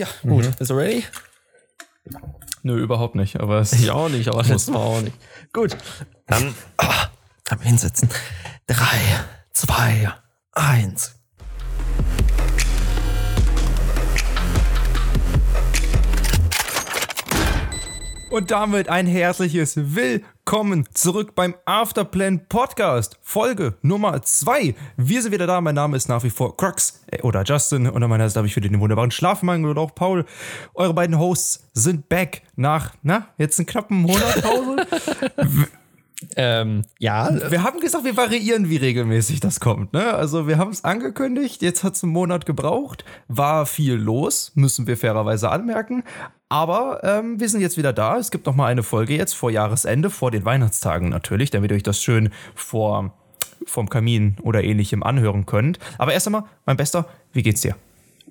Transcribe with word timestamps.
Ja, 0.00 0.06
gut. 0.22 0.46
Mhm. 0.46 0.54
Bist 0.58 0.70
du 0.70 0.74
ready? 0.76 1.04
Nö, 2.62 2.78
überhaupt 2.78 3.16
nicht. 3.16 3.38
Aber 3.38 3.60
ich 3.60 3.90
auch 3.90 4.08
nicht, 4.08 4.28
aber 4.28 4.42
das 4.48 4.72
war 4.72 4.80
auch 4.80 5.02
nicht. 5.02 5.14
Gut. 5.52 5.76
Dann 6.26 6.54
oh, 6.80 7.56
hinsetzen. 7.60 8.08
Drei, 8.66 8.98
zwei, 9.52 10.10
eins. 10.52 11.16
Und 18.30 18.50
damit 18.50 18.88
ein 18.88 19.06
herzliches 19.06 19.76
Willkommen 19.76 20.39
zurück 20.94 21.36
beim 21.36 21.54
Afterplan 21.64 22.48
Podcast, 22.48 23.20
Folge 23.22 23.74
Nummer 23.82 24.20
2. 24.20 24.74
Wir 24.96 25.22
sind 25.22 25.30
wieder 25.30 25.46
da. 25.46 25.60
Mein 25.60 25.76
Name 25.76 25.96
ist 25.96 26.08
nach 26.08 26.24
wie 26.24 26.30
vor 26.30 26.56
Crux 26.56 27.04
äh, 27.06 27.22
oder 27.22 27.44
Justin. 27.44 27.86
Und 27.86 28.02
an 28.02 28.10
meiner 28.10 28.28
Seite 28.28 28.40
habe 28.40 28.48
ich 28.48 28.54
für 28.54 28.60
den 28.60 28.80
wunderbaren 28.80 29.12
Schlafmangel 29.12 29.70
oder 29.70 29.80
auch 29.80 29.94
Paul. 29.94 30.24
Eure 30.74 30.92
beiden 30.92 31.20
Hosts 31.20 31.70
sind 31.72 32.08
back 32.08 32.42
nach, 32.56 32.94
na, 33.04 33.28
jetzt 33.38 33.60
einen 33.60 33.66
knappen 33.66 33.98
Monat 33.98 34.42
Pause. 34.42 34.88
Ähm, 36.36 36.84
ja. 36.98 37.30
Wir 37.50 37.62
haben 37.62 37.80
gesagt, 37.80 38.04
wir 38.04 38.16
variieren, 38.16 38.68
wie 38.68 38.76
regelmäßig 38.76 39.40
das 39.40 39.60
kommt. 39.60 39.92
Ne? 39.92 40.14
Also 40.14 40.46
wir 40.46 40.58
haben 40.58 40.70
es 40.70 40.84
angekündigt, 40.84 41.62
jetzt 41.62 41.82
hat 41.82 41.94
es 41.94 42.02
einen 42.02 42.12
Monat 42.12 42.46
gebraucht, 42.46 43.04
war 43.28 43.66
viel 43.66 43.94
los, 43.94 44.52
müssen 44.54 44.86
wir 44.86 44.96
fairerweise 44.96 45.50
anmerken. 45.50 46.02
Aber 46.48 47.02
ähm, 47.04 47.40
wir 47.40 47.48
sind 47.48 47.60
jetzt 47.60 47.76
wieder 47.76 47.92
da. 47.92 48.18
Es 48.18 48.30
gibt 48.30 48.46
noch 48.46 48.54
mal 48.54 48.66
eine 48.66 48.82
Folge 48.82 49.16
jetzt 49.16 49.34
vor 49.34 49.50
Jahresende, 49.50 50.10
vor 50.10 50.30
den 50.30 50.44
Weihnachtstagen 50.44 51.08
natürlich, 51.08 51.50
damit 51.50 51.70
ihr 51.70 51.76
euch 51.76 51.82
das 51.82 52.02
schön 52.02 52.30
vor 52.54 53.14
vom 53.66 53.88
Kamin 53.88 54.36
oder 54.42 54.64
ähnlichem 54.64 55.02
anhören 55.02 55.46
könnt. 55.46 55.78
Aber 55.98 56.12
erst 56.12 56.26
einmal, 56.26 56.44
mein 56.66 56.76
Bester, 56.76 57.06
wie 57.32 57.42
geht's 57.42 57.60
dir? 57.60 57.76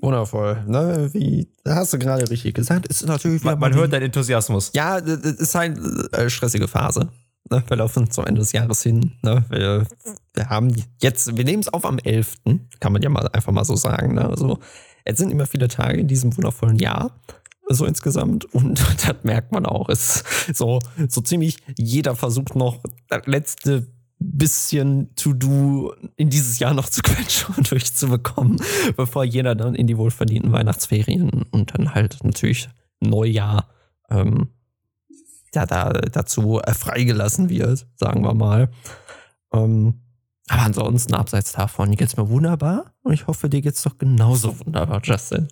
Wundervoll. 0.01 0.63
Ne, 0.65 1.09
wie 1.13 1.47
hast 1.67 1.93
du 1.93 1.99
gerade 1.99 2.29
richtig 2.29 2.55
gesagt, 2.55 2.87
ist 2.87 3.05
natürlich 3.05 3.43
Man, 3.43 3.59
man 3.59 3.73
hört 3.73 3.93
deinen 3.93 4.03
Enthusiasmus. 4.03 4.71
Ja, 4.73 5.01
das 5.01 5.19
ist 5.19 5.55
halt 5.55 5.77
eine 6.13 6.29
stressige 6.29 6.67
Phase. 6.67 7.09
Ne? 7.49 7.63
Wir 7.67 7.77
laufen 7.77 8.09
zum 8.11 8.25
Ende 8.25 8.39
des 8.41 8.51
Jahres 8.51 8.83
hin. 8.83 9.13
Ne? 9.21 9.43
Wir, 9.49 9.85
wir 10.33 10.49
haben 10.49 10.73
jetzt, 11.01 11.35
wir 11.35 11.43
nehmen 11.43 11.61
es 11.61 11.69
auf 11.69 11.85
am 11.85 11.99
11. 11.99 12.37
Kann 12.79 12.93
man 12.93 13.01
ja 13.01 13.09
mal 13.09 13.27
einfach 13.29 13.51
mal 13.51 13.65
so 13.65 13.75
sagen. 13.75 14.15
Ne? 14.15 14.27
Also, 14.27 14.59
jetzt 15.05 15.19
sind 15.19 15.31
immer 15.31 15.45
viele 15.45 15.67
Tage 15.67 15.99
in 15.99 16.07
diesem 16.07 16.35
wundervollen 16.35 16.77
Jahr. 16.77 17.19
So 17.67 17.85
insgesamt. 17.85 18.45
Und 18.53 18.79
das 19.07 19.15
merkt 19.23 19.51
man 19.51 19.65
auch. 19.65 19.89
Es 19.89 20.23
so, 20.53 20.79
so 21.07 21.21
ziemlich 21.21 21.57
jeder 21.77 22.15
versucht 22.15 22.55
noch 22.55 22.79
das 23.07 23.25
letzte 23.25 23.87
bisschen 24.19 25.15
To-Do 25.15 25.93
in 26.17 26.29
dieses 26.29 26.59
Jahr 26.59 26.73
noch 26.73 26.89
zu 26.89 27.01
quetschen 27.03 27.55
und 27.55 27.71
durchzubekommen, 27.71 28.61
bevor 28.95 29.23
jeder 29.23 29.55
dann 29.55 29.75
in 29.75 29.87
die 29.87 29.97
wohlverdienten 29.97 30.51
Weihnachtsferien 30.51 31.45
und 31.51 31.77
dann 31.77 31.95
halt 31.95 32.17
natürlich 32.23 32.69
Neujahr 32.99 33.69
ähm, 34.09 34.49
ja, 35.53 35.65
da, 35.65 35.89
dazu 35.91 36.59
äh, 36.59 36.73
freigelassen 36.73 37.49
wird, 37.49 37.87
sagen 37.95 38.23
wir 38.23 38.33
mal. 38.33 38.69
Ähm, 39.53 40.01
aber 40.47 40.63
ansonsten, 40.63 41.13
abseits 41.13 41.51
davon, 41.51 41.95
geht's 41.95 42.17
mir 42.17 42.29
wunderbar 42.29 42.93
und 43.03 43.13
ich 43.13 43.27
hoffe, 43.27 43.49
dir 43.49 43.61
geht's 43.61 43.83
doch 43.83 43.97
genauso 43.97 44.59
wunderbar, 44.59 45.01
Justin. 45.03 45.47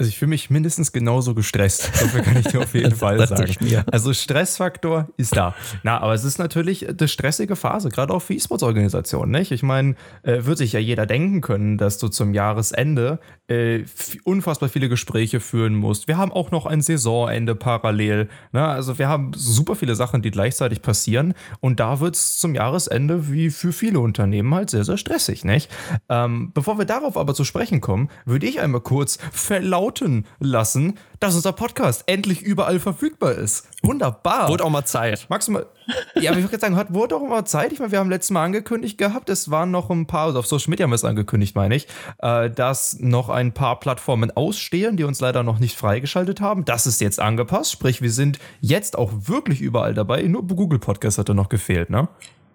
Also 0.00 0.08
ich 0.08 0.16
fühle 0.16 0.30
mich 0.30 0.48
mindestens 0.48 0.92
genauso 0.92 1.34
gestresst. 1.34 1.90
Dafür 2.00 2.22
kann 2.22 2.38
ich 2.38 2.46
dir 2.46 2.60
auf 2.60 2.72
jeden 2.72 2.96
Fall 2.96 3.26
sagen. 3.28 3.54
Also 3.92 4.14
Stressfaktor 4.14 5.10
ist 5.18 5.36
da. 5.36 5.54
Na, 5.82 6.00
aber 6.00 6.14
es 6.14 6.24
ist 6.24 6.38
natürlich 6.38 6.88
eine 6.88 7.06
stressige 7.06 7.54
Phase, 7.54 7.90
gerade 7.90 8.14
auch 8.14 8.20
für 8.20 8.32
E-Sports-Organisationen. 8.32 9.30
Nicht? 9.30 9.52
Ich 9.52 9.62
meine, 9.62 9.96
äh, 10.22 10.46
wird 10.46 10.56
sich 10.56 10.72
ja 10.72 10.80
jeder 10.80 11.04
denken 11.04 11.42
können, 11.42 11.76
dass 11.76 11.98
du 11.98 12.08
zum 12.08 12.32
Jahresende 12.32 13.18
äh, 13.48 13.84
unfassbar 14.24 14.70
viele 14.70 14.88
Gespräche 14.88 15.38
führen 15.38 15.74
musst. 15.74 16.08
Wir 16.08 16.16
haben 16.16 16.32
auch 16.32 16.50
noch 16.50 16.64
ein 16.64 16.80
Saisonende 16.80 17.54
parallel. 17.54 18.30
Na, 18.52 18.72
also 18.72 18.98
wir 18.98 19.06
haben 19.06 19.32
super 19.36 19.76
viele 19.76 19.96
Sachen, 19.96 20.22
die 20.22 20.30
gleichzeitig 20.30 20.80
passieren. 20.80 21.34
Und 21.60 21.78
da 21.78 22.00
wird 22.00 22.16
es 22.16 22.38
zum 22.38 22.54
Jahresende 22.54 23.30
wie 23.30 23.50
für 23.50 23.74
viele 23.74 24.00
Unternehmen 24.00 24.54
halt 24.54 24.70
sehr, 24.70 24.84
sehr 24.84 24.96
stressig. 24.96 25.44
Nicht? 25.44 25.70
Ähm, 26.08 26.52
bevor 26.54 26.78
wir 26.78 26.86
darauf 26.86 27.18
aber 27.18 27.34
zu 27.34 27.44
sprechen 27.44 27.82
kommen, 27.82 28.08
würde 28.24 28.46
ich 28.46 28.62
einmal 28.62 28.80
kurz 28.80 29.18
verlauten 29.30 29.89
verlauten 29.90 30.26
lassen, 30.38 30.98
dass 31.18 31.34
unser 31.34 31.52
Podcast 31.52 32.04
endlich 32.06 32.42
überall 32.42 32.78
verfügbar 32.78 33.32
ist. 33.32 33.68
Wunderbar. 33.82 34.48
Wurde 34.48 34.64
auch 34.64 34.70
mal 34.70 34.84
Zeit. 34.84 35.26
Magst 35.28 35.48
du 35.48 35.52
mal. 35.52 35.66
Ja, 36.14 36.30
aber 36.30 36.38
ich 36.38 36.44
würde 36.44 36.58
sagen, 36.58 36.76
hat, 36.76 36.94
wurde 36.94 37.16
auch 37.16 37.28
mal 37.28 37.44
Zeit. 37.44 37.72
Ich 37.72 37.78
meine, 37.78 37.92
wir 37.92 37.98
haben 37.98 38.10
letztes 38.10 38.30
Mal 38.30 38.44
angekündigt 38.44 38.96
gehabt, 38.96 39.28
es 39.28 39.50
waren 39.50 39.70
noch 39.70 39.90
ein 39.90 40.06
paar, 40.06 40.26
also 40.26 40.38
auf 40.38 40.46
Social 40.46 40.70
Media 40.70 40.84
haben 40.84 40.90
wir 40.90 40.96
es 40.96 41.04
angekündigt, 41.04 41.56
meine 41.56 41.74
ich, 41.74 41.88
äh, 42.18 42.48
dass 42.50 42.98
noch 43.00 43.28
ein 43.28 43.52
paar 43.52 43.80
Plattformen 43.80 44.30
ausstehen, 44.30 44.96
die 44.96 45.04
uns 45.04 45.20
leider 45.20 45.42
noch 45.42 45.58
nicht 45.58 45.76
freigeschaltet 45.76 46.40
haben. 46.40 46.64
Das 46.64 46.86
ist 46.86 47.00
jetzt 47.00 47.18
angepasst. 47.18 47.72
Sprich, 47.72 48.02
wir 48.02 48.12
sind 48.12 48.38
jetzt 48.60 48.96
auch 48.96 49.12
wirklich 49.14 49.60
überall 49.60 49.94
dabei. 49.94 50.22
Nur 50.22 50.46
Google 50.46 50.78
Podcast 50.78 51.18
hatte 51.18 51.34
noch 51.34 51.48
gefehlt, 51.48 51.90
ne? 51.90 52.08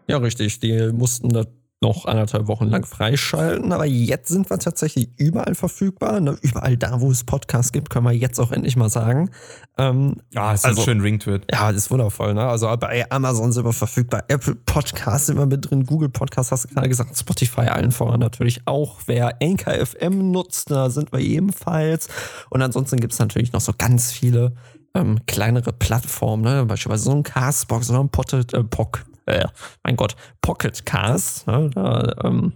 Ja, 0.07 0.17
richtig. 0.17 0.59
Die 0.59 0.91
mussten 0.93 1.29
da 1.29 1.45
noch 1.81 2.05
anderthalb 2.05 2.47
Wochen 2.47 2.65
lang 2.65 2.85
freischalten. 2.85 3.71
Aber 3.71 3.85
jetzt 3.85 4.29
sind 4.29 4.49
wir 4.49 4.57
tatsächlich 4.59 5.09
überall 5.17 5.55
verfügbar. 5.55 6.19
Ne? 6.19 6.37
Überall 6.41 6.77
da, 6.77 7.01
wo 7.01 7.11
es 7.11 7.23
Podcasts 7.23 7.71
gibt, 7.71 7.89
können 7.89 8.05
wir 8.05 8.11
jetzt 8.11 8.39
auch 8.39 8.51
endlich 8.51 8.75
mal 8.75 8.89
sagen. 8.89 9.29
Ähm, 9.77 10.15
ja, 10.33 10.53
es 10.53 10.61
ist 10.61 10.65
also, 10.65 10.81
schön 10.83 11.01
ringt 11.01 11.27
wird. 11.27 11.45
Ja, 11.51 11.71
das 11.71 11.83
ist 11.83 11.91
wundervoll. 11.91 12.33
Ne? 12.33 12.43
Also 12.43 12.73
bei 12.77 13.09
Amazon 13.11 13.51
sind 13.51 13.65
wir 13.65 13.73
verfügbar, 13.73 14.23
Apple 14.29 14.55
Podcasts 14.55 15.27
sind 15.27 15.37
wir 15.37 15.45
mit 15.45 15.69
drin, 15.69 15.85
Google 15.85 16.09
Podcasts 16.09 16.51
hast 16.51 16.65
du 16.65 16.73
gerade 16.73 16.89
gesagt, 16.89 17.17
Spotify 17.17 17.61
allen 17.61 17.91
voran 17.91 18.19
natürlich 18.19 18.61
auch. 18.65 18.99
Wer 19.05 19.35
Anchor 19.41 19.73
FM 19.73 20.31
nutzt, 20.31 20.71
da 20.71 20.89
sind 20.89 21.11
wir 21.11 21.19
ebenfalls. 21.19 22.07
Und 22.49 22.61
ansonsten 22.61 22.99
gibt 22.99 23.13
es 23.13 23.19
natürlich 23.19 23.51
noch 23.51 23.61
so 23.61 23.73
ganz 23.77 24.11
viele 24.11 24.53
ähm, 24.95 25.19
kleinere 25.27 25.73
Plattformen, 25.73 26.43
ne? 26.43 26.65
beispielsweise 26.65 27.03
so 27.03 27.11
ein 27.11 27.23
Castbox 27.23 27.89
oder 27.89 27.99
ein 27.99 28.09
Potted, 28.09 28.53
äh, 28.53 28.63
Pock, 28.63 29.05
äh, 29.25 29.47
mein 29.83 29.95
Gott, 29.95 30.15
Pocket 30.41 30.85
Cast, 30.85 31.47
ne, 31.47 31.69
da, 31.73 32.15
ähm, 32.23 32.53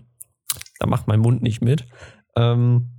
da 0.80 0.88
macht 0.88 1.08
mein 1.08 1.20
Mund 1.20 1.42
nicht 1.42 1.62
mit. 1.62 1.88
Ähm, 2.36 2.92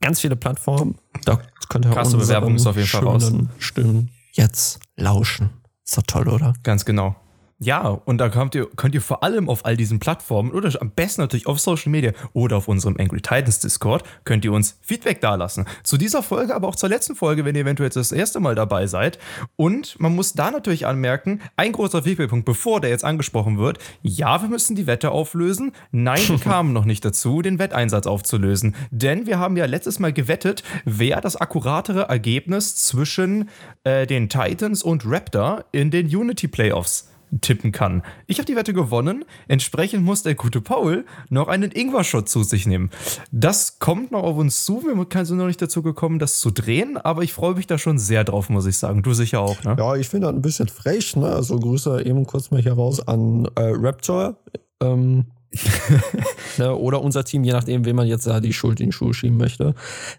ganz 0.00 0.20
viele 0.20 0.36
Plattformen, 0.36 0.98
da 1.24 1.40
könnt 1.68 1.84
ihr 1.86 1.90
Krasse 1.90 2.16
Bewerbung 2.16 2.56
ist 2.56 2.66
auf 2.66 2.76
jeden 2.76 2.88
Fall 2.88 3.04
raus. 3.04 3.32
Stimmen 3.58 4.10
jetzt 4.32 4.80
lauschen. 4.96 5.50
Ist 5.84 5.96
doch 5.96 6.02
toll, 6.02 6.28
oder? 6.28 6.54
Ganz 6.62 6.84
genau. 6.84 7.16
Ja, 7.58 7.88
und 7.88 8.18
da 8.18 8.28
könnt 8.28 8.54
ihr, 8.54 8.66
könnt 8.76 8.94
ihr 8.94 9.00
vor 9.00 9.22
allem 9.22 9.48
auf 9.48 9.64
all 9.64 9.78
diesen 9.78 9.98
Plattformen 9.98 10.50
oder 10.50 10.70
am 10.82 10.90
besten 10.90 11.22
natürlich 11.22 11.46
auf 11.46 11.58
Social 11.58 11.90
Media 11.90 12.12
oder 12.34 12.58
auf 12.58 12.68
unserem 12.68 12.96
Angry 12.98 13.22
Titans 13.22 13.60
Discord 13.60 14.04
könnt 14.24 14.44
ihr 14.44 14.52
uns 14.52 14.78
Feedback 14.82 15.22
dalassen. 15.22 15.64
Zu 15.82 15.96
dieser 15.96 16.22
Folge, 16.22 16.54
aber 16.54 16.68
auch 16.68 16.76
zur 16.76 16.90
letzten 16.90 17.16
Folge, 17.16 17.46
wenn 17.46 17.54
ihr 17.54 17.62
eventuell 17.62 17.86
jetzt 17.86 17.96
das 17.96 18.12
erste 18.12 18.40
Mal 18.40 18.54
dabei 18.54 18.86
seid. 18.86 19.18
Und 19.56 19.98
man 19.98 20.14
muss 20.14 20.34
da 20.34 20.50
natürlich 20.50 20.86
anmerken, 20.86 21.40
ein 21.56 21.72
großer 21.72 22.02
Feedbackpunkt, 22.02 22.44
bevor 22.44 22.82
der 22.82 22.90
jetzt 22.90 23.04
angesprochen 23.04 23.56
wird, 23.56 23.78
ja, 24.02 24.42
wir 24.42 24.50
müssen 24.50 24.76
die 24.76 24.86
Wette 24.86 25.10
auflösen. 25.10 25.72
Nein, 25.92 26.20
wir 26.28 26.38
kamen 26.40 26.74
noch 26.74 26.84
nicht 26.84 27.06
dazu, 27.06 27.40
den 27.40 27.58
Wetteinsatz 27.58 28.06
aufzulösen. 28.06 28.76
Denn 28.90 29.24
wir 29.24 29.38
haben 29.38 29.56
ja 29.56 29.64
letztes 29.64 29.98
Mal 29.98 30.12
gewettet, 30.12 30.62
wer 30.84 31.22
das 31.22 31.36
akkuratere 31.36 32.02
Ergebnis 32.02 32.76
zwischen 32.76 33.48
äh, 33.84 34.06
den 34.06 34.28
Titans 34.28 34.82
und 34.82 35.04
Raptor 35.06 35.64
in 35.72 35.90
den 35.90 36.14
Unity 36.14 36.48
Playoffs 36.48 37.08
tippen 37.40 37.72
kann. 37.72 38.02
Ich 38.26 38.38
habe 38.38 38.46
die 38.46 38.56
Wette 38.56 38.72
gewonnen. 38.72 39.24
Entsprechend 39.48 40.04
muss 40.04 40.22
der 40.22 40.34
gute 40.34 40.60
Paul 40.60 41.04
noch 41.28 41.48
einen 41.48 41.70
Ingwer-Shot 41.70 42.28
zu 42.28 42.42
sich 42.42 42.66
nehmen. 42.66 42.90
Das 43.32 43.78
kommt 43.78 44.12
noch 44.12 44.22
auf 44.22 44.36
uns 44.36 44.64
zu. 44.64 44.82
Wir 44.82 45.24
sind 45.24 45.38
noch 45.38 45.46
nicht 45.46 45.60
dazu 45.60 45.82
gekommen, 45.82 46.18
das 46.18 46.38
zu 46.38 46.50
drehen, 46.50 46.96
aber 46.96 47.22
ich 47.22 47.32
freue 47.32 47.54
mich 47.54 47.66
da 47.66 47.78
schon 47.78 47.98
sehr 47.98 48.24
drauf, 48.24 48.48
muss 48.48 48.66
ich 48.66 48.76
sagen. 48.76 49.02
Du 49.02 49.12
sicher 49.12 49.40
auch, 49.40 49.62
ne? 49.64 49.76
Ja, 49.78 49.96
ich 49.96 50.08
finde 50.08 50.28
das 50.28 50.36
ein 50.36 50.42
bisschen 50.42 50.68
frech, 50.68 51.16
ne? 51.16 51.26
Also 51.26 51.58
Grüße 51.58 52.04
eben 52.04 52.26
kurz 52.26 52.50
mal 52.50 52.60
hier 52.60 52.74
raus 52.74 53.06
an 53.06 53.46
äh, 53.56 53.72
Raptor. 53.74 54.36
Ähm, 54.80 55.26
ne, 56.58 56.74
oder 56.74 57.02
unser 57.02 57.24
Team, 57.24 57.44
je 57.44 57.52
nachdem, 57.52 57.84
wem 57.84 57.96
man 57.96 58.06
jetzt 58.06 58.26
da 58.26 58.40
die 58.40 58.52
Schuld 58.52 58.80
in 58.80 58.86
die 58.86 58.92
Schuhe 58.92 59.14
schieben 59.14 59.38
möchte. 59.38 59.74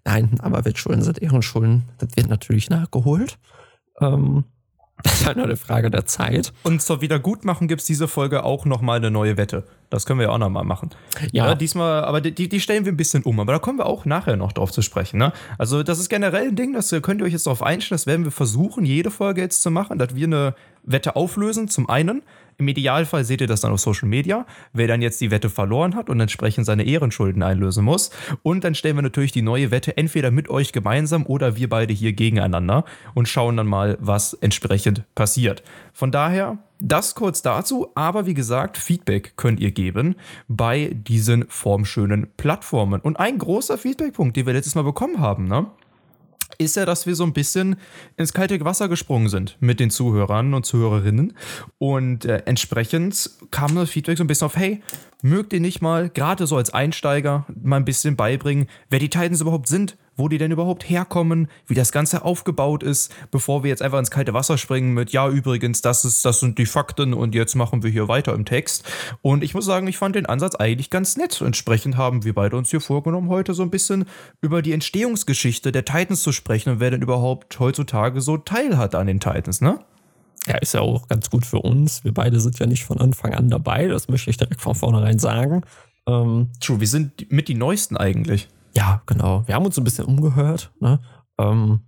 Nein, 0.05 0.39
aber 0.39 0.65
Wettschulden 0.65 1.03
sind 1.03 1.21
Ehrenschulden. 1.21 1.83
Das 1.97 2.09
wird 2.15 2.29
natürlich 2.29 2.69
nachgeholt. 2.69 3.37
Ähm, 3.99 4.45
das 5.03 5.21
ist 5.21 5.27
halt 5.27 5.37
nur 5.37 5.45
eine 5.45 5.57
Frage 5.57 5.91
der 5.91 6.05
Zeit. 6.05 6.53
Und 6.63 6.81
zur 6.81 7.01
Wiedergutmachung 7.01 7.67
gibt 7.67 7.81
es 7.81 7.87
diese 7.87 8.07
Folge 8.07 8.43
auch 8.43 8.65
nochmal 8.65 8.97
eine 8.97 9.11
neue 9.11 9.37
Wette. 9.37 9.63
Das 9.89 10.05
können 10.05 10.19
wir 10.19 10.27
ja 10.27 10.33
auch 10.33 10.39
nochmal 10.39 10.63
machen. 10.63 10.89
Ja. 11.31 11.47
ja. 11.47 11.55
Diesmal, 11.55 12.03
aber 12.03 12.19
die, 12.19 12.49
die 12.49 12.59
stellen 12.59 12.85
wir 12.85 12.91
ein 12.91 12.97
bisschen 12.97 13.23
um. 13.23 13.39
Aber 13.39 13.53
da 13.53 13.59
kommen 13.59 13.77
wir 13.77 13.85
auch 13.85 14.05
nachher 14.05 14.35
noch 14.35 14.51
drauf 14.51 14.71
zu 14.71 14.81
sprechen. 14.81 15.17
Ne? 15.17 15.31
Also, 15.57 15.83
das 15.83 15.99
ist 15.99 16.09
generell 16.09 16.47
ein 16.47 16.55
Ding, 16.55 16.73
das 16.73 16.89
könnt 17.01 17.21
ihr 17.21 17.25
euch 17.25 17.33
jetzt 17.33 17.45
darauf 17.45 17.63
einstellen. 17.63 17.97
Das 17.97 18.07
werden 18.07 18.25
wir 18.25 18.31
versuchen, 18.31 18.85
jede 18.85 19.11
Folge 19.11 19.41
jetzt 19.41 19.61
zu 19.61 19.71
machen, 19.71 19.99
dass 19.99 20.15
wir 20.15 20.25
eine 20.25 20.55
Wette 20.83 21.15
auflösen. 21.15 21.67
Zum 21.67 21.89
einen. 21.89 22.23
Im 22.59 22.67
Idealfall 22.67 23.23
seht 23.23 23.41
ihr 23.41 23.47
das 23.47 23.61
dann 23.61 23.71
auf 23.71 23.79
Social 23.79 24.07
Media, 24.07 24.47
wer 24.73 24.87
dann 24.87 25.03
jetzt 25.03 25.21
die 25.21 25.29
Wette 25.29 25.47
verloren 25.47 25.93
hat 25.93 26.09
und 26.09 26.19
entsprechend 26.19 26.65
seine 26.65 26.85
Ehrenschulden 26.85 27.43
einlösen 27.43 27.85
muss. 27.85 28.09
Und 28.41 28.63
dann 28.63 28.73
stellen 28.73 28.95
wir 28.95 29.03
natürlich 29.03 29.31
die 29.31 29.43
neue 29.43 29.69
Wette 29.69 29.95
entweder 29.95 30.31
mit 30.31 30.49
euch 30.49 30.73
gemeinsam 30.73 31.27
oder 31.27 31.55
wir 31.55 31.69
beide 31.69 31.93
hier 31.93 32.13
gegeneinander 32.13 32.83
und 33.13 33.27
schauen 33.27 33.57
dann 33.57 33.67
mal, 33.67 33.97
was 34.01 34.33
entsprechend 34.33 35.03
passiert. 35.13 35.61
Von 35.93 36.11
daher, 36.11 36.57
das 36.79 37.13
kurz 37.13 37.43
dazu, 37.43 37.91
aber 37.93 38.25
wie 38.25 38.33
gesagt, 38.33 38.77
Feedback 38.77 39.33
könnt 39.35 39.59
ihr 39.59 39.69
geben 39.69 40.15
bei 40.47 40.89
diesen 40.95 41.45
formschönen 41.49 42.27
Plattformen. 42.37 43.01
Und 43.01 43.19
ein 43.19 43.37
großer 43.37 43.77
Feedbackpunkt, 43.77 44.35
den 44.35 44.47
wir 44.47 44.53
letztes 44.53 44.73
Mal 44.73 44.83
bekommen 44.83 45.19
haben, 45.19 45.47
ne? 45.47 45.67
Ist 46.57 46.75
ja, 46.75 46.85
dass 46.85 47.05
wir 47.05 47.15
so 47.15 47.23
ein 47.23 47.33
bisschen 47.33 47.77
ins 48.15 48.33
kalte 48.33 48.59
Wasser 48.63 48.89
gesprungen 48.89 49.29
sind 49.29 49.57
mit 49.59 49.79
den 49.79 49.89
Zuhörern 49.89 50.53
und 50.53 50.65
Zuhörerinnen. 50.65 51.33
Und 51.77 52.25
äh, 52.25 52.43
entsprechend 52.45 53.29
kam 53.51 53.75
das 53.75 53.89
Feedback 53.89 54.17
so 54.17 54.23
ein 54.23 54.27
bisschen 54.27 54.45
auf, 54.45 54.55
hey, 54.55 54.81
mögt 55.21 55.53
ihr 55.53 55.59
nicht 55.59 55.81
mal, 55.81 56.09
gerade 56.09 56.47
so 56.47 56.57
als 56.57 56.73
Einsteiger, 56.73 57.45
mal 57.61 57.77
ein 57.77 57.85
bisschen 57.85 58.15
beibringen, 58.15 58.67
wer 58.89 58.99
die 58.99 59.09
Titans 59.09 59.41
überhaupt 59.41 59.67
sind, 59.67 59.97
wo 60.17 60.27
die 60.27 60.37
denn 60.37 60.51
überhaupt 60.51 60.89
herkommen, 60.89 61.47
wie 61.67 61.75
das 61.75 61.91
Ganze 61.91 62.25
aufgebaut 62.25 62.83
ist, 62.83 63.13
bevor 63.31 63.63
wir 63.63 63.69
jetzt 63.69 63.81
einfach 63.81 63.99
ins 63.99 64.11
kalte 64.11 64.33
Wasser 64.33 64.57
springen 64.57 64.93
mit, 64.93 65.11
ja, 65.11 65.29
übrigens, 65.29 65.81
das 65.81 66.03
ist, 66.05 66.25
das 66.25 66.39
sind 66.39 66.57
die 66.57 66.65
Fakten 66.65 67.13
und 67.13 67.35
jetzt 67.35 67.55
machen 67.55 67.83
wir 67.83 67.91
hier 67.91 68.07
weiter 68.07 68.33
im 68.33 68.45
Text. 68.45 68.83
Und 69.21 69.43
ich 69.43 69.53
muss 69.53 69.65
sagen, 69.65 69.87
ich 69.87 69.97
fand 69.97 70.15
den 70.15 70.25
Ansatz 70.25 70.55
eigentlich 70.55 70.89
ganz 70.89 71.17
nett. 71.17 71.39
Entsprechend 71.41 71.97
haben 71.97 72.23
wir 72.23 72.33
beide 72.33 72.57
uns 72.57 72.71
hier 72.71 72.81
vorgenommen, 72.81 73.29
heute 73.29 73.53
so 73.53 73.63
ein 73.63 73.69
bisschen 73.69 74.05
über 74.41 74.61
die 74.61 74.73
Entstehungsgeschichte 74.73 75.71
der 75.71 75.85
Titans 75.85 76.23
zu 76.23 76.31
sprechen 76.31 76.71
und 76.71 76.79
wer 76.79 76.91
denn 76.91 77.01
überhaupt 77.01 77.59
heutzutage 77.59 78.21
so 78.21 78.37
Teil 78.37 78.77
hat 78.77 78.95
an 78.95 79.07
den 79.07 79.19
Titans, 79.19 79.61
ne? 79.61 79.79
Ja, 80.47 80.55
ist 80.57 80.73
ja 80.73 80.81
auch 80.81 81.07
ganz 81.07 81.29
gut 81.29 81.45
für 81.45 81.59
uns. 81.59 82.03
Wir 82.03 82.13
beide 82.13 82.39
sind 82.39 82.57
ja 82.59 82.65
nicht 82.65 82.85
von 82.85 82.99
Anfang 82.99 83.33
an 83.33 83.49
dabei, 83.49 83.87
das 83.87 84.07
möchte 84.07 84.29
ich 84.29 84.37
direkt 84.37 84.61
von 84.61 84.75
vornherein 84.75 85.19
sagen. 85.19 85.63
Ähm, 86.07 86.49
True, 86.61 86.79
wir 86.79 86.87
sind 86.87 87.31
mit 87.31 87.49
die 87.49 87.55
Neuesten 87.55 87.97
eigentlich. 87.97 88.47
Ja, 88.73 89.01
genau. 89.05 89.43
Wir 89.45 89.55
haben 89.55 89.65
uns 89.65 89.77
ein 89.77 89.83
bisschen 89.83 90.05
umgehört, 90.05 90.71
ne? 90.79 90.99
ähm, 91.37 91.81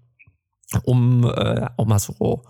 um 0.84 1.24
äh, 1.24 1.68
auch 1.78 1.86
mal 1.86 2.00
so 2.00 2.44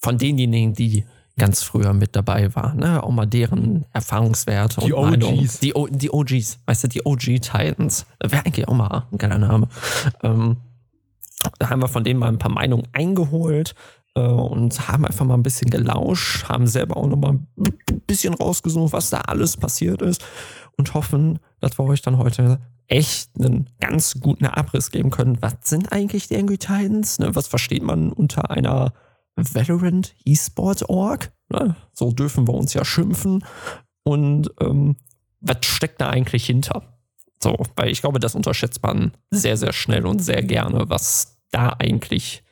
von 0.00 0.18
denjenigen, 0.18 0.74
die 0.74 1.04
ganz 1.38 1.62
früher 1.62 1.92
mit 1.92 2.14
dabei 2.14 2.54
waren, 2.54 2.78
ne? 2.78 3.02
auch 3.02 3.10
mal 3.10 3.26
deren 3.26 3.86
Erfahrungswerte 3.92 4.80
die 4.84 4.92
und 4.92 5.22
OGs. 5.22 5.60
Die, 5.60 5.72
die 5.90 6.10
OGs, 6.10 6.58
weißt 6.66 6.84
du, 6.84 6.88
die 6.88 7.06
OG 7.06 7.40
Titans. 7.40 8.06
Wäre 8.20 8.44
eigentlich 8.44 8.68
auch 8.68 8.74
mal 8.74 9.06
ein 9.10 9.18
geiler 9.18 9.38
Name. 9.38 9.68
Ähm, 10.22 10.56
da 11.58 11.70
haben 11.70 11.80
wir 11.80 11.88
von 11.88 12.04
denen 12.04 12.18
mal 12.18 12.28
ein 12.28 12.38
paar 12.38 12.50
Meinungen 12.50 12.88
eingeholt 12.92 13.74
und 14.20 14.88
haben 14.88 15.04
einfach 15.04 15.24
mal 15.24 15.34
ein 15.34 15.42
bisschen 15.42 15.70
gelauscht, 15.70 16.48
haben 16.48 16.66
selber 16.66 16.96
auch 16.96 17.06
noch 17.06 17.16
mal 17.16 17.38
ein 17.56 18.00
bisschen 18.06 18.34
rausgesucht, 18.34 18.92
was 18.92 19.10
da 19.10 19.20
alles 19.22 19.56
passiert 19.56 20.02
ist 20.02 20.24
und 20.76 20.94
hoffen, 20.94 21.38
dass 21.60 21.78
wir 21.78 21.84
euch 21.84 22.02
dann 22.02 22.18
heute 22.18 22.60
echt 22.86 23.30
einen 23.38 23.68
ganz 23.80 24.18
guten 24.20 24.46
Abriss 24.46 24.90
geben 24.90 25.10
können. 25.10 25.38
Was 25.40 25.56
sind 25.62 25.92
eigentlich 25.92 26.28
die 26.28 26.36
Angry 26.36 26.58
Titans? 26.58 27.18
Ne, 27.18 27.34
was 27.34 27.46
versteht 27.46 27.82
man 27.82 28.12
unter 28.12 28.50
einer 28.50 28.92
Valorant 29.36 30.14
E-Sport 30.24 30.88
Org? 30.88 31.32
Ne, 31.50 31.76
so 31.92 32.10
dürfen 32.10 32.48
wir 32.48 32.54
uns 32.54 32.74
ja 32.74 32.84
schimpfen. 32.84 33.44
Und 34.04 34.50
ähm, 34.60 34.96
was 35.40 35.58
steckt 35.62 36.00
da 36.00 36.08
eigentlich 36.08 36.46
hinter? 36.46 36.98
So, 37.40 37.56
weil 37.76 37.90
ich 37.90 38.00
glaube, 38.00 38.18
das 38.18 38.34
unterschätzt 38.34 38.82
man 38.82 39.12
sehr, 39.30 39.56
sehr 39.56 39.72
schnell 39.72 40.06
und 40.06 40.20
sehr 40.20 40.42
gerne, 40.42 40.88
was 40.88 41.38
da 41.50 41.76
eigentlich 41.78 42.42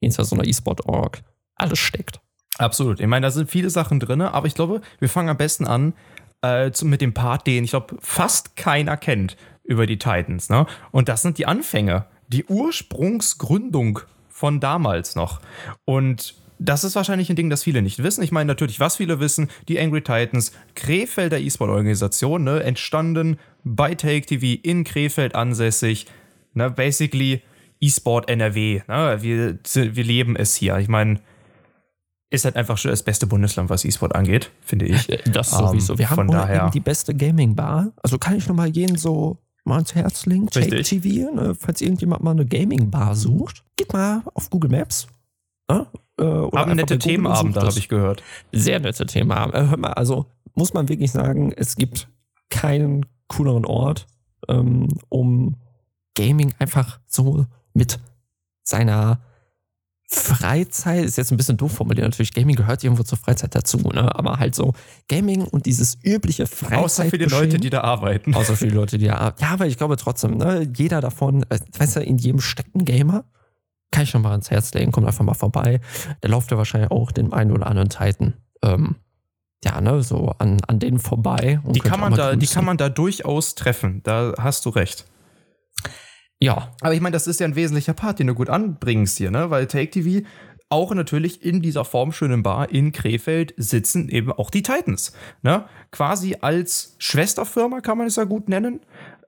hinter 0.00 0.24
so 0.24 0.36
einer 0.36 0.46
E-Sport 0.46 0.86
Org 0.86 1.22
alles 1.54 1.78
steckt. 1.78 2.20
Absolut. 2.58 3.00
Ich 3.00 3.06
meine, 3.06 3.26
da 3.26 3.30
sind 3.30 3.50
viele 3.50 3.70
Sachen 3.70 4.00
drin, 4.00 4.20
aber 4.20 4.46
ich 4.46 4.54
glaube, 4.54 4.80
wir 4.98 5.08
fangen 5.08 5.28
am 5.28 5.36
besten 5.36 5.66
an 5.66 5.94
äh, 6.42 6.70
mit 6.82 7.00
dem 7.00 7.14
Part, 7.14 7.46
den 7.46 7.64
ich 7.64 7.70
glaube, 7.70 7.96
fast 8.00 8.56
keiner 8.56 8.96
kennt 8.96 9.36
über 9.64 9.86
die 9.86 9.98
Titans. 9.98 10.48
Ne? 10.48 10.66
Und 10.90 11.08
das 11.08 11.22
sind 11.22 11.38
die 11.38 11.46
Anfänge, 11.46 12.06
die 12.28 12.44
Ursprungsgründung 12.44 14.00
von 14.28 14.60
damals 14.60 15.14
noch. 15.14 15.40
Und 15.84 16.34
das 16.58 16.82
ist 16.82 16.96
wahrscheinlich 16.96 17.30
ein 17.30 17.36
Ding, 17.36 17.50
das 17.50 17.62
viele 17.62 17.82
nicht 17.82 18.02
wissen. 18.02 18.22
Ich 18.22 18.32
meine 18.32 18.48
natürlich, 18.48 18.80
was 18.80 18.96
viele 18.96 19.20
wissen, 19.20 19.48
die 19.68 19.78
Angry 19.78 20.02
Titans, 20.02 20.52
Krefelder 20.74 21.38
E-Sport-Organisation, 21.38 22.42
ne, 22.42 22.62
entstanden 22.62 23.38
bei 23.62 23.94
Take 23.94 24.26
TV 24.26 24.60
in 24.62 24.82
Krefeld 24.84 25.34
ansässig. 25.34 26.06
Ne, 26.54 26.70
basically 26.70 27.42
E-Sport 27.80 28.28
NRW. 28.28 28.82
Ne, 28.88 29.18
wir, 29.20 29.58
wir 29.64 30.04
leben 30.04 30.36
es 30.36 30.54
hier. 30.54 30.78
Ich 30.78 30.88
meine, 30.88 31.20
ist 32.30 32.44
halt 32.44 32.56
einfach 32.56 32.76
schon 32.76 32.90
das 32.90 33.02
beste 33.02 33.26
Bundesland, 33.26 33.70
was 33.70 33.84
E-Sport 33.84 34.14
angeht, 34.14 34.50
finde 34.60 34.86
ich. 34.86 35.06
Das 35.32 35.50
sowieso. 35.50 35.98
Wir 35.98 36.10
haben 36.10 36.30
daher 36.30 36.70
die 36.70 36.80
beste 36.80 37.14
Gaming-Bar. 37.14 37.92
Also 38.02 38.18
kann 38.18 38.36
ich 38.36 38.46
nochmal 38.48 38.68
jeden 38.68 38.96
so 38.96 39.38
mal 39.64 39.76
ans 39.76 39.94
Herz 39.94 40.26
legen. 40.26 40.48
TV, 40.48 41.32
ne? 41.32 41.54
falls 41.54 41.80
irgendjemand 41.80 42.22
mal 42.22 42.32
eine 42.32 42.46
Gaming-Bar 42.46 43.14
sucht, 43.14 43.64
geht 43.76 43.92
mal 43.92 44.22
auf 44.34 44.50
Google 44.50 44.70
Maps. 44.70 45.06
Ne? 45.70 45.86
Äh, 46.18 46.24
Haben 46.24 46.74
nette 46.74 46.98
Themenabende, 46.98 47.60
habe 47.60 47.78
ich 47.78 47.88
gehört. 47.88 48.22
Sehr 48.52 48.80
nette 48.80 49.06
Themenabende. 49.06 49.58
Äh, 49.58 49.70
hör 49.70 49.76
mal, 49.76 49.92
also 49.92 50.26
muss 50.54 50.74
man 50.74 50.88
wirklich 50.88 51.12
sagen, 51.12 51.52
es 51.56 51.76
gibt 51.76 52.08
keinen 52.50 53.06
cooleren 53.28 53.64
Ort, 53.64 54.06
ähm, 54.48 54.88
um 55.08 55.56
Gaming 56.14 56.54
einfach 56.58 56.98
so 57.06 57.46
mit 57.78 57.98
seiner 58.62 59.20
Freizeit 60.10 61.04
ist 61.04 61.18
jetzt 61.18 61.30
ein 61.30 61.36
bisschen 61.36 61.58
doof 61.58 61.72
formuliert. 61.72 62.06
Natürlich, 62.06 62.32
Gaming 62.32 62.56
gehört 62.56 62.82
irgendwo 62.82 63.02
zur 63.02 63.18
Freizeit 63.18 63.54
dazu, 63.54 63.76
ne? 63.78 64.14
Aber 64.14 64.38
halt 64.38 64.54
so 64.54 64.72
Gaming 65.06 65.42
und 65.42 65.66
dieses 65.66 65.98
übliche 66.02 66.46
Freizeit. 66.46 66.78
Außer 66.78 67.04
für 67.06 67.18
die 67.18 67.26
Leute, 67.26 67.58
die 67.58 67.68
da 67.68 67.82
arbeiten. 67.82 68.34
Außer 68.34 68.56
für 68.56 68.66
die 68.66 68.74
Leute, 68.74 68.96
die 68.96 69.06
da 69.06 69.16
arbeiten. 69.16 69.42
Ja, 69.42 69.50
aber 69.50 69.66
ich 69.66 69.76
glaube 69.76 69.96
trotzdem, 69.98 70.38
ne? 70.38 70.66
Jeder 70.74 71.02
davon, 71.02 71.44
äh, 71.50 71.58
weißt 71.78 71.96
du, 71.96 72.00
in 72.00 72.16
jedem 72.16 72.40
steckt 72.40 72.74
ein 72.74 72.86
Gamer. 72.86 73.24
Kann 73.90 74.04
ich 74.04 74.10
schon 74.10 74.22
mal 74.22 74.30
ans 74.30 74.50
Herz 74.50 74.72
legen, 74.72 74.92
kommt 74.92 75.06
einfach 75.06 75.24
mal 75.24 75.34
vorbei. 75.34 75.80
Der 76.22 76.30
läuft 76.30 76.50
ja 76.50 76.56
wahrscheinlich 76.56 76.90
auch 76.90 77.12
den 77.12 77.32
einen 77.34 77.52
oder 77.52 77.66
anderen 77.66 77.90
Titan. 77.90 78.34
Ähm, 78.62 78.96
ja, 79.64 79.80
ne, 79.80 80.02
so 80.02 80.32
an, 80.38 80.60
an 80.66 80.78
denen 80.78 81.00
vorbei. 81.00 81.60
die 81.66 81.80
kann 81.80 82.00
man 82.00 82.14
da, 82.14 82.34
die 82.34 82.46
kann 82.46 82.64
man 82.64 82.78
da 82.78 82.88
durchaus 82.88 83.54
treffen. 83.54 84.02
Da 84.04 84.32
hast 84.38 84.64
du 84.64 84.70
recht. 84.70 85.04
Ja. 86.40 86.72
Aber 86.80 86.94
ich 86.94 87.00
meine, 87.00 87.14
das 87.14 87.26
ist 87.26 87.40
ja 87.40 87.46
ein 87.46 87.56
wesentlicher 87.56 87.94
Part, 87.94 88.18
den 88.18 88.28
du 88.28 88.34
gut 88.34 88.48
anbringst 88.48 89.18
hier, 89.18 89.30
ne? 89.30 89.50
Weil 89.50 89.66
Take 89.66 89.90
TV 89.90 90.26
auch 90.70 90.94
natürlich 90.94 91.42
in 91.42 91.62
dieser 91.62 91.84
formschönen 91.84 92.42
Bar 92.42 92.70
in 92.70 92.92
Krefeld 92.92 93.54
sitzen 93.56 94.08
eben 94.08 94.32
auch 94.32 94.50
die 94.50 94.62
Titans. 94.62 95.12
Ne? 95.42 95.64
Quasi 95.90 96.36
als 96.40 96.94
Schwesterfirma 96.98 97.80
kann 97.80 97.98
man 97.98 98.06
es 98.06 98.16
ja 98.16 98.24
gut 98.24 98.48
nennen. 98.48 98.80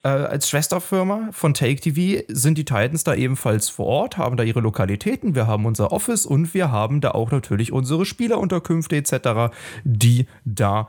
Äh, 0.02 0.08
als 0.08 0.48
Schwesterfirma 0.48 1.28
von 1.32 1.54
Take 1.54 1.80
TV 1.80 2.22
sind 2.28 2.58
die 2.58 2.64
Titans 2.64 3.04
da 3.04 3.14
ebenfalls 3.14 3.70
vor 3.70 3.86
Ort, 3.86 4.18
haben 4.18 4.36
da 4.36 4.42
ihre 4.42 4.60
Lokalitäten, 4.60 5.34
wir 5.34 5.46
haben 5.46 5.66
unser 5.66 5.92
Office 5.92 6.26
und 6.26 6.52
wir 6.52 6.70
haben 6.70 7.00
da 7.00 7.12
auch 7.12 7.30
natürlich 7.30 7.72
unsere 7.72 8.04
Spielerunterkünfte 8.04 8.96
etc., 8.96 9.54
die 9.84 10.26
da 10.44 10.88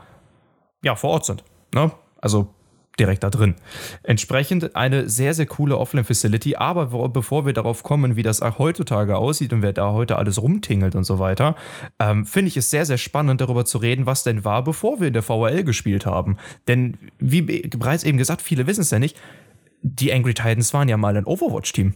ja 0.84 0.96
vor 0.96 1.12
Ort 1.12 1.26
sind. 1.26 1.44
Ne? 1.74 1.92
Also 2.18 2.54
direkt 3.00 3.24
da 3.24 3.30
drin. 3.30 3.56
Entsprechend 4.04 4.76
eine 4.76 5.10
sehr, 5.10 5.34
sehr 5.34 5.46
coole 5.46 5.78
Offline-Facility. 5.78 6.56
Aber 6.58 7.10
bevor 7.10 7.46
wir 7.46 7.54
darauf 7.54 7.84
kommen, 7.84 8.16
wie 8.16 8.24
das 8.24 8.42
heutzutage 8.42 9.18
aussieht 9.18 9.54
und 9.54 9.62
wer 9.62 9.74
da 9.74 9.92
heute 9.92 10.18
alles 10.18 10.42
rumtingelt 10.42 10.96
und 10.96 11.04
so 11.04 11.20
weiter, 11.20 11.56
ähm, 12.00 12.26
finde 12.26 12.50
ich 12.50 12.58
es 12.58 12.70
sehr, 12.70 12.86
sehr 12.86 12.98
spannend, 12.98 13.42
darüber 13.42 13.66
zu 13.66 13.78
reden, 13.78 14.06
was 14.06 14.24
denn 14.24 14.44
war, 14.44 14.64
bevor 14.64 15.00
wir 15.00 15.08
in 15.08 15.14
der 15.14 15.24
VRL 15.24 15.64
gespielt 15.64 16.06
haben. 16.06 16.38
Denn, 16.68 16.98
wie 17.20 17.42
bereits 17.42 18.04
eben 18.04 18.18
gesagt, 18.18 18.42
viele 18.42 18.68
wissen 18.68 18.82
es 18.82 18.92
ja 18.92 19.00
nicht, 19.00 19.18
die 19.82 20.14
Angry 20.14 20.34
Titans 20.34 20.74
waren 20.74 20.90
ja 20.90 20.98
mal 20.98 21.16
ein 21.18 21.26
Overwatch-Team. 21.26 21.96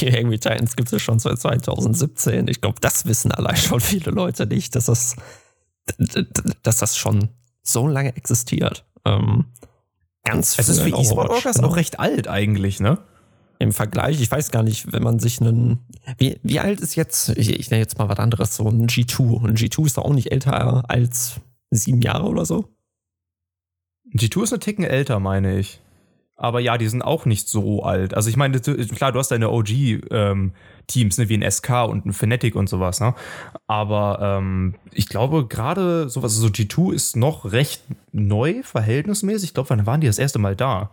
Die 0.00 0.16
Angry 0.16 0.38
Titans 0.38 0.76
gibt 0.76 0.92
es 0.92 1.00
schon 1.00 1.18
seit 1.18 1.38
2017. 1.38 2.48
Ich 2.48 2.60
glaube, 2.60 2.80
das 2.80 3.06
wissen 3.06 3.32
allein 3.32 3.56
schon 3.56 3.80
viele 3.80 4.10
Leute 4.10 4.46
nicht, 4.46 4.74
dass 4.74 4.86
das, 4.86 5.16
dass 6.62 6.78
das 6.78 6.96
schon 6.96 7.30
so 7.62 7.86
lange 7.86 8.14
existiert. 8.16 8.84
Ähm, 9.04 9.46
ganz 10.24 10.58
Es 10.58 10.68
ist 10.68 10.80
für 10.80 10.88
E-Sport-Orgas 10.88 11.62
auch 11.62 11.76
recht 11.76 12.00
alt 12.00 12.28
eigentlich, 12.28 12.80
ne? 12.80 12.98
Im 13.58 13.72
Vergleich, 13.72 14.20
ich 14.22 14.30
weiß 14.30 14.50
gar 14.50 14.62
nicht, 14.62 14.92
wenn 14.92 15.02
man 15.02 15.18
sich 15.18 15.40
einen. 15.40 15.80
Wie, 16.16 16.40
wie 16.42 16.60
alt 16.60 16.80
ist 16.80 16.94
jetzt, 16.94 17.28
ich, 17.30 17.50
ich 17.50 17.70
nenne 17.70 17.82
jetzt 17.82 17.98
mal 17.98 18.08
was 18.08 18.18
anderes, 18.18 18.56
so 18.56 18.66
ein 18.68 18.86
G2. 18.86 19.46
Ein 19.46 19.56
G2 19.56 19.86
ist 19.86 19.98
doch 19.98 20.04
auch 20.04 20.14
nicht 20.14 20.32
älter 20.32 20.88
als 20.88 21.40
sieben 21.70 22.00
Jahre 22.00 22.26
oder 22.26 22.46
so. 22.46 22.68
G2 24.14 24.42
ist 24.44 24.52
eine 24.52 24.60
Ticken 24.60 24.84
älter, 24.84 25.20
meine 25.20 25.58
ich. 25.58 25.80
Aber 26.40 26.58
ja, 26.58 26.78
die 26.78 26.88
sind 26.88 27.02
auch 27.02 27.26
nicht 27.26 27.50
so 27.50 27.82
alt. 27.82 28.14
Also 28.14 28.30
ich 28.30 28.36
meine, 28.38 28.58
klar, 28.60 29.12
du 29.12 29.18
hast 29.18 29.30
deine 29.30 29.50
OG-Teams, 29.50 30.08
ähm, 30.10 30.52
ne, 30.88 31.28
wie 31.28 31.36
ein 31.36 31.50
SK 31.50 31.84
und 31.86 32.06
ein 32.06 32.14
Fnatic 32.14 32.56
und 32.56 32.66
sowas, 32.66 32.98
ne? 32.98 33.14
Aber 33.66 34.38
ähm, 34.38 34.74
ich 34.90 35.10
glaube, 35.10 35.46
gerade 35.46 36.08
sowas, 36.08 36.34
so 36.34 36.46
G2 36.46 36.94
ist 36.94 37.14
noch 37.14 37.52
recht 37.52 37.82
neu, 38.12 38.62
verhältnismäßig. 38.62 39.50
Ich 39.50 39.54
glaube, 39.54 39.68
wann 39.68 39.84
waren 39.84 40.00
die 40.00 40.06
das 40.06 40.18
erste 40.18 40.38
Mal 40.38 40.56
da? 40.56 40.90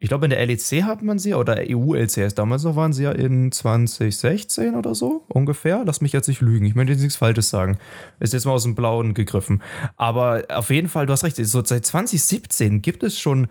Ich 0.00 0.08
glaube, 0.10 0.26
in 0.26 0.30
der 0.30 0.46
LEC 0.46 0.84
hat 0.84 1.02
man 1.02 1.18
sie, 1.18 1.34
oder 1.34 1.56
EU-LCS 1.58 2.36
damals 2.36 2.62
noch, 2.62 2.76
waren 2.76 2.92
sie 2.92 3.02
ja 3.02 3.10
in 3.10 3.50
2016 3.50 4.76
oder 4.76 4.94
so, 4.94 5.24
ungefähr. 5.26 5.82
Lass 5.84 6.00
mich 6.00 6.12
jetzt 6.12 6.28
nicht 6.28 6.40
lügen, 6.40 6.66
ich 6.66 6.76
möchte 6.76 6.92
jetzt 6.92 7.02
nichts 7.02 7.16
Falsches 7.16 7.50
sagen. 7.50 7.78
Ist 8.20 8.32
jetzt 8.32 8.44
mal 8.44 8.52
aus 8.52 8.62
dem 8.62 8.76
Blauen 8.76 9.12
gegriffen. 9.12 9.60
Aber 9.96 10.44
auf 10.50 10.70
jeden 10.70 10.88
Fall, 10.88 11.06
du 11.06 11.12
hast 11.12 11.24
recht, 11.24 11.34
so 11.34 11.64
seit 11.64 11.84
2017 11.84 12.80
gibt 12.80 13.02
es 13.02 13.18
schon 13.18 13.48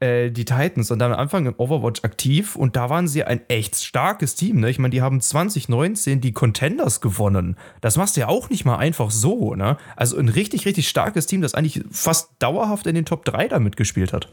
äh, 0.00 0.30
die 0.30 0.44
Titans 0.44 0.90
und 0.90 0.98
dann 0.98 1.12
am 1.12 1.18
Anfang 1.18 1.46
im 1.46 1.54
Overwatch 1.56 2.04
aktiv 2.04 2.54
und 2.56 2.76
da 2.76 2.88
waren 2.88 3.08
sie 3.08 3.24
ein 3.24 3.40
echt 3.48 3.76
starkes 3.76 4.34
Team. 4.34 4.60
Ne? 4.60 4.70
Ich 4.70 4.78
meine, 4.78 4.90
die 4.90 5.02
haben 5.02 5.20
2019 5.20 6.20
die 6.20 6.32
Contenders 6.32 7.00
gewonnen. 7.00 7.56
Das 7.80 7.96
machst 7.96 8.16
du 8.16 8.20
ja 8.20 8.28
auch 8.28 8.48
nicht 8.50 8.64
mal 8.64 8.76
einfach 8.76 9.10
so. 9.10 9.54
Ne? 9.54 9.76
Also 9.96 10.16
ein 10.16 10.28
richtig, 10.28 10.66
richtig 10.66 10.88
starkes 10.88 11.26
Team, 11.26 11.40
das 11.40 11.54
eigentlich 11.54 11.82
fast 11.90 12.30
dauerhaft 12.38 12.86
in 12.86 12.94
den 12.94 13.06
Top 13.06 13.24
3 13.24 13.48
da 13.48 13.58
mitgespielt 13.58 14.12
hat. 14.12 14.28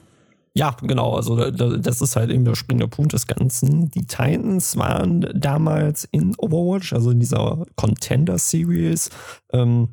Ja, 0.58 0.78
genau. 0.82 1.16
Also 1.16 1.52
das 1.52 2.02
ist 2.02 2.16
halt 2.16 2.30
eben 2.30 2.46
der 2.46 2.56
springende 2.56 2.88
Punkt 2.88 3.12
des 3.12 3.28
Ganzen. 3.28 3.92
Die 3.92 4.06
Titans 4.06 4.78
waren 4.78 5.28
damals 5.34 6.06
in 6.12 6.34
Overwatch, 6.38 6.94
also 6.94 7.12
in 7.12 7.20
dieser 7.20 7.66
Contender 7.76 8.38
Series 8.38 9.10
ähm, 9.52 9.90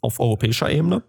auf 0.00 0.18
europäischer 0.18 0.70
Ebene. 0.70 1.02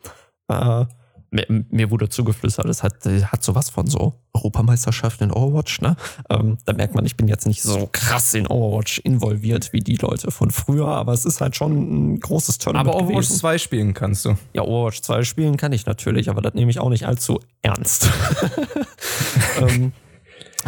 Äh, 0.50 0.86
mir, 1.32 1.46
mir, 1.70 1.92
wurde 1.92 2.10
zugeflüstert, 2.10 2.66
es 2.66 2.84
hat, 2.84 3.06
hat 3.06 3.44
sowas 3.44 3.70
von 3.70 3.88
so 3.88 4.14
Europameisterschaft 4.34 5.22
in 5.22 5.32
Overwatch, 5.32 5.82
ne? 5.82 5.96
Ähm, 6.30 6.58
da 6.66 6.74
merkt 6.74 6.96
man, 6.96 7.06
ich 7.06 7.16
bin 7.18 7.28
jetzt 7.28 7.48
nicht 7.48 7.62
so 7.62 7.90
krass 7.92 8.34
in 8.34 8.48
Overwatch 8.48 9.00
involviert 9.00 9.74
wie 9.74 9.80
die 9.80 9.96
Leute 9.96 10.32
von 10.32 10.52
früher, 10.52 10.88
aber 10.88 11.14
es 11.14 11.26
ist 11.26 11.42
halt 11.42 11.56
schon 11.56 12.14
ein 12.14 12.20
großes 12.20 12.58
Tournament. 12.58 12.90
Aber 12.90 13.04
Overwatch 13.04 13.28
gewesen. 13.28 13.40
2 13.40 13.58
spielen 13.58 13.94
kannst 13.94 14.26
du. 14.26 14.36
Ja, 14.54 14.64
Overwatch 14.64 15.02
2 15.02 15.24
spielen 15.24 15.58
kann 15.58 15.74
ich 15.74 15.86
natürlich, 15.86 16.30
aber 16.30 16.42
das 16.42 16.54
nehme 16.54 16.72
ich 16.72 16.80
auch 16.80 16.90
nicht 16.90 17.06
allzu 17.06 17.40
ernst. 17.62 18.10
ähm, 19.62 19.94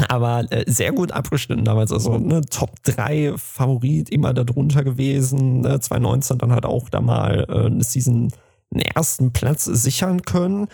aber 0.08 0.46
äh, 0.51 0.63
sehr 0.68 0.91
gut 0.91 1.12
abgeschnitten 1.12 1.65
damals. 1.65 1.91
Also 1.91 2.18
ne, 2.18 2.41
Top 2.41 2.82
3 2.84 3.34
Favorit 3.38 4.10
immer 4.10 4.34
darunter 4.34 4.84
gewesen. 4.84 5.62
Ne, 5.62 5.80
2019 5.80 6.38
dann 6.38 6.51
halt 6.51 6.65
auch 6.65 6.89
da 6.89 7.01
mal 7.01 7.46
äh, 7.50 7.65
eine 7.65 7.84
Season 7.84 8.32
einen 8.71 8.81
ersten 8.81 9.33
Platz 9.33 9.65
sichern 9.65 10.23
können. 10.23 10.67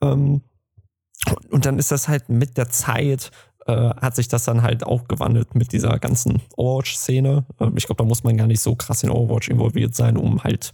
Ähm, 0.00 0.42
und 1.50 1.66
dann 1.66 1.78
ist 1.78 1.90
das 1.90 2.08
halt 2.08 2.28
mit 2.28 2.56
der 2.56 2.68
Zeit, 2.68 3.30
äh, 3.66 3.72
hat 3.72 4.16
sich 4.16 4.28
das 4.28 4.44
dann 4.44 4.62
halt 4.62 4.84
auch 4.84 5.08
gewandelt 5.08 5.54
mit 5.54 5.72
dieser 5.72 5.98
ganzen 5.98 6.42
Overwatch-Szene. 6.56 7.46
Ähm, 7.60 7.74
ich 7.76 7.86
glaube, 7.86 8.02
da 8.02 8.08
muss 8.08 8.24
man 8.24 8.36
gar 8.36 8.46
nicht 8.46 8.60
so 8.60 8.74
krass 8.74 9.02
in 9.02 9.10
Overwatch 9.10 9.48
involviert 9.48 9.94
sein, 9.94 10.16
um 10.16 10.42
halt 10.44 10.72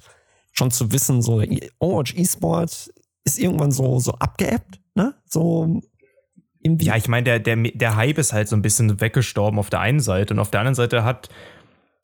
schon 0.52 0.70
zu 0.70 0.90
wissen, 0.92 1.22
so 1.22 1.42
Overwatch 1.78 2.14
E-Sport 2.16 2.92
ist 3.24 3.38
irgendwann 3.38 3.70
so, 3.70 4.00
so 4.00 4.12
abgeebbt, 4.14 4.80
ne? 4.94 5.14
So 5.26 5.80
ja, 6.62 6.96
ich 6.96 7.08
meine, 7.08 7.24
der, 7.24 7.38
der, 7.38 7.56
der 7.56 7.96
Hype 7.96 8.18
ist 8.18 8.32
halt 8.32 8.48
so 8.48 8.56
ein 8.56 8.62
bisschen 8.62 9.00
weggestorben 9.00 9.58
auf 9.58 9.70
der 9.70 9.80
einen 9.80 10.00
Seite 10.00 10.34
und 10.34 10.40
auf 10.40 10.50
der 10.50 10.60
anderen 10.60 10.74
Seite 10.74 11.04
hat 11.04 11.30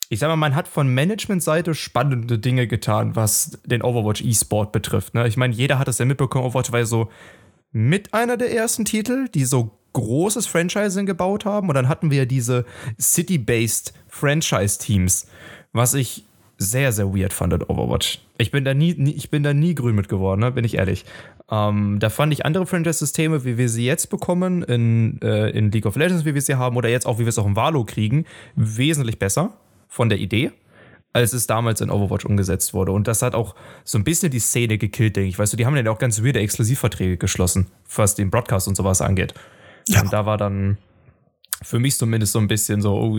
ich 0.08 0.20
sag 0.20 0.28
mal, 0.28 0.36
man 0.36 0.54
hat 0.54 0.68
von 0.68 0.92
Management-Seite 0.92 1.74
spannende 1.74 2.38
Dinge 2.38 2.66
getan, 2.66 3.16
was 3.16 3.58
den 3.64 3.82
Overwatch 3.82 4.22
E-Sport 4.22 4.72
betrifft. 4.72 5.14
Ne? 5.14 5.26
Ich 5.26 5.36
meine, 5.36 5.54
jeder 5.54 5.78
hat 5.78 5.88
es 5.88 5.98
ja 5.98 6.04
mitbekommen, 6.04 6.44
Overwatch 6.44 6.72
war 6.72 6.84
so 6.86 7.08
mit 7.72 8.14
einer 8.14 8.36
der 8.36 8.52
ersten 8.52 8.84
Titel, 8.84 9.28
die 9.28 9.44
so 9.44 9.72
großes 9.92 10.46
Franchising 10.46 11.06
gebaut 11.06 11.44
haben. 11.44 11.68
Und 11.68 11.74
dann 11.74 11.88
hatten 11.88 12.10
wir 12.10 12.18
ja 12.18 12.24
diese 12.24 12.64
City-based 13.00 13.94
Franchise-Teams, 14.08 15.26
was 15.72 15.94
ich 15.94 16.24
sehr, 16.58 16.92
sehr 16.92 17.14
weird 17.14 17.32
fand 17.32 17.52
in 17.52 17.62
Overwatch. 17.62 18.20
Ich 18.38 18.50
bin 18.50 18.64
da 18.64 18.74
nie, 18.74 18.94
nie 18.94 19.12
ich 19.12 19.30
bin 19.30 19.42
da 19.42 19.52
nie 19.52 19.74
grün 19.74 19.94
mit 19.94 20.08
geworden, 20.08 20.40
ne? 20.40 20.52
bin 20.52 20.64
ich 20.64 20.76
ehrlich. 20.76 21.04
Ähm, 21.50 21.98
da 21.98 22.10
fand 22.10 22.32
ich 22.32 22.46
andere 22.46 22.66
Franchise-Systeme, 22.66 23.44
wie 23.44 23.58
wir 23.58 23.68
sie 23.68 23.84
jetzt 23.84 24.08
bekommen, 24.08 24.62
in, 24.62 25.20
äh, 25.22 25.50
in 25.50 25.70
League 25.70 25.86
of 25.86 25.96
Legends, 25.96 26.24
wie 26.24 26.34
wir 26.34 26.42
sie 26.42 26.54
haben, 26.54 26.76
oder 26.76 26.88
jetzt 26.88 27.06
auch, 27.06 27.18
wie 27.18 27.24
wir 27.24 27.28
es 27.28 27.38
auch 27.38 27.46
im 27.46 27.56
Valo 27.56 27.84
kriegen, 27.84 28.24
wesentlich 28.54 29.18
besser 29.18 29.56
von 29.88 30.08
der 30.08 30.18
Idee, 30.18 30.52
als 31.12 31.32
es 31.32 31.46
damals 31.46 31.80
in 31.80 31.90
Overwatch 31.90 32.24
umgesetzt 32.24 32.74
wurde. 32.74 32.92
Und 32.92 33.08
das 33.08 33.22
hat 33.22 33.34
auch 33.34 33.54
so 33.84 33.98
ein 33.98 34.04
bisschen 34.04 34.30
die 34.30 34.38
Szene 34.38 34.78
gekillt, 34.78 35.16
denke 35.16 35.28
ich. 35.28 35.38
Weißt 35.38 35.52
du, 35.52 35.56
die 35.56 35.66
haben 35.66 35.76
ja 35.76 35.90
auch 35.90 35.98
ganz 35.98 36.22
weirde 36.22 36.40
Exklusivverträge 36.40 37.16
geschlossen, 37.16 37.66
was 37.94 38.14
den 38.14 38.30
Broadcast 38.30 38.68
und 38.68 38.76
sowas 38.76 39.00
angeht. 39.00 39.34
Ja. 39.88 40.02
Und 40.02 40.12
da 40.12 40.26
war 40.26 40.36
dann 40.36 40.78
für 41.62 41.78
mich 41.78 41.96
zumindest 41.96 42.32
so 42.32 42.38
ein 42.38 42.48
bisschen 42.48 42.80
so 42.80 42.94
oh, 42.94 43.18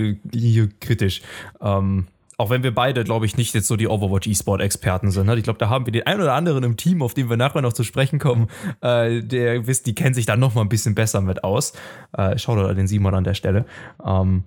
kritisch. 0.80 1.22
Ähm, 1.62 2.08
auch 2.40 2.52
wenn 2.52 2.62
wir 2.62 2.74
beide, 2.74 3.04
glaube 3.04 3.26
ich, 3.26 3.36
nicht 3.36 3.56
jetzt 3.56 3.68
so 3.68 3.76
die 3.76 3.88
Overwatch 3.88 4.28
E-Sport-Experten 4.28 5.10
sind. 5.10 5.26
Ne? 5.26 5.36
Ich 5.38 5.44
glaube, 5.44 5.58
da 5.58 5.70
haben 5.70 5.88
wir 5.88 5.92
den 5.92 6.06
einen 6.06 6.22
oder 6.22 6.34
anderen 6.34 6.64
im 6.64 6.78
Team, 6.78 7.02
auf 7.02 7.16
den 7.16 7.32
wir 7.32 7.38
nachher 7.38 7.64
noch 7.64 7.74
zu 7.74 7.84
sprechen 7.84 8.20
kommen, 8.20 8.48
äh, 8.82 9.24
der 9.24 9.66
wisst, 9.66 9.88
die 9.88 9.96
kennen 9.96 10.14
sich 10.14 10.28
da 10.28 10.38
noch 10.38 10.54
mal 10.54 10.62
ein 10.62 10.70
bisschen 10.70 10.94
besser 10.94 11.22
mit 11.22 11.44
aus. 11.44 11.74
Äh, 12.14 12.38
Schaut 12.38 12.60
an 12.60 12.76
den 12.76 12.88
Simon 12.88 13.16
an 13.16 13.24
der 13.24 13.34
Stelle. 13.34 13.66
Ähm, 14.06 14.44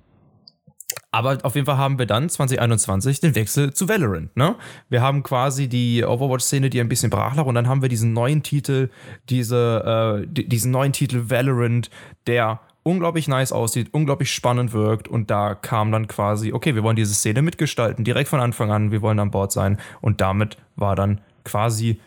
aber 1.12 1.38
auf 1.42 1.54
jeden 1.54 1.66
Fall 1.66 1.76
haben 1.76 1.98
wir 1.98 2.06
dann 2.06 2.28
2021 2.28 3.20
den 3.20 3.34
Wechsel 3.34 3.72
zu 3.72 3.88
Valorant. 3.88 4.36
Ne? 4.36 4.54
Wir 4.88 5.02
haben 5.02 5.22
quasi 5.22 5.68
die 5.68 6.04
Overwatch-Szene, 6.04 6.70
die 6.70 6.80
ein 6.80 6.88
bisschen 6.88 7.10
brach 7.10 7.34
lag, 7.34 7.46
und 7.46 7.54
dann 7.56 7.68
haben 7.68 7.82
wir 7.82 7.88
diesen 7.88 8.12
neuen 8.12 8.42
Titel, 8.42 8.90
diese, 9.28 10.22
äh, 10.22 10.26
diesen 10.26 10.70
neuen 10.70 10.92
Titel 10.92 11.28
Valorant, 11.28 11.90
der 12.26 12.60
unglaublich 12.82 13.28
nice 13.28 13.52
aussieht, 13.52 13.88
unglaublich 13.92 14.32
spannend 14.32 14.72
wirkt. 14.72 15.08
Und 15.08 15.30
da 15.30 15.54
kam 15.54 15.90
dann 15.90 16.06
quasi, 16.06 16.52
okay, 16.52 16.74
wir 16.74 16.82
wollen 16.82 16.96
diese 16.96 17.14
Szene 17.14 17.42
mitgestalten, 17.42 18.04
direkt 18.04 18.28
von 18.28 18.40
Anfang 18.40 18.70
an, 18.70 18.92
wir 18.92 19.02
wollen 19.02 19.18
an 19.18 19.32
Bord 19.32 19.52
sein. 19.52 19.78
Und 20.00 20.20
damit 20.20 20.56
war 20.76 20.94
dann 20.94 21.20
quasi 21.44 22.00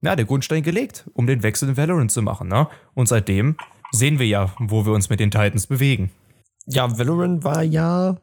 ja, 0.00 0.16
der 0.16 0.24
Grundstein 0.24 0.62
gelegt, 0.62 1.08
um 1.12 1.26
den 1.26 1.42
Wechsel 1.42 1.68
in 1.68 1.76
Valorant 1.76 2.10
zu 2.10 2.22
machen. 2.22 2.48
Ne? 2.48 2.66
Und 2.94 3.08
seitdem 3.08 3.56
sehen 3.92 4.18
wir 4.18 4.26
ja, 4.26 4.52
wo 4.58 4.86
wir 4.86 4.92
uns 4.92 5.10
mit 5.10 5.20
den 5.20 5.30
Titans 5.30 5.66
bewegen. 5.66 6.10
Ja, 6.66 6.98
Valorant 6.98 7.44
war 7.44 7.62
ja 7.62 8.16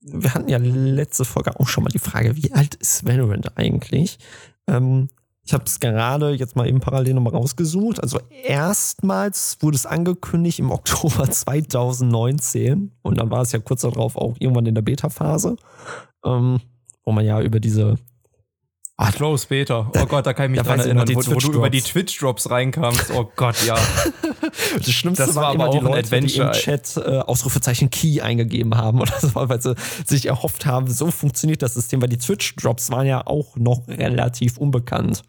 wir 0.00 0.34
hatten 0.34 0.48
ja 0.48 0.58
letzte 0.58 1.24
Folge 1.24 1.58
auch 1.58 1.68
schon 1.68 1.84
mal 1.84 1.90
die 1.90 1.98
Frage, 1.98 2.36
wie 2.36 2.52
alt 2.52 2.74
ist 2.76 3.06
Valorant 3.06 3.56
eigentlich? 3.56 4.18
Ähm, 4.66 5.08
ich 5.48 5.54
habe 5.54 5.64
es 5.64 5.80
gerade 5.80 6.32
jetzt 6.32 6.56
mal 6.56 6.68
eben 6.68 6.80
parallel 6.80 7.14
nochmal 7.14 7.32
rausgesucht. 7.32 8.02
Also 8.02 8.20
erstmals 8.44 9.56
wurde 9.60 9.76
es 9.76 9.86
angekündigt 9.86 10.58
im 10.58 10.70
Oktober 10.70 11.30
2019 11.30 12.92
und 13.02 13.18
dann 13.18 13.30
war 13.30 13.42
es 13.42 13.52
ja 13.52 13.58
kurz 13.58 13.80
darauf 13.80 14.16
auch 14.16 14.36
irgendwann 14.38 14.66
in 14.66 14.74
der 14.74 14.82
Beta-Phase, 14.82 15.56
ähm, 16.24 16.60
wo 17.04 17.12
man 17.12 17.24
ja 17.24 17.40
über 17.40 17.60
diese 17.60 17.96
Ah, 19.00 19.12
Close 19.12 19.46
Beta. 19.46 19.88
Oh 19.96 20.06
Gott, 20.06 20.26
da 20.26 20.32
kann 20.32 20.46
ich 20.46 20.58
mich 20.58 20.66
dran 20.66 20.80
erinnern, 20.80 21.08
wo, 21.08 21.24
wo, 21.24 21.38
du 21.38 21.52
über 21.52 21.70
die 21.70 21.80
Twitch-Drops 21.80 22.50
reinkamst. 22.50 23.12
Oh 23.14 23.30
Gott, 23.36 23.64
ja. 23.64 23.76
das 24.76 24.90
Schlimmste 24.90 25.24
das 25.24 25.36
war, 25.36 25.44
war 25.44 25.54
immer 25.54 25.70
die 25.70 25.78
Leute, 25.78 26.20
die 26.20 26.36
im 26.36 26.50
Chat 26.50 26.96
äh, 26.96 27.18
Ausrufezeichen 27.20 27.90
Key 27.90 28.20
eingegeben 28.20 28.76
haben 28.76 29.00
oder 29.00 29.12
so, 29.20 29.30
weil 29.34 29.62
sie 29.62 29.76
sich 30.04 30.26
erhofft 30.26 30.66
haben, 30.66 30.88
so 30.88 31.12
funktioniert 31.12 31.62
das 31.62 31.74
System, 31.74 32.02
weil 32.02 32.08
die 32.08 32.18
Twitch-Drops 32.18 32.90
waren 32.90 33.06
ja 33.06 33.24
auch 33.24 33.54
noch 33.54 33.86
relativ 33.86 34.58
unbekannt. 34.58 35.22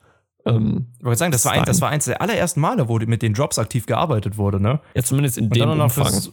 Ähm, 0.47 0.87
ich 0.97 1.05
wollte 1.05 1.19
sagen, 1.19 1.31
das 1.31 1.45
war, 1.45 1.51
ein, 1.51 1.63
das 1.65 1.79
war 1.79 1.89
eins 1.89 2.05
der 2.05 2.23
allerersten 2.23 2.61
Male, 2.61 2.89
wo 2.89 2.97
mit 2.97 3.21
den 3.21 3.35
Drops 3.35 3.59
aktiv 3.59 3.85
gearbeitet 3.85 4.37
wurde, 4.37 4.59
ne? 4.59 4.79
Ja, 4.95 5.03
zumindest 5.03 5.37
in 5.37 5.51
dem 5.51 5.69
Umfang. 5.69 5.89
Fürs, 5.89 6.31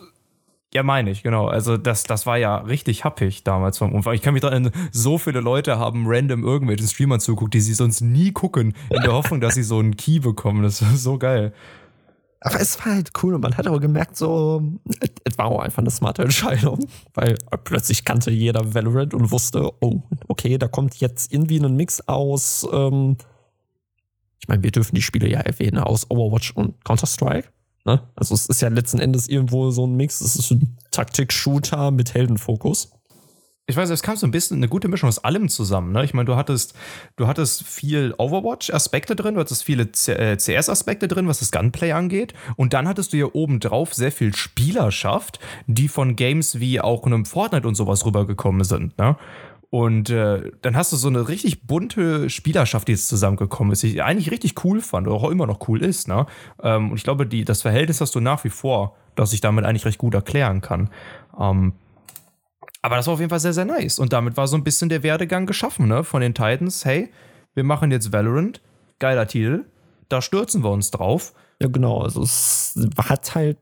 ja, 0.74 0.82
meine 0.82 1.10
ich, 1.10 1.22
genau. 1.22 1.46
Also 1.46 1.76
das, 1.76 2.02
das 2.02 2.26
war 2.26 2.38
ja 2.38 2.56
richtig 2.58 3.04
happig 3.04 3.44
damals 3.44 3.78
vom 3.78 3.94
Umfang. 3.94 4.14
Ich 4.14 4.22
kann 4.22 4.34
mich 4.34 4.42
daran 4.42 4.70
so 4.92 5.16
viele 5.16 5.40
Leute 5.40 5.78
haben 5.78 6.04
random 6.06 6.44
irgendwelchen 6.44 6.86
Streamern 6.86 7.20
zuguckt, 7.20 7.54
die 7.54 7.60
sie 7.60 7.74
sonst 7.74 8.00
nie 8.00 8.32
gucken, 8.32 8.74
in 8.90 9.02
der 9.02 9.12
Hoffnung, 9.12 9.40
dass 9.40 9.54
sie 9.54 9.62
so 9.62 9.78
einen 9.78 9.96
Key 9.96 10.18
bekommen. 10.18 10.62
Das 10.62 10.82
ist 10.82 11.02
so 11.02 11.18
geil. 11.18 11.52
Aber 12.40 12.60
es 12.60 12.78
war 12.78 12.94
halt 12.94 13.10
cool 13.22 13.34
und 13.34 13.40
man 13.40 13.56
hat 13.56 13.66
auch 13.66 13.80
gemerkt, 13.80 14.16
so, 14.16 14.62
es 15.24 15.38
war 15.38 15.46
auch 15.46 15.60
einfach 15.60 15.78
eine 15.78 15.90
smarte 15.90 16.22
Entscheidung, 16.22 16.86
weil 17.14 17.36
plötzlich 17.64 18.04
kannte 18.04 18.30
jeder 18.30 18.74
Valorant 18.74 19.14
und 19.14 19.30
wusste, 19.30 19.72
oh, 19.80 20.02
okay, 20.28 20.58
da 20.58 20.68
kommt 20.68 20.96
jetzt 20.96 21.32
irgendwie 21.32 21.58
ein 21.58 21.74
Mix 21.74 22.06
aus, 22.06 22.68
ähm, 22.72 23.16
ich 24.38 24.48
meine, 24.48 24.62
wir 24.62 24.70
dürfen 24.70 24.94
die 24.94 25.02
Spiele 25.02 25.28
ja 25.28 25.40
erwähnen, 25.40 25.78
aus 25.78 26.10
Overwatch 26.10 26.52
und 26.52 26.84
Counter-Strike. 26.84 27.48
Ne? 27.86 28.02
Also 28.16 28.34
es 28.34 28.46
ist 28.46 28.60
ja 28.60 28.68
letzten 28.68 28.98
Endes 28.98 29.28
irgendwo 29.28 29.70
so 29.70 29.86
ein 29.86 29.96
Mix. 29.96 30.20
Es 30.20 30.36
ist 30.36 30.50
ein 30.50 30.76
Taktik-Shooter 30.90 31.92
mit 31.92 32.14
Heldenfokus. 32.14 32.90
Ich 33.68 33.76
weiß, 33.76 33.90
es 33.90 34.02
kam 34.02 34.16
so 34.16 34.26
ein 34.28 34.30
bisschen 34.30 34.58
eine 34.58 34.68
gute 34.68 34.86
Mischung 34.86 35.08
aus 35.08 35.24
allem 35.24 35.48
zusammen. 35.48 35.92
Ne? 35.92 36.04
Ich 36.04 36.14
meine, 36.14 36.26
du 36.26 36.36
hattest, 36.36 36.74
du 37.16 37.26
hattest 37.26 37.64
viel 37.64 38.14
Overwatch-Aspekte 38.16 39.16
drin, 39.16 39.34
du 39.34 39.40
hattest 39.40 39.64
viele 39.64 39.90
CS-Aspekte 39.90 41.06
äh, 41.06 41.08
drin, 41.08 41.26
was 41.26 41.40
das 41.40 41.50
Gunplay 41.50 41.90
angeht. 41.90 42.32
Und 42.54 42.74
dann 42.74 42.86
hattest 42.86 43.12
du 43.12 43.16
ja 43.16 43.26
obendrauf 43.32 43.92
sehr 43.92 44.12
viel 44.12 44.34
Spielerschaft, 44.36 45.40
die 45.66 45.88
von 45.88 46.14
Games 46.14 46.60
wie 46.60 46.80
auch 46.80 47.04
einem 47.04 47.24
Fortnite 47.24 47.66
und 47.66 47.74
sowas 47.74 48.06
rübergekommen 48.06 48.62
sind. 48.62 48.96
Ne? 48.98 49.16
Und 49.70 50.10
äh, 50.10 50.52
dann 50.62 50.76
hast 50.76 50.92
du 50.92 50.96
so 50.96 51.08
eine 51.08 51.28
richtig 51.28 51.66
bunte 51.66 52.30
Spielerschaft, 52.30 52.88
die 52.88 52.92
jetzt 52.92 53.08
zusammengekommen 53.08 53.72
ist, 53.72 53.82
die 53.82 53.88
ich 53.88 54.02
eigentlich 54.02 54.30
richtig 54.30 54.64
cool 54.64 54.80
fand 54.80 55.06
oder 55.08 55.16
auch 55.16 55.30
immer 55.30 55.46
noch 55.46 55.68
cool 55.68 55.82
ist. 55.82 56.08
Ne? 56.08 56.26
Ähm, 56.62 56.90
und 56.90 56.96
ich 56.96 57.04
glaube, 57.04 57.26
die, 57.26 57.44
das 57.44 57.62
Verhältnis 57.62 58.00
hast 58.00 58.14
du 58.14 58.20
nach 58.20 58.44
wie 58.44 58.50
vor, 58.50 58.96
das 59.16 59.32
ich 59.32 59.40
damit 59.40 59.64
eigentlich 59.64 59.84
recht 59.84 59.98
gut 59.98 60.14
erklären 60.14 60.60
kann. 60.60 60.90
Ähm, 61.38 61.72
aber 62.82 62.96
das 62.96 63.06
war 63.06 63.14
auf 63.14 63.20
jeden 63.20 63.30
Fall 63.30 63.40
sehr, 63.40 63.52
sehr 63.52 63.64
nice. 63.64 63.98
Und 63.98 64.12
damit 64.12 64.36
war 64.36 64.46
so 64.46 64.56
ein 64.56 64.62
bisschen 64.62 64.88
der 64.88 65.02
Werdegang 65.02 65.46
geschaffen 65.46 65.88
ne? 65.88 66.04
von 66.04 66.20
den 66.20 66.34
Titans. 66.34 66.84
Hey, 66.84 67.10
wir 67.54 67.64
machen 67.64 67.90
jetzt 67.90 68.12
Valorant, 68.12 68.60
geiler 68.98 69.26
Titel, 69.26 69.64
da 70.08 70.22
stürzen 70.22 70.62
wir 70.62 70.70
uns 70.70 70.90
drauf. 70.90 71.32
Ja, 71.60 71.68
genau. 71.68 72.02
Also 72.02 72.22
es 72.22 72.78
hat 72.98 73.34
halt, 73.34 73.58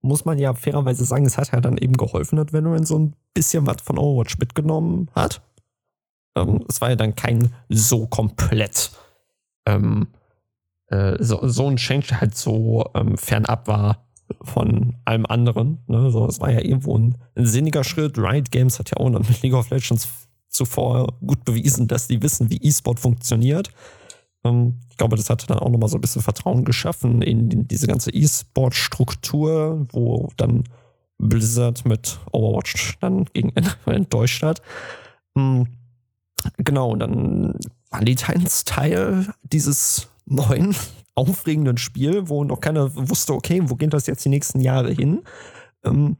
muss 0.00 0.24
man 0.24 0.38
ja 0.38 0.54
fairerweise 0.54 1.04
sagen, 1.04 1.26
es 1.26 1.38
hat 1.38 1.52
halt 1.52 1.64
dann 1.64 1.78
eben 1.78 1.96
geholfen, 1.96 2.36
dass 2.36 2.52
Valorant 2.52 2.86
so 2.86 2.98
ein 2.98 3.14
bisschen 3.34 3.66
was 3.66 3.82
von 3.82 3.98
Overwatch 3.98 4.38
mitgenommen 4.38 5.10
hat. 5.14 5.42
Ähm, 6.36 6.64
es 6.68 6.80
war 6.80 6.90
ja 6.90 6.96
dann 6.96 7.14
kein 7.14 7.52
so 7.68 8.06
komplett 8.06 8.90
ähm, 9.66 10.08
äh, 10.88 11.16
so, 11.22 11.46
so 11.48 11.68
ein 11.68 11.76
Change, 11.76 12.08
der 12.08 12.20
halt 12.20 12.36
so 12.36 12.84
ähm, 12.94 13.16
fernab 13.16 13.66
war 13.68 14.04
von 14.42 14.96
allem 15.04 15.26
anderen. 15.26 15.78
Ne? 15.86 16.10
So, 16.10 16.26
es 16.26 16.40
war 16.40 16.50
ja 16.50 16.60
irgendwo 16.60 16.96
ein, 16.98 17.16
ein, 17.34 17.46
sinniger 17.46 17.84
Schritt. 17.84 18.18
Riot 18.18 18.50
Games 18.50 18.78
hat 18.78 18.90
ja 18.90 18.96
auch 18.96 19.08
mit 19.10 19.42
League 19.42 19.54
of 19.54 19.70
Legends 19.70 20.08
zuvor 20.48 21.14
gut 21.24 21.44
bewiesen, 21.44 21.88
dass 21.88 22.08
die 22.08 22.22
wissen, 22.22 22.50
wie 22.50 22.58
E-Sport 22.58 23.00
funktioniert. 23.00 23.70
Ähm, 24.44 24.80
ich 24.90 24.96
glaube, 24.96 25.16
das 25.16 25.30
hat 25.30 25.48
dann 25.48 25.58
auch 25.58 25.70
nochmal 25.70 25.88
so 25.88 25.96
ein 25.98 26.00
bisschen 26.00 26.22
Vertrauen 26.22 26.64
geschaffen 26.64 27.22
in 27.22 27.66
diese 27.68 27.86
ganze 27.86 28.10
E-Sport-Struktur, 28.10 29.86
wo 29.92 30.30
dann 30.36 30.64
Blizzard 31.18 31.84
mit 31.84 32.18
Overwatch 32.32 32.98
dann 33.00 33.24
gegen 33.32 33.52
Ende 33.54 33.72
enttäuscht 33.86 34.42
hat. 34.42 34.62
Ähm, 35.36 35.68
genau, 36.58 36.90
und 36.90 37.00
dann 37.00 37.54
waren 37.90 38.04
die 38.04 38.16
Titans 38.16 38.64
Teil 38.64 39.32
dieses 39.42 40.08
neuen, 40.26 40.74
aufregenden 41.14 41.76
Spiel, 41.76 42.28
wo 42.30 42.42
noch 42.42 42.60
keiner 42.60 42.90
wusste, 42.96 43.34
okay, 43.34 43.60
wo 43.64 43.76
geht 43.76 43.92
das 43.92 44.06
jetzt 44.06 44.24
die 44.24 44.30
nächsten 44.30 44.60
Jahre 44.60 44.90
hin? 44.92 45.22
Ähm, 45.84 46.16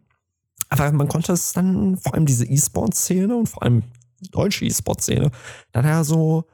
aber 0.68 0.92
man 0.92 1.08
konnte 1.08 1.32
es 1.32 1.54
dann, 1.54 1.96
vor 1.96 2.14
allem 2.14 2.26
diese 2.26 2.46
E-Sport-Szene 2.46 3.34
und 3.34 3.48
vor 3.48 3.62
allem 3.62 3.84
deutsche 4.30 4.66
E-Sport-Szene, 4.66 5.30
dann 5.72 5.86
ja 5.86 6.04
so 6.04 6.44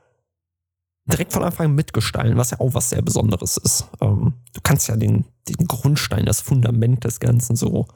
direkt 1.11 1.33
von 1.33 1.43
Anfang 1.43 1.67
an 1.67 1.75
mitgestalten, 1.75 2.37
was 2.37 2.51
ja 2.51 2.61
auch 2.61 2.75
was 2.75 2.91
sehr 2.91 3.03
Besonderes 3.03 3.57
ist. 3.57 3.89
Ähm, 4.01 4.35
du 4.53 4.61
kannst 4.63 4.89
ja 4.89 4.97
den, 4.97 5.25
den 5.49 5.67
Grundstein, 5.67 6.27
das 6.27 6.41
Fundament 6.41 7.05
des 7.05 7.21
Ganzen 7.21 7.57
so 7.57 7.87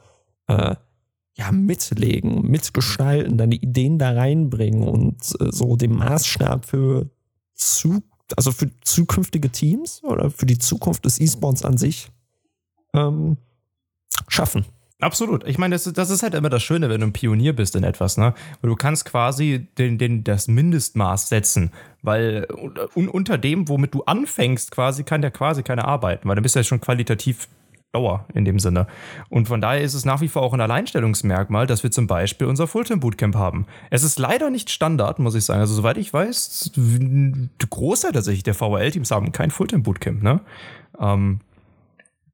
äh, 0.47 0.75
ja, 1.35 1.51
mitlegen, 1.51 2.43
mitgestalten, 2.49 3.37
deine 3.37 3.55
Ideen 3.55 3.97
da 3.97 4.11
reinbringen 4.11 4.87
und 4.87 5.17
äh, 5.39 5.51
so 5.51 5.75
den 5.75 5.95
Maßstab 5.95 6.65
für 6.65 7.09
zu, 7.55 8.03
also 8.35 8.51
für 8.51 8.69
zukünftige 8.81 9.49
Teams 9.49 10.03
oder 10.03 10.29
für 10.29 10.45
die 10.45 10.59
Zukunft 10.59 11.05
des 11.05 11.19
E-Sports 11.19 11.65
an 11.65 11.77
sich 11.77 12.11
ähm, 12.93 13.37
schaffen. 14.27 14.65
Absolut. 15.03 15.45
Ich 15.47 15.57
meine, 15.57 15.75
das, 15.75 15.83
das, 15.83 16.09
ist 16.09 16.23
halt 16.23 16.33
immer 16.33 16.49
das 16.49 16.63
Schöne, 16.63 16.89
wenn 16.89 17.01
du 17.01 17.07
ein 17.07 17.13
Pionier 17.13 17.53
bist 17.53 17.75
in 17.75 17.83
etwas, 17.83 18.17
ne? 18.17 18.33
Weil 18.61 18.69
du 18.69 18.75
kannst 18.75 19.05
quasi 19.05 19.67
den, 19.77 19.97
den, 19.97 20.23
das 20.23 20.47
Mindestmaß 20.47 21.27
setzen, 21.29 21.71
weil 22.01 22.47
un, 22.95 23.09
unter 23.09 23.37
dem, 23.37 23.67
womit 23.67 23.93
du 23.93 24.03
anfängst, 24.03 24.71
quasi 24.71 25.03
kann 25.03 25.21
der 25.21 25.31
quasi 25.31 25.61
keine 25.61 25.85
arbeiten, 25.85 26.27
weil 26.27 26.35
dann 26.35 26.43
bist 26.43 26.55
du 26.55 26.59
ja 26.59 26.63
schon 26.63 26.79
qualitativ 26.79 27.49
lower 27.93 28.25
in 28.33 28.45
dem 28.45 28.59
Sinne. 28.59 28.87
Und 29.29 29.47
von 29.47 29.61
daher 29.61 29.81
ist 29.81 29.93
es 29.93 30.05
nach 30.05 30.21
wie 30.21 30.27
vor 30.27 30.41
auch 30.41 30.53
ein 30.53 30.61
Alleinstellungsmerkmal, 30.61 31.67
dass 31.67 31.83
wir 31.83 31.91
zum 31.91 32.07
Beispiel 32.07 32.47
unser 32.47 32.67
Fulltime-Bootcamp 32.67 33.35
haben. 33.35 33.67
Es 33.89 34.03
ist 34.03 34.17
leider 34.19 34.49
nicht 34.49 34.71
Standard, 34.71 35.19
muss 35.19 35.35
ich 35.35 35.45
sagen. 35.45 35.59
Also 35.59 35.75
soweit 35.75 35.97
ich 35.97 36.11
weiß, 36.11 36.71
Großteil 37.69 38.13
tatsächlich 38.13 38.43
der 38.43 38.55
VRL-Teams 38.55 39.11
haben 39.11 39.31
kein 39.31 39.51
Fulltime-Bootcamp, 39.51 40.23
ne? 40.23 40.39
Ähm, 40.99 41.41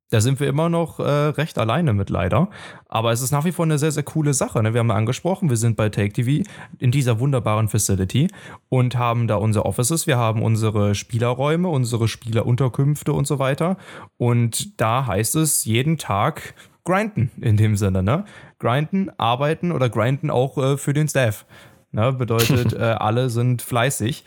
da 0.09 0.21
sind 0.21 0.39
wir 0.39 0.47
immer 0.47 0.69
noch 0.69 0.99
äh, 0.99 1.03
recht 1.03 1.59
alleine 1.59 1.93
mit 1.93 2.09
leider. 2.09 2.49
Aber 2.87 3.11
es 3.11 3.21
ist 3.21 3.31
nach 3.31 3.45
wie 3.45 3.51
vor 3.51 3.65
eine 3.65 3.77
sehr, 3.77 3.91
sehr 3.91 4.03
coole 4.03 4.33
Sache. 4.33 4.61
Ne? 4.63 4.73
Wir 4.73 4.79
haben 4.79 4.91
angesprochen, 4.91 5.49
wir 5.49 5.57
sind 5.57 5.77
bei 5.77 5.89
Take 5.89 6.13
TV 6.13 6.49
in 6.79 6.91
dieser 6.91 7.19
wunderbaren 7.19 7.67
Facility 7.67 8.27
und 8.69 8.97
haben 8.97 9.27
da 9.27 9.35
unsere 9.35 9.65
Offices, 9.65 10.07
wir 10.07 10.17
haben 10.17 10.41
unsere 10.41 10.95
Spielerräume, 10.95 11.69
unsere 11.69 12.07
Spielerunterkünfte 12.07 13.13
und 13.13 13.27
so 13.27 13.37
weiter. 13.37 13.77
Und 14.17 14.81
da 14.81 15.05
heißt 15.05 15.35
es 15.35 15.65
jeden 15.65 15.97
Tag 15.97 16.55
grinden 16.85 17.31
in 17.39 17.55
dem 17.55 17.75
Sinne. 17.75 18.01
Ne? 18.01 18.25
Grinden, 18.57 19.11
arbeiten 19.17 19.71
oder 19.71 19.89
grinden 19.89 20.31
auch 20.31 20.57
äh, 20.57 20.77
für 20.77 20.93
den 20.93 21.07
Staff. 21.07 21.45
Ne? 21.91 22.13
Bedeutet, 22.13 22.73
äh, 22.77 22.77
alle 22.77 23.29
sind 23.29 23.61
fleißig 23.61 24.25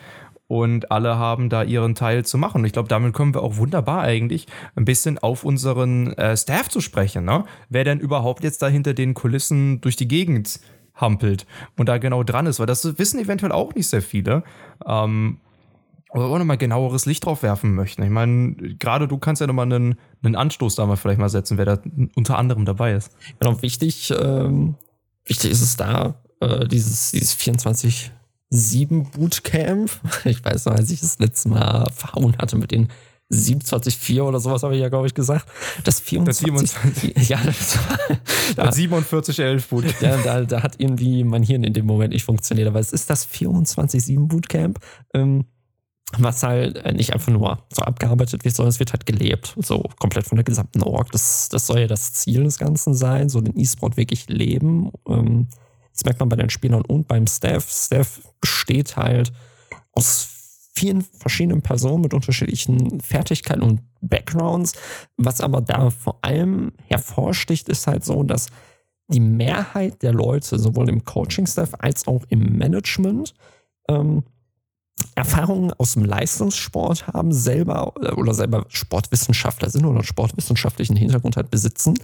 und 0.53 0.91
alle 0.91 1.17
haben 1.17 1.49
da 1.49 1.63
ihren 1.63 1.95
Teil 1.95 2.27
zu 2.27 2.37
machen. 2.37 2.59
Und 2.59 2.67
ich 2.67 2.75
glaube, 2.75 2.91
damit 2.91 3.15
kommen 3.15 3.33
wir 3.33 3.43
auch 3.43 3.57
wunderbar 3.57 4.03
eigentlich 4.03 4.47
ein 4.77 4.85
bisschen 4.85 5.19
auf 5.19 5.45
unseren 5.45 6.13
äh, 6.19 6.37
Staff 6.37 6.69
zu 6.69 6.83
sprechen. 6.83 7.25
Ne? 7.25 7.45
Wer 7.71 7.85
denn 7.85 7.99
überhaupt 7.99 8.45
jetzt 8.45 8.61
da 8.61 8.69
hinter 8.69 8.93
den 8.93 9.15
Kulissen 9.15 9.81
durch 9.81 9.97
die 9.97 10.09
Gegend 10.09 10.61
hampelt 10.95 11.47
und 11.79 11.89
da 11.89 11.97
genau 11.97 12.23
dran 12.23 12.45
ist, 12.45 12.61
weil 12.61 12.67
das 12.67 12.99
wissen 12.99 13.19
eventuell 13.19 13.51
auch 13.51 13.75
nicht 13.75 13.89
sehr 13.89 14.03
viele. 14.03 14.45
Ähm, 14.87 15.39
oder 16.11 16.27
auch 16.27 16.39
nochmal 16.39 16.59
genaueres 16.59 17.07
Licht 17.07 17.25
drauf 17.25 17.43
werfen 17.43 17.75
möchten. 17.75 18.03
Ich 18.03 18.11
meine, 18.11 18.53
gerade 18.79 19.09
du 19.09 19.17
kannst 19.17 19.41
ja 19.41 19.47
nochmal 19.47 19.73
einen, 19.73 19.95
einen 20.23 20.37
Anstoß 20.37 20.75
da 20.75 20.85
mal 20.85 20.97
vielleicht 20.97 21.19
mal 21.19 21.31
setzen, 21.31 21.57
wer 21.57 21.65
da 21.65 21.79
unter 22.15 22.37
anderem 22.37 22.67
dabei 22.67 22.93
ist. 22.93 23.17
Genau, 23.41 23.63
wichtig, 23.63 24.13
ähm, 24.21 24.75
wichtig 25.25 25.51
ist 25.51 25.63
es 25.63 25.79
da, 25.79 26.21
äh, 26.41 26.69
dieses, 26.69 27.13
dieses 27.13 27.33
24 27.33 28.13
7 28.53 29.11
Bootcamp. 29.11 29.91
Ich 30.25 30.45
weiß 30.45 30.67
noch, 30.67 30.75
als 30.75 30.91
ich 30.91 31.01
das 31.01 31.19
letzte 31.19 31.49
Mal 31.49 31.91
verhauen 31.91 32.37
hatte 32.39 32.57
mit 32.57 32.71
den 32.71 32.89
27,4 33.33 34.21
oder 34.21 34.41
sowas 34.41 34.63
habe 34.63 34.75
ich 34.75 34.83
ja, 34.83 34.91
glaube 34.91 35.07
ich, 35.07 35.15
gesagt. 35.15 35.49
Das 35.85 36.01
24. 36.01 36.53
Das 36.53 37.01
27, 37.01 37.29
ja, 37.31 37.41
das 37.43 37.79
war, 37.79 37.99
da, 38.57 38.73
47, 38.73 39.39
11 39.39 39.69
Bootcamp. 39.69 40.03
Ja, 40.03 40.17
da, 40.23 40.45
da 40.45 40.63
hat 40.63 40.75
irgendwie 40.79 41.25
mein 41.25 41.43
Hirn 41.43 41.65
in 41.65 41.73
dem 41.73 41.87
Moment 41.87 42.13
nicht 42.13 42.25
funktioniert. 42.25 42.69
Aber 42.69 42.79
es 42.79 42.93
ist 42.93 43.09
das 43.09 43.27
24-7 43.27 44.29
Bootcamp, 44.29 44.79
ähm, 45.15 45.47
was 46.19 46.43
halt 46.43 46.77
äh, 46.77 46.93
nicht 46.93 47.15
einfach 47.15 47.33
nur 47.33 47.65
so 47.73 47.83
abgearbeitet 47.83 48.45
wird, 48.45 48.55
sondern 48.55 48.69
es 48.69 48.81
wird 48.81 48.93
halt 48.93 49.07
gelebt. 49.07 49.55
So 49.63 49.83
komplett 49.99 50.27
von 50.27 50.37
der 50.37 50.45
gesamten 50.45 50.83
Org. 50.83 51.11
Das, 51.13 51.49
das 51.49 51.67
soll 51.67 51.81
ja 51.81 51.87
das 51.87 52.13
Ziel 52.13 52.45
des 52.45 52.59
Ganzen 52.59 52.93
sein, 52.93 53.31
so 53.31 53.41
den 53.41 53.59
E-Sport 53.59 53.97
wirklich 53.97 54.29
leben. 54.29 54.91
Ähm, 55.09 55.49
das 55.93 56.05
merkt 56.05 56.21
man 56.21 56.29
bei 56.29 56.37
den 56.37 56.51
Spielern 56.51 56.83
und 56.83 57.09
beim 57.09 57.27
Staff. 57.27 57.71
Staff 57.71 58.21
besteht 58.41 58.97
halt 58.97 59.33
aus 59.93 60.29
vielen 60.75 61.03
verschiedenen 61.03 61.63
Personen 61.63 62.03
mit 62.03 62.15
unterschiedlichen 62.15 63.01
Fertigkeiten 63.01 63.63
und 63.63 63.81
Backgrounds. 64.01 64.73
Was 65.17 65.41
aber 65.41 65.61
da 65.61 65.91
vor 65.91 66.19
allem 66.23 66.73
hervorsticht, 66.87 67.69
ist 67.69 67.87
halt 67.87 68.05
so, 68.05 68.23
dass 68.23 68.49
die 69.09 69.21
Mehrheit 69.21 70.03
der 70.03 70.13
Leute, 70.13 70.59
sowohl 70.59 70.89
im 70.89 71.05
Coaching-Staff 71.05 71.75
als 71.79 72.07
auch 72.07 72.25
im 72.29 72.57
Management, 72.57 73.35
ähm, 73.89 74.23
Erfahrungen 75.15 75.73
aus 75.75 75.95
dem 75.95 76.05
Leistungssport 76.05 77.09
haben, 77.09 77.33
selber 77.33 77.93
äh, 78.01 78.13
oder 78.13 78.35
selber 78.35 78.67
Sportwissenschaftler 78.69 79.69
sind 79.69 79.85
oder 79.85 79.97
einen 79.97 80.05
sportwissenschaftlichen 80.05 80.97
Hintergrund 80.97 81.37
halt 81.37 81.51
besitzen, 81.51 81.99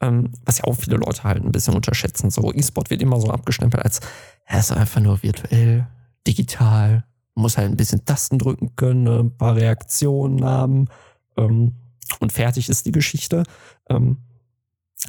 ähm, 0.00 0.32
was 0.44 0.58
ja 0.58 0.64
auch 0.64 0.74
viele 0.74 0.96
Leute 0.96 1.24
halt 1.24 1.44
ein 1.44 1.52
bisschen 1.52 1.74
unterschätzen. 1.74 2.30
So, 2.30 2.52
E-Sport 2.52 2.90
wird 2.90 3.02
immer 3.02 3.20
so 3.20 3.30
abgestempelt 3.30 3.84
als, 3.84 4.00
er 4.44 4.60
ist 4.60 4.72
einfach 4.72 5.00
nur 5.00 5.22
virtuell, 5.22 5.86
digital, 6.26 7.04
muss 7.34 7.56
halt 7.56 7.70
ein 7.70 7.76
bisschen 7.76 8.04
Tasten 8.04 8.38
drücken 8.38 8.74
können, 8.76 9.04
ne, 9.04 9.20
ein 9.20 9.36
paar 9.36 9.56
Reaktionen 9.56 10.44
haben 10.44 10.88
ähm, 11.36 11.74
und 12.18 12.32
fertig 12.32 12.68
ist 12.68 12.86
die 12.86 12.92
Geschichte. 12.92 13.44
Ähm, 13.88 14.18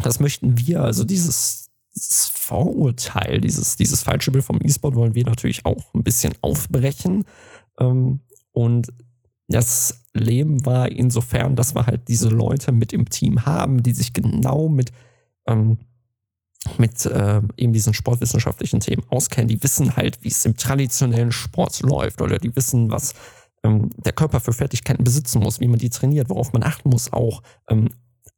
das 0.03 0.19
möchten 0.19 0.57
wir, 0.57 0.81
also 0.81 1.03
dieses, 1.03 1.69
dieses 1.93 2.27
Vorurteil, 2.27 3.41
dieses, 3.41 3.75
dieses 3.75 4.03
falsche 4.03 4.31
Bild 4.31 4.45
vom 4.45 4.59
E-Sport 4.61 4.95
wollen 4.95 5.15
wir 5.15 5.25
natürlich 5.25 5.65
auch 5.65 5.93
ein 5.93 6.03
bisschen 6.03 6.33
aufbrechen. 6.41 7.25
Ähm, 7.79 8.21
und 8.53 8.93
das 9.47 10.00
Leben 10.13 10.65
war 10.65 10.91
insofern, 10.91 11.55
dass 11.55 11.75
wir 11.75 11.85
halt 11.85 12.07
diese 12.07 12.29
Leute 12.29 12.71
mit 12.71 12.93
im 12.93 13.09
Team 13.09 13.45
haben, 13.45 13.81
die 13.81 13.93
sich 13.93 14.13
genau 14.13 14.67
mit, 14.67 14.91
ähm, 15.47 15.77
mit 16.77 17.05
äh, 17.05 17.41
eben 17.57 17.73
diesen 17.73 17.93
sportwissenschaftlichen 17.93 18.81
Themen 18.81 19.03
auskennen. 19.09 19.47
Die 19.47 19.63
wissen 19.63 19.95
halt, 19.95 20.23
wie 20.23 20.29
es 20.29 20.45
im 20.45 20.57
traditionellen 20.57 21.31
Sport 21.31 21.81
läuft 21.81 22.21
oder 22.21 22.37
die 22.39 22.55
wissen, 22.55 22.91
was 22.91 23.13
ähm, 23.63 23.89
der 23.97 24.13
Körper 24.13 24.39
für 24.39 24.53
Fertigkeiten 24.53 25.03
besitzen 25.03 25.41
muss, 25.41 25.59
wie 25.59 25.67
man 25.67 25.79
die 25.79 25.89
trainiert, 25.89 26.29
worauf 26.29 26.51
man 26.53 26.63
achten 26.63 26.89
muss, 26.89 27.13
auch 27.13 27.41
ähm, 27.69 27.89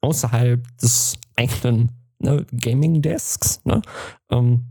außerhalb 0.02 0.62
des 0.78 1.18
eigenen 1.36 1.92
ne, 2.20 2.46
Gaming-Desks, 2.52 3.62
ne, 3.66 3.82
ähm, 4.30 4.66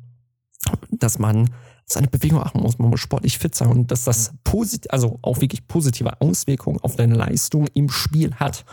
dass 0.90 1.18
man 1.18 1.50
seine 1.92 2.08
Bewegung 2.08 2.42
achten 2.42 2.60
muss, 2.60 2.78
man 2.78 2.90
muss 2.90 3.00
sportlich 3.00 3.38
fit 3.38 3.54
sein 3.54 3.68
und 3.68 3.90
dass 3.90 4.04
das 4.04 4.32
posit 4.44 4.90
also 4.90 5.18
auch 5.22 5.40
wirklich 5.40 5.66
positive 5.66 6.20
Auswirkungen 6.20 6.78
auf 6.80 6.96
deine 6.96 7.14
Leistung 7.14 7.66
im 7.74 7.88
Spiel 7.88 8.34
hat. 8.34 8.64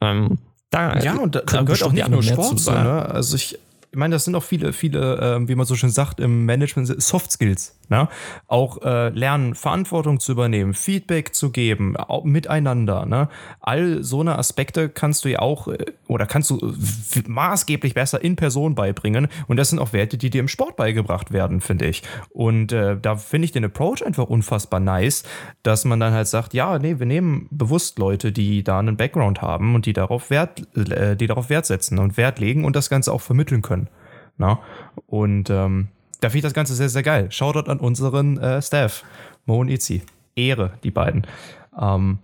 Ähm, 0.00 0.38
da 0.70 0.98
ja, 1.00 1.16
und 1.16 1.34
da, 1.34 1.40
da 1.40 1.62
gehört 1.62 1.82
auch 1.82 1.92
nicht 1.92 2.08
nur 2.08 2.22
Sport 2.22 2.58
zu, 2.58 2.70
ne? 2.70 3.06
Also 3.06 3.36
ich, 3.36 3.58
ich 3.94 3.98
meine, 3.98 4.16
das 4.16 4.24
sind 4.24 4.34
auch 4.34 4.42
viele, 4.42 4.72
viele, 4.72 5.18
äh, 5.18 5.48
wie 5.48 5.54
man 5.54 5.66
so 5.66 5.76
schön 5.76 5.88
sagt, 5.88 6.18
im 6.18 6.46
Management 6.46 7.00
Soft 7.00 7.30
Skills. 7.30 7.78
Ne? 7.88 8.08
Auch 8.48 8.82
äh, 8.82 9.10
lernen, 9.10 9.54
Verantwortung 9.54 10.18
zu 10.18 10.32
übernehmen, 10.32 10.74
Feedback 10.74 11.32
zu 11.32 11.50
geben, 11.50 11.96
auch 11.96 12.24
miteinander. 12.24 13.06
Ne? 13.06 13.28
All 13.60 14.02
so 14.02 14.20
eine 14.20 14.36
Aspekte 14.36 14.88
kannst 14.88 15.24
du 15.24 15.28
ja 15.28 15.38
auch 15.38 15.68
äh, 15.68 15.84
oder 16.08 16.26
kannst 16.26 16.50
du 16.50 16.74
maßgeblich 17.28 17.94
besser 17.94 18.20
in 18.20 18.34
Person 18.34 18.74
beibringen. 18.74 19.28
Und 19.46 19.58
das 19.58 19.70
sind 19.70 19.78
auch 19.78 19.92
Werte, 19.92 20.18
die 20.18 20.30
dir 20.30 20.40
im 20.40 20.48
Sport 20.48 20.74
beigebracht 20.74 21.32
werden, 21.32 21.60
finde 21.60 21.86
ich. 21.86 22.02
Und 22.30 22.72
äh, 22.72 22.96
da 23.00 23.14
finde 23.14 23.44
ich 23.44 23.52
den 23.52 23.64
Approach 23.64 24.04
einfach 24.04 24.24
unfassbar 24.24 24.80
nice, 24.80 25.22
dass 25.62 25.84
man 25.84 26.00
dann 26.00 26.12
halt 26.12 26.26
sagt, 26.26 26.52
ja, 26.52 26.80
nee, 26.80 26.98
wir 26.98 27.06
nehmen 27.06 27.46
bewusst 27.52 28.00
Leute, 28.00 28.32
die 28.32 28.64
da 28.64 28.80
einen 28.80 28.96
Background 28.96 29.40
haben 29.40 29.76
und 29.76 29.86
die 29.86 29.92
darauf 29.92 30.30
Wert, 30.30 30.62
äh, 30.76 31.16
die 31.16 31.28
darauf 31.28 31.48
Wert 31.48 31.66
setzen 31.66 32.00
und 32.00 32.16
Wert 32.16 32.40
legen 32.40 32.64
und 32.64 32.74
das 32.74 32.90
Ganze 32.90 33.12
auch 33.12 33.20
vermitteln 33.20 33.62
können. 33.62 33.83
Na? 34.36 34.60
Und 35.06 35.50
ähm, 35.50 35.88
da 36.20 36.28
finde 36.28 36.38
ich 36.38 36.44
das 36.44 36.54
Ganze 36.54 36.74
sehr, 36.74 36.88
sehr 36.88 37.02
geil. 37.02 37.30
Shoutout 37.30 37.70
an 37.70 37.78
unseren 37.78 38.38
äh, 38.38 38.62
Staff, 38.62 39.04
Mo 39.46 39.60
und 39.60 39.68
Itzi. 39.68 40.02
Ehre, 40.36 40.72
die 40.82 40.90
beiden. 40.90 41.26
Ähm, 41.78 42.18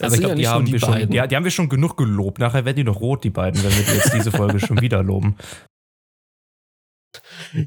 also 0.00 0.14
ich 0.14 0.20
glaube, 0.20 0.34
ja 0.34 0.38
die, 0.40 0.48
haben 0.48 0.64
die, 0.64 0.72
wir 0.72 0.80
schon, 0.80 0.98
die, 0.98 1.06
die, 1.06 1.20
haben 1.20 1.44
wir 1.44 1.50
schon 1.50 1.68
genug 1.68 1.96
gelobt. 1.96 2.38
Nachher 2.38 2.64
werden 2.64 2.76
die 2.76 2.84
noch 2.84 3.00
rot, 3.00 3.24
die 3.24 3.30
beiden, 3.30 3.62
wenn 3.62 3.70
wir 3.70 3.94
jetzt 3.94 4.12
diese 4.12 4.32
Folge 4.32 4.58
schon 4.58 4.80
wieder 4.80 5.02
loben. 5.02 5.36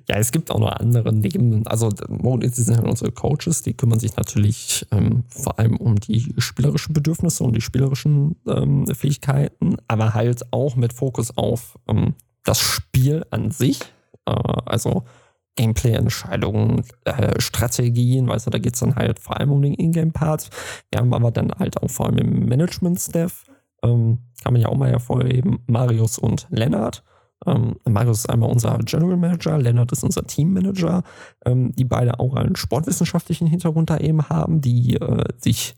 Ja, 0.09 0.17
es 0.17 0.33
gibt 0.33 0.51
auch 0.51 0.59
noch 0.59 0.73
andere 0.73 1.13
neben, 1.13 1.65
also 1.67 1.89
Mode 2.09 2.49
sind 2.49 2.75
halt 2.75 2.85
unsere 2.85 3.11
Coaches, 3.11 3.63
die 3.63 3.73
kümmern 3.73 3.99
sich 3.99 4.15
natürlich 4.17 4.85
ähm, 4.91 5.23
vor 5.29 5.57
allem 5.57 5.77
um 5.77 5.95
die 5.95 6.33
spielerischen 6.37 6.93
Bedürfnisse 6.93 7.45
und 7.45 7.55
die 7.55 7.61
spielerischen 7.61 8.35
ähm, 8.45 8.85
Fähigkeiten, 8.87 9.77
aber 9.87 10.13
halt 10.13 10.51
auch 10.51 10.75
mit 10.75 10.91
Fokus 10.91 11.37
auf 11.37 11.79
ähm, 11.87 12.15
das 12.47 12.59
Spiel 12.59 13.25
an 13.29 13.51
sich. 13.51 13.81
Äh, 14.25 14.31
also 14.65 15.03
Gameplay-Entscheidungen, 15.55 16.83
äh, 17.03 17.39
Strategien, 17.41 18.27
weißt 18.27 18.45
du, 18.45 18.51
da 18.51 18.59
geht 18.59 18.75
es 18.75 18.79
dann 18.79 18.95
halt 18.95 19.19
vor 19.19 19.37
allem 19.37 19.51
um 19.51 19.61
den 19.61 19.73
Ingame-Part. 19.73 20.49
Wir 20.91 20.99
haben 20.99 21.13
aber 21.13 21.31
dann 21.31 21.51
halt 21.51 21.81
auch 21.81 21.89
vor 21.89 22.05
allem 22.05 22.19
im 22.19 22.45
Management-Staff, 22.45 23.45
ähm, 23.83 24.19
kann 24.43 24.53
man 24.53 24.61
ja 24.61 24.69
auch 24.69 24.77
mal 24.77 24.91
hervorheben, 24.91 25.59
Marius 25.67 26.19
und 26.19 26.47
Lennart. 26.49 27.03
Ähm, 27.45 27.75
Marius 27.85 28.19
ist 28.19 28.29
einmal 28.29 28.49
unser 28.49 28.77
General 28.79 29.17
Manager, 29.17 29.57
Lennart 29.57 29.91
ist 29.91 30.03
unser 30.03 30.23
Team 30.23 30.53
Manager, 30.53 31.03
ähm, 31.45 31.73
die 31.75 31.85
beide 31.85 32.19
auch 32.19 32.35
einen 32.35 32.55
sportwissenschaftlichen 32.55 33.47
Hintergrund 33.47 33.89
da 33.89 33.97
eben 33.97 34.29
haben, 34.29 34.61
die 34.61 34.95
äh, 34.95 35.23
sich 35.37 35.75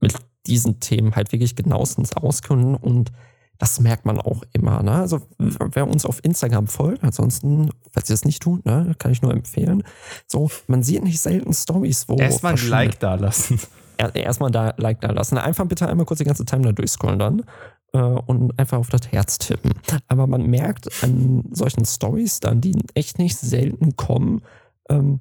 mit 0.00 0.14
diesen 0.46 0.80
Themen 0.80 1.16
halt 1.16 1.32
wirklich 1.32 1.56
genauestens 1.56 2.14
auskennen 2.16 2.74
und 2.74 3.10
das 3.58 3.80
merkt 3.80 4.06
man 4.06 4.20
auch 4.20 4.42
immer. 4.52 4.82
Ne? 4.82 4.92
Also 4.92 5.20
wer 5.38 5.88
uns 5.88 6.06
auf 6.06 6.24
Instagram 6.24 6.68
folgt, 6.68 7.02
ansonsten, 7.02 7.70
falls 7.90 8.08
ihr 8.08 8.14
es 8.14 8.24
nicht 8.24 8.40
tut, 8.42 8.64
ne, 8.64 8.94
kann 8.98 9.10
ich 9.10 9.20
nur 9.20 9.32
empfehlen. 9.32 9.82
So, 10.26 10.50
man 10.68 10.82
sieht 10.82 11.02
nicht 11.02 11.20
selten 11.20 11.52
Stories, 11.52 12.08
wo 12.08 12.16
erstmal 12.16 12.54
ein 12.54 12.68
Like 12.68 13.00
da 13.00 13.14
lassen. 13.14 13.60
Erstmal 14.14 14.52
da 14.52 14.74
Like 14.76 15.00
da 15.00 15.10
lassen. 15.10 15.38
Einfach 15.38 15.66
bitte 15.66 15.88
einmal 15.88 16.06
kurz 16.06 16.18
die 16.18 16.24
ganze 16.24 16.44
Timeline 16.44 16.74
durchscrollen 16.74 17.18
dann 17.18 17.42
äh, 17.92 17.98
und 17.98 18.56
einfach 18.58 18.78
auf 18.78 18.90
das 18.90 19.10
Herz 19.10 19.38
tippen. 19.38 19.72
Aber 20.06 20.28
man 20.28 20.46
merkt 20.46 20.88
an 21.02 21.44
solchen 21.50 21.84
Stories 21.84 22.38
dann, 22.38 22.60
die 22.60 22.78
echt 22.94 23.18
nicht 23.18 23.36
selten 23.36 23.96
kommen, 23.96 24.42
ähm, 24.88 25.20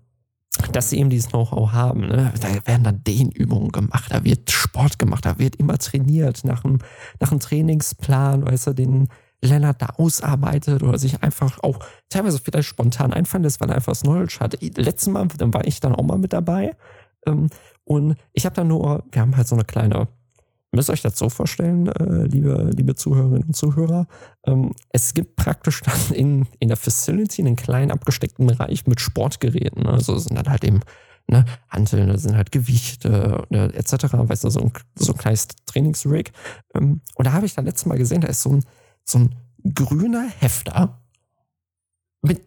dass 0.72 0.89
sie 0.89 1.00
eben 1.00 1.10
dieses 1.10 1.30
Know-how 1.30 1.72
haben. 1.72 2.02
Ne? 2.02 2.34
Da 2.39 2.48
werden 2.67 2.84
dann 2.84 3.04
Dehnübungen 3.04 3.72
gemacht, 3.72 4.12
da 4.12 4.24
wird 4.24 4.52
Sport 4.52 5.00
gemacht, 5.00 5.26
da 5.26 5.39
wird 5.39 5.56
immer 5.56 5.78
trainiert 5.78 6.43
nach 6.43 6.63
einem, 6.63 6.80
nach 7.20 7.32
einem 7.32 7.39
Trainingsplan, 7.39 8.46
weißt 8.46 8.67
du, 8.67 8.74
den 8.74 9.08
Lennart 9.41 9.82
da 9.82 9.88
ausarbeitet 9.98 10.82
oder 10.84 10.98
sich 10.98 11.22
einfach 11.22 11.60
auch 11.62 11.80
teilweise 12.10 12.39
vielleicht 12.39 12.67
spontan 12.67 13.13
einfallen 13.13 13.43
lässt, 13.43 13.62
weil 13.62 13.70
er 13.70 13.76
einfach 13.76 13.91
das 13.91 14.02
Knowledge 14.02 14.38
hat. 14.39 14.58
Letztes 14.62 15.08
Mal, 15.08 15.28
dann 15.38 15.54
war 15.54 15.65
ich 15.65 15.80
dann 15.80 15.96
auch 15.96 16.04
mal 16.04 16.17
mit 16.17 16.34
dabei. 16.34 16.76
Ähm, 17.26 17.50
und 17.84 18.15
ich 18.34 18.46
habe 18.46 18.56
dann 18.56 18.67
nur, 18.67 19.04
wir 19.12 19.22
haben 19.22 19.38
halt 19.38 19.48
so 19.48 19.56
eine 19.56 19.63
kleine 19.63 20.08
müsst 20.72 20.90
euch 20.90 21.02
das 21.02 21.18
so 21.18 21.30
vorstellen, 21.30 21.88
äh, 21.88 22.24
liebe, 22.24 22.72
liebe 22.76 22.96
Zuhörerinnen 22.96 23.44
und 23.44 23.56
Zuhörer. 23.56 24.08
Ähm, 24.46 24.74
es 24.90 25.14
gibt 25.14 25.36
praktisch 25.36 25.82
dann 25.82 26.14
in, 26.14 26.48
in 26.60 26.68
der 26.68 26.78
Facility 26.78 27.42
einen 27.42 27.56
kleinen 27.56 27.92
abgesteckten 27.92 28.48
Bereich 28.48 28.86
mit 28.86 29.00
Sportgeräten. 29.00 29.88
Also 29.88 30.18
sind 30.18 30.38
dann 30.38 30.50
halt 30.50 30.64
eben 30.64 30.82
ne, 31.28 31.46
Hanteln, 31.70 32.10
das 32.10 32.24
sind 32.24 32.36
halt 32.36 32.52
Gewichte 32.52 33.44
ne, 33.50 33.74
etc. 33.74 34.14
Weißt 34.14 34.44
du, 34.44 34.50
so 34.50 34.60
ein, 34.60 34.72
so 34.96 35.14
ein 35.14 35.18
kleines 35.18 35.48
Trainingsrig. 35.66 36.32
Ähm, 36.74 37.02
und 37.16 37.28
da 37.28 37.34
habe 37.34 37.46
ich 37.46 37.56
dann 37.56 37.66
letztes 37.66 37.86
Mal 37.86 37.98
gesehen, 37.98 38.22
da 38.22 38.28
ist 38.28 38.42
so 38.42 38.52
ein, 38.52 38.66
so 39.04 39.20
ein 39.20 39.36
grüner 39.74 40.28
Hefter 40.40 41.02
mit 42.22 42.42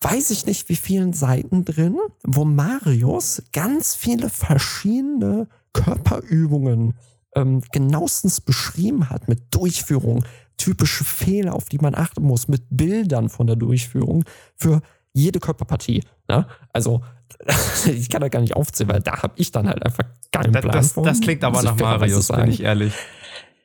weiß 0.00 0.30
ich 0.30 0.46
nicht 0.46 0.68
wie 0.68 0.76
vielen 0.76 1.12
Seiten 1.12 1.64
drin, 1.64 1.96
wo 2.22 2.44
Marius 2.44 3.42
ganz 3.52 3.94
viele 3.94 4.28
verschiedene 4.28 5.48
Körperübungen 5.72 6.94
ähm, 7.36 7.62
genauestens 7.70 8.40
beschrieben 8.40 9.10
hat 9.10 9.28
mit 9.28 9.54
Durchführung, 9.54 10.24
typische 10.56 11.04
Fehler, 11.04 11.54
auf 11.54 11.66
die 11.66 11.78
man 11.78 11.94
achten 11.94 12.24
muss, 12.24 12.48
mit 12.48 12.64
Bildern 12.70 13.28
von 13.28 13.46
der 13.46 13.56
Durchführung 13.56 14.24
für 14.56 14.80
jede 15.12 15.38
Körperpartie. 15.38 16.02
Ne? 16.28 16.46
Also 16.72 17.02
ich 17.86 18.08
kann 18.08 18.22
da 18.22 18.28
gar 18.28 18.40
nicht 18.40 18.56
aufzählen, 18.56 18.90
weil 18.90 19.00
da 19.00 19.22
habe 19.22 19.34
ich 19.36 19.52
dann 19.52 19.68
halt 19.68 19.84
einfach 19.84 20.04
keinen 20.32 20.52
Plan 20.52 20.72
das, 20.72 20.92
von. 20.92 21.04
Das 21.04 21.20
klingt 21.20 21.44
aber 21.44 21.62
nach 21.62 21.76
Marius, 21.76 22.28
bin 22.28 22.48
ich 22.48 22.62
ehrlich. 22.62 22.94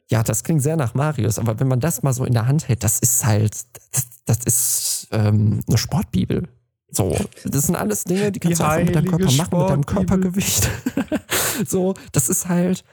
Ja, 0.10 0.24
das 0.24 0.44
klingt 0.44 0.62
sehr 0.62 0.76
nach 0.76 0.94
Marius, 0.94 1.40
aber 1.40 1.60
wenn 1.62 1.70
man 1.70 1.80
das 1.80 2.04
mal 2.04 2.12
so 2.12 2.26
in 2.26 2.34
der 2.34 2.46
Hand 2.46 2.68
hält, 2.68 2.84
das 2.84 3.00
ist 3.00 3.26
halt, 3.26 3.54
das, 3.94 4.08
das 4.26 4.38
ist 4.44 5.08
ähm, 5.12 5.62
eine 5.68 5.78
Sportbibel. 5.78 6.50
So, 6.90 7.16
das 7.46 7.68
sind 7.68 7.78
alles 7.78 8.04
Dinge, 8.04 8.34
die 8.34 8.40
kannst 8.40 8.60
die 8.60 8.64
du 8.64 8.70
einfach 8.70 8.86
mit 8.86 8.96
deinem 8.96 9.08
Körper 9.08 9.32
machen, 9.32 9.60
mit 9.60 9.70
deinem 9.70 9.86
Körpergewicht. 9.86 10.70
so, 11.66 11.94
das 12.12 12.28
ist 12.28 12.50
halt, 12.50 12.84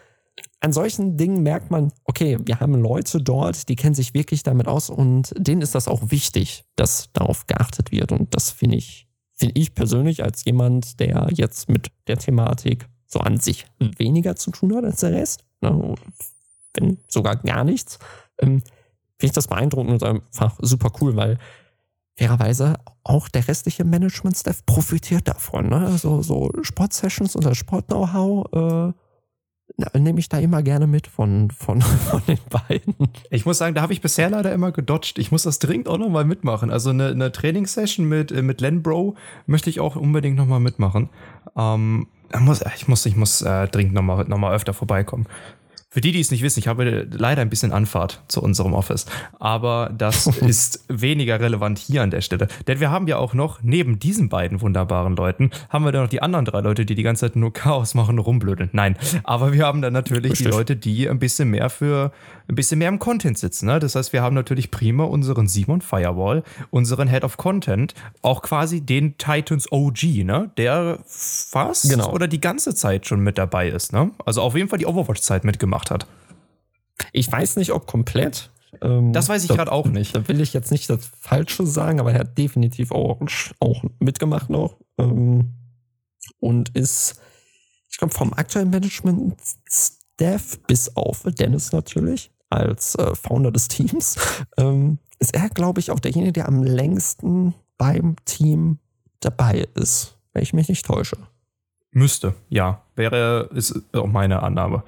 an 0.61 0.73
solchen 0.73 1.17
Dingen 1.17 1.43
merkt 1.43 1.71
man, 1.71 1.93
okay, 2.05 2.39
wir 2.45 2.61
haben 2.61 2.75
Leute 2.75 3.23
dort, 3.23 3.69
die 3.69 3.77
kennen 3.77 3.95
sich 3.95 4.15
wirklich 4.15 4.43
damit 4.43 4.67
aus 4.67 4.91
und 4.91 5.33
denen 5.37 5.63
ist 5.63 5.75
das 5.75 5.87
auch 5.87 6.11
wichtig, 6.11 6.65
dass 6.75 7.13
darauf 7.13 7.47
geachtet 7.47 7.93
wird. 7.93 8.11
Und 8.11 8.35
das 8.35 8.51
finde 8.51 8.77
ich, 8.77 9.07
finde 9.35 9.55
ich 9.59 9.75
persönlich 9.75 10.25
als 10.25 10.45
jemand, 10.45 10.99
der 10.99 11.29
jetzt 11.33 11.69
mit 11.69 11.93
der 12.09 12.19
Thematik 12.19 12.89
so 13.07 13.21
an 13.21 13.39
sich 13.39 13.67
weniger 13.79 14.37
zu 14.37 14.51
tun 14.51 14.75
hat 14.75 14.85
als 14.85 15.01
der 15.01 15.13
Rest, 15.13 15.45
ne, 15.61 15.95
wenn 16.75 16.99
sogar 17.09 17.37
gar 17.37 17.65
nichts, 17.65 17.99
ähm, 18.39 18.61
finde 18.61 19.31
ich 19.31 19.33
das 19.33 19.49
beeindruckend 19.49 20.03
und 20.03 20.05
einfach 20.05 20.59
super 20.61 20.93
cool, 21.01 21.17
weil 21.17 21.39
fairerweise 22.17 22.75
auch 23.05 23.29
der 23.29 23.47
restliche 23.47 23.85
Management-Staff 23.85 24.67
profitiert 24.67 25.29
davon. 25.29 25.69
Ne? 25.69 25.87
Also 25.87 26.23
so 26.23 26.51
Sportsessions 26.63 27.37
und 27.37 27.45
das 27.45 27.57
Sport-Know-how 27.57 28.93
äh, 28.93 28.93
nehme 29.95 30.19
ich 30.19 30.29
da 30.29 30.39
immer 30.39 30.63
gerne 30.63 30.87
mit 30.87 31.07
von, 31.07 31.51
von, 31.51 31.81
von 32.11 32.23
den 32.27 32.39
beiden. 32.51 32.95
Ich 33.31 33.47
muss 33.47 33.59
sagen, 33.59 33.75
da 33.75 33.83
habe 33.83 33.93
ich 33.93 34.01
bisher 34.01 34.31
leider 34.31 34.53
immer 34.53 34.73
gedodged. 34.73 35.19
Ich 35.19 35.31
muss 35.31 35.45
das 35.45 35.59
dringend 35.59 35.89
auch 35.89 35.99
nochmal 35.99 36.25
mitmachen. 36.25 36.71
Also 36.71 36.91
eine, 36.91 37.09
eine 37.09 37.33
Trainingssession 37.33 38.09
mit, 38.09 38.33
äh, 38.33 38.43
mit 38.43 38.61
Len 38.61 38.83
Bro 38.83 39.17
möchte 39.47 39.71
ich 39.71 39.81
auch 39.81 39.97
unbedingt 39.97 40.37
nochmal 40.37 40.61
mitmachen. 40.61 41.09
Ähm, 41.57 42.09
ich 42.33 42.41
muss, 42.41 42.63
ich 42.77 42.89
muss, 42.89 43.07
ich 43.07 43.17
muss 43.17 43.43
äh, 43.43 43.69
dringend 43.69 43.95
nochmal 43.95 44.25
noch 44.27 44.39
mal 44.39 44.55
öfter 44.55 44.75
vorbeikommen. 44.75 45.27
Für 45.91 46.03
die, 46.03 46.13
die 46.13 46.21
es 46.21 46.31
nicht 46.31 46.43
wissen, 46.43 46.59
ich 46.59 46.69
habe 46.69 47.09
leider 47.11 47.41
ein 47.41 47.49
bisschen 47.49 47.73
Anfahrt 47.73 48.23
zu 48.29 48.43
unserem 48.43 48.75
Office. 48.75 49.07
Aber 49.39 49.91
das 49.97 50.27
ist 50.43 50.85
weniger 50.89 51.41
relevant 51.41 51.79
hier 51.79 52.03
an 52.03 52.11
der 52.11 52.21
Stelle. 52.21 52.49
Denn 52.67 52.79
wir 52.79 52.91
haben 52.91 53.09
ja 53.09 53.17
auch 53.17 53.33
noch, 53.33 53.63
neben 53.63 53.99
diesen 53.99 54.29
beiden 54.29 54.61
wunderbaren 54.61 55.17
Leuten, 55.17 55.51
haben 55.71 55.87
wir 55.87 55.93
dann 55.93 56.03
noch 56.03 56.11
die 56.11 56.21
anderen 56.21 56.45
drei 56.45 56.61
Leute, 56.61 56.85
die 56.85 56.95
die 56.95 57.03
ganze 57.03 57.27
Zeit 57.27 57.37
nur 57.37 57.55
Chaos 57.55 57.95
machen 57.95 58.19
rumblödeln. 58.19 58.69
Nein, 58.73 58.97
aber 59.25 59.55
wir 59.55 59.65
haben 59.65 59.81
dann 59.81 59.95
natürlich 59.95 60.33
Richtig. 60.33 60.47
die 60.47 60.53
Leute, 60.53 60.77
die 60.77 61.09
ein 61.09 61.19
bisschen 61.19 61.49
mehr 61.49 61.71
für, 61.71 62.13
ein 62.49 62.55
bisschen 62.55 62.79
mehr 62.79 62.89
im 62.89 62.99
Content 62.99 63.39
sitzen. 63.39 63.67
Ne? 63.67 63.79
Das 63.79 63.95
heißt, 63.95 64.13
wir 64.13 64.23
haben 64.23 64.35
natürlich 64.35 64.71
prima 64.71 65.05
unseren 65.05 65.47
Simon 65.47 65.81
Firewall, 65.81 66.43
unseren 66.71 67.09
Head 67.09 67.25
of 67.25 67.37
Content, 67.37 67.95
auch 68.23 68.43
quasi 68.43 68.81
den 68.81 69.19
Titans 69.19 69.71
OG, 69.71 70.25
ne? 70.25 70.51
der 70.57 70.99
fast 71.07 71.89
genau. 71.91 72.13
oder 72.13 72.27
die 72.27 72.41
ganze 72.41 72.75
Zeit 72.75 73.07
schon 73.07 73.21
mit 73.21 73.39
dabei 73.39 73.69
ist. 73.69 73.93
Ne? 73.93 74.11
Also 74.25 74.43
auf 74.43 74.57
jeden 74.57 74.69
Fall 74.69 74.79
die 74.79 74.87
Overwatch-Zeit 74.87 75.45
mitgemacht 75.45 75.69
gemacht 75.69 75.91
hat. 75.91 76.07
Ich 77.13 77.31
weiß 77.31 77.57
nicht, 77.57 77.73
ob 77.73 77.87
komplett. 77.87 78.51
Ähm, 78.81 79.13
das 79.13 79.29
weiß 79.29 79.45
ich 79.45 79.51
gerade 79.51 79.71
auch 79.71 79.87
nicht. 79.87 80.17
Da 80.17 80.27
will 80.29 80.41
ich 80.41 80.53
jetzt 80.53 80.71
nicht 80.71 80.89
das 80.91 81.11
Falsche 81.21 81.67
sagen, 81.67 82.01
aber 82.01 82.13
er 82.13 82.21
hat 82.21 82.39
definitiv 82.39 82.91
auch, 82.91 83.21
auch 83.61 83.85
mitgemacht 83.99 84.51
noch. 84.51 84.77
Ähm, 84.99 85.55
und 86.41 86.71
ist, 86.71 87.21
ich 87.91 87.99
glaube, 87.99 88.15
vom 88.15 88.33
aktuellen 88.33 88.71
Management-Staff 88.71 90.59
bis 90.67 90.97
auf 90.97 91.23
Dennis 91.39 91.73
natürlich 91.73 92.31
als 92.51 92.95
äh, 92.95 93.15
Founder 93.15 93.51
des 93.51 93.69
Teams, 93.69 94.17
ähm, 94.57 94.99
ist 95.19 95.35
er, 95.35 95.49
glaube 95.49 95.81
ich, 95.81 95.91
auch 95.91 96.01
derjenige, 96.01 96.33
der 96.33 96.49
am 96.49 96.63
längsten 96.63 97.55
beim 97.77 98.17
Team 98.25 98.79
dabei 99.21 99.69
ist, 99.75 100.17
wenn 100.33 100.43
ich 100.43 100.53
mich 100.53 100.69
nicht 100.69 100.87
täusche. 100.87 101.17
Müsste, 101.91 102.35
ja. 102.49 102.83
Wäre, 102.95 103.49
ist 103.55 103.81
auch 103.93 104.07
meine 104.07 104.43
Annahme. 104.43 104.83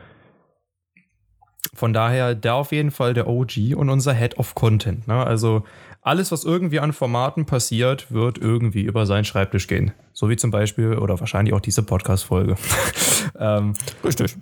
Von 1.75 1.93
daher 1.93 2.35
der 2.35 2.55
auf 2.55 2.73
jeden 2.73 2.91
Fall 2.91 3.15
der 3.15 3.29
OG 3.29 3.75
und 3.77 3.89
unser 3.89 4.13
Head 4.13 4.39
of 4.39 4.55
Content. 4.55 5.07
Ne? 5.07 5.25
Also 5.25 5.65
alles, 6.03 6.33
was 6.33 6.45
irgendwie 6.45 6.81
an 6.81 6.93
Formaten 6.93 7.47
passiert, 7.47 8.11
wird 8.11 8.39
irgendwie 8.39 8.83
über 8.83 9.07
seinen 9.07 9.25
Schreibtisch 9.25 9.67
gehen. 9.67 9.93
So 10.21 10.29
wie 10.29 10.37
zum 10.37 10.51
Beispiel 10.51 10.99
oder 10.99 11.19
wahrscheinlich 11.19 11.55
auch 11.55 11.61
diese 11.61 11.83
Podcast-Folge. 11.83 12.57
ähm, 13.41 13.73
richtig. 14.05 14.37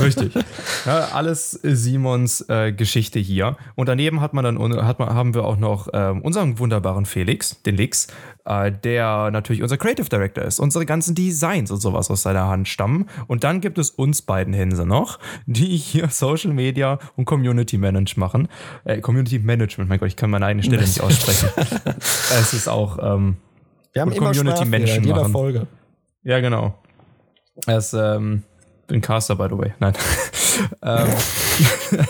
Richtig. 0.00 0.32
Ja, 0.84 1.10
alles 1.12 1.52
Simons 1.62 2.40
äh, 2.48 2.72
Geschichte 2.72 3.20
hier. 3.20 3.56
Und 3.76 3.88
daneben 3.88 4.20
hat 4.20 4.34
man 4.34 4.44
dann 4.44 4.84
hat 4.84 4.98
man, 4.98 5.10
haben 5.10 5.32
wir 5.34 5.44
auch 5.44 5.58
noch 5.58 5.86
ähm, 5.92 6.22
unseren 6.22 6.58
wunderbaren 6.58 7.06
Felix, 7.06 7.62
den 7.62 7.76
Lix, 7.76 8.08
äh, 8.46 8.72
der 8.72 9.30
natürlich 9.30 9.62
unser 9.62 9.76
Creative 9.76 10.08
Director 10.08 10.42
ist. 10.42 10.58
Unsere 10.58 10.86
ganzen 10.86 11.14
Designs 11.14 11.70
und 11.70 11.78
sowas 11.78 12.10
aus 12.10 12.22
seiner 12.22 12.48
Hand 12.48 12.66
stammen. 12.66 13.08
Und 13.28 13.44
dann 13.44 13.60
gibt 13.60 13.78
es 13.78 13.90
uns 13.90 14.22
beiden 14.22 14.52
Hänse 14.52 14.84
noch, 14.86 15.20
die 15.46 15.76
hier 15.76 16.08
Social 16.08 16.52
Media 16.52 16.98
und 17.14 17.26
Community 17.26 17.78
Management 17.78 18.16
machen. 18.16 18.48
Äh, 18.82 19.00
Community 19.00 19.38
Management, 19.38 19.88
mein 19.88 20.00
Gott, 20.00 20.08
ich 20.08 20.16
kann 20.16 20.30
meine 20.30 20.46
eigene 20.46 20.64
Stelle 20.64 20.82
nicht 20.82 21.00
aussprechen. 21.00 21.48
es 21.84 22.54
ist 22.54 22.68
auch 22.68 22.98
ähm, 23.00 23.36
wir 23.92 24.02
haben 24.02 24.12
immer 24.12 24.32
Community 24.32 24.64
Menschen 24.64 24.96
in 24.98 25.04
jeder 25.04 25.20
machen. 25.22 25.32
Folge. 25.32 25.66
Ja, 26.22 26.40
genau. 26.40 26.74
Er 27.66 27.78
ist 27.78 27.92
ähm, 27.92 28.42
ein 28.90 29.00
Caster, 29.00 29.36
by 29.36 29.46
the 29.50 29.58
way. 29.58 29.74
Nein. 29.78 29.94
ähm, 30.82 31.08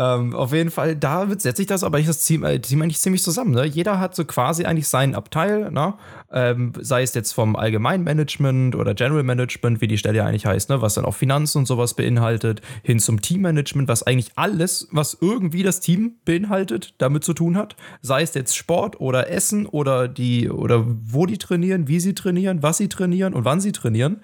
Ähm, 0.00 0.34
auf 0.34 0.54
jeden 0.54 0.70
Fall, 0.70 0.96
da 0.96 1.28
setzt 1.28 1.58
sich 1.58 1.66
das 1.66 1.84
aber 1.84 1.98
ich 1.98 2.06
das 2.06 2.24
Team, 2.24 2.42
äh, 2.42 2.58
Team 2.58 2.80
eigentlich 2.80 3.00
ziemlich 3.00 3.22
zusammen. 3.22 3.50
Ne? 3.50 3.66
Jeder 3.66 4.00
hat 4.00 4.14
so 4.14 4.24
quasi 4.24 4.64
eigentlich 4.64 4.88
seinen 4.88 5.14
Abteil, 5.14 5.70
ne? 5.70 5.92
ähm, 6.32 6.72
sei 6.80 7.02
es 7.02 7.12
jetzt 7.12 7.32
vom 7.32 7.54
Allgemeinmanagement 7.54 8.76
oder 8.76 8.94
General 8.94 9.22
Management, 9.22 9.82
wie 9.82 9.88
die 9.88 9.98
Stelle 9.98 10.24
eigentlich 10.24 10.46
heißt, 10.46 10.70
ne? 10.70 10.80
was 10.80 10.94
dann 10.94 11.04
auch 11.04 11.14
Finanzen 11.14 11.58
und 11.58 11.66
sowas 11.66 11.92
beinhaltet, 11.92 12.62
hin 12.82 12.98
zum 12.98 13.20
Teammanagement, 13.20 13.88
was 13.88 14.02
eigentlich 14.02 14.30
alles, 14.36 14.88
was 14.90 15.18
irgendwie 15.20 15.62
das 15.62 15.80
Team 15.80 16.14
beinhaltet, 16.24 16.94
damit 16.96 17.22
zu 17.22 17.34
tun 17.34 17.58
hat. 17.58 17.76
Sei 18.00 18.22
es 18.22 18.32
jetzt 18.32 18.56
Sport 18.56 19.00
oder 19.00 19.28
Essen 19.28 19.66
oder 19.66 20.08
die 20.08 20.48
oder 20.48 20.86
wo 20.86 21.26
die 21.26 21.36
trainieren, 21.36 21.88
wie 21.88 22.00
sie 22.00 22.14
trainieren, 22.14 22.62
was 22.62 22.78
sie 22.78 22.88
trainieren 22.88 23.34
und 23.34 23.44
wann 23.44 23.60
sie 23.60 23.72
trainieren 23.72 24.22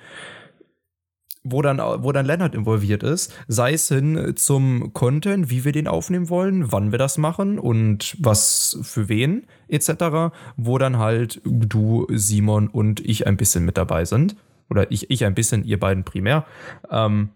wo 1.51 1.63
dann, 1.63 1.79
wo 1.79 2.13
dann 2.13 2.27
Leonard 2.27 2.55
involviert 2.55 3.03
ist, 3.03 3.33
sei 3.49 3.73
es 3.73 3.89
hin 3.89 4.35
zum 4.37 4.93
Content, 4.93 5.51
wie 5.51 5.65
wir 5.65 5.73
den 5.73 5.89
aufnehmen 5.89 6.29
wollen, 6.29 6.73
wann 6.73 6.93
wir 6.93 6.99
das 6.99 7.19
machen 7.19 7.59
und 7.59 8.17
was 8.19 8.79
für 8.83 9.09
wen, 9.09 9.47
etc., 9.69 10.35
wo 10.57 10.79
dann 10.79 10.99
halt 10.99 11.41
du, 11.45 12.07
Simon 12.11 12.69
und 12.69 13.01
ich 13.01 13.27
ein 13.27 13.37
bisschen 13.37 13.65
mit 13.65 13.77
dabei 13.77 14.05
sind. 14.05 14.37
Oder 14.69 14.91
ich, 14.91 15.11
ich 15.11 15.25
ein 15.25 15.35
bisschen, 15.35 15.65
ihr 15.65 15.79
beiden 15.79 16.05
primär. 16.05 16.45
Ähm, 16.91 17.31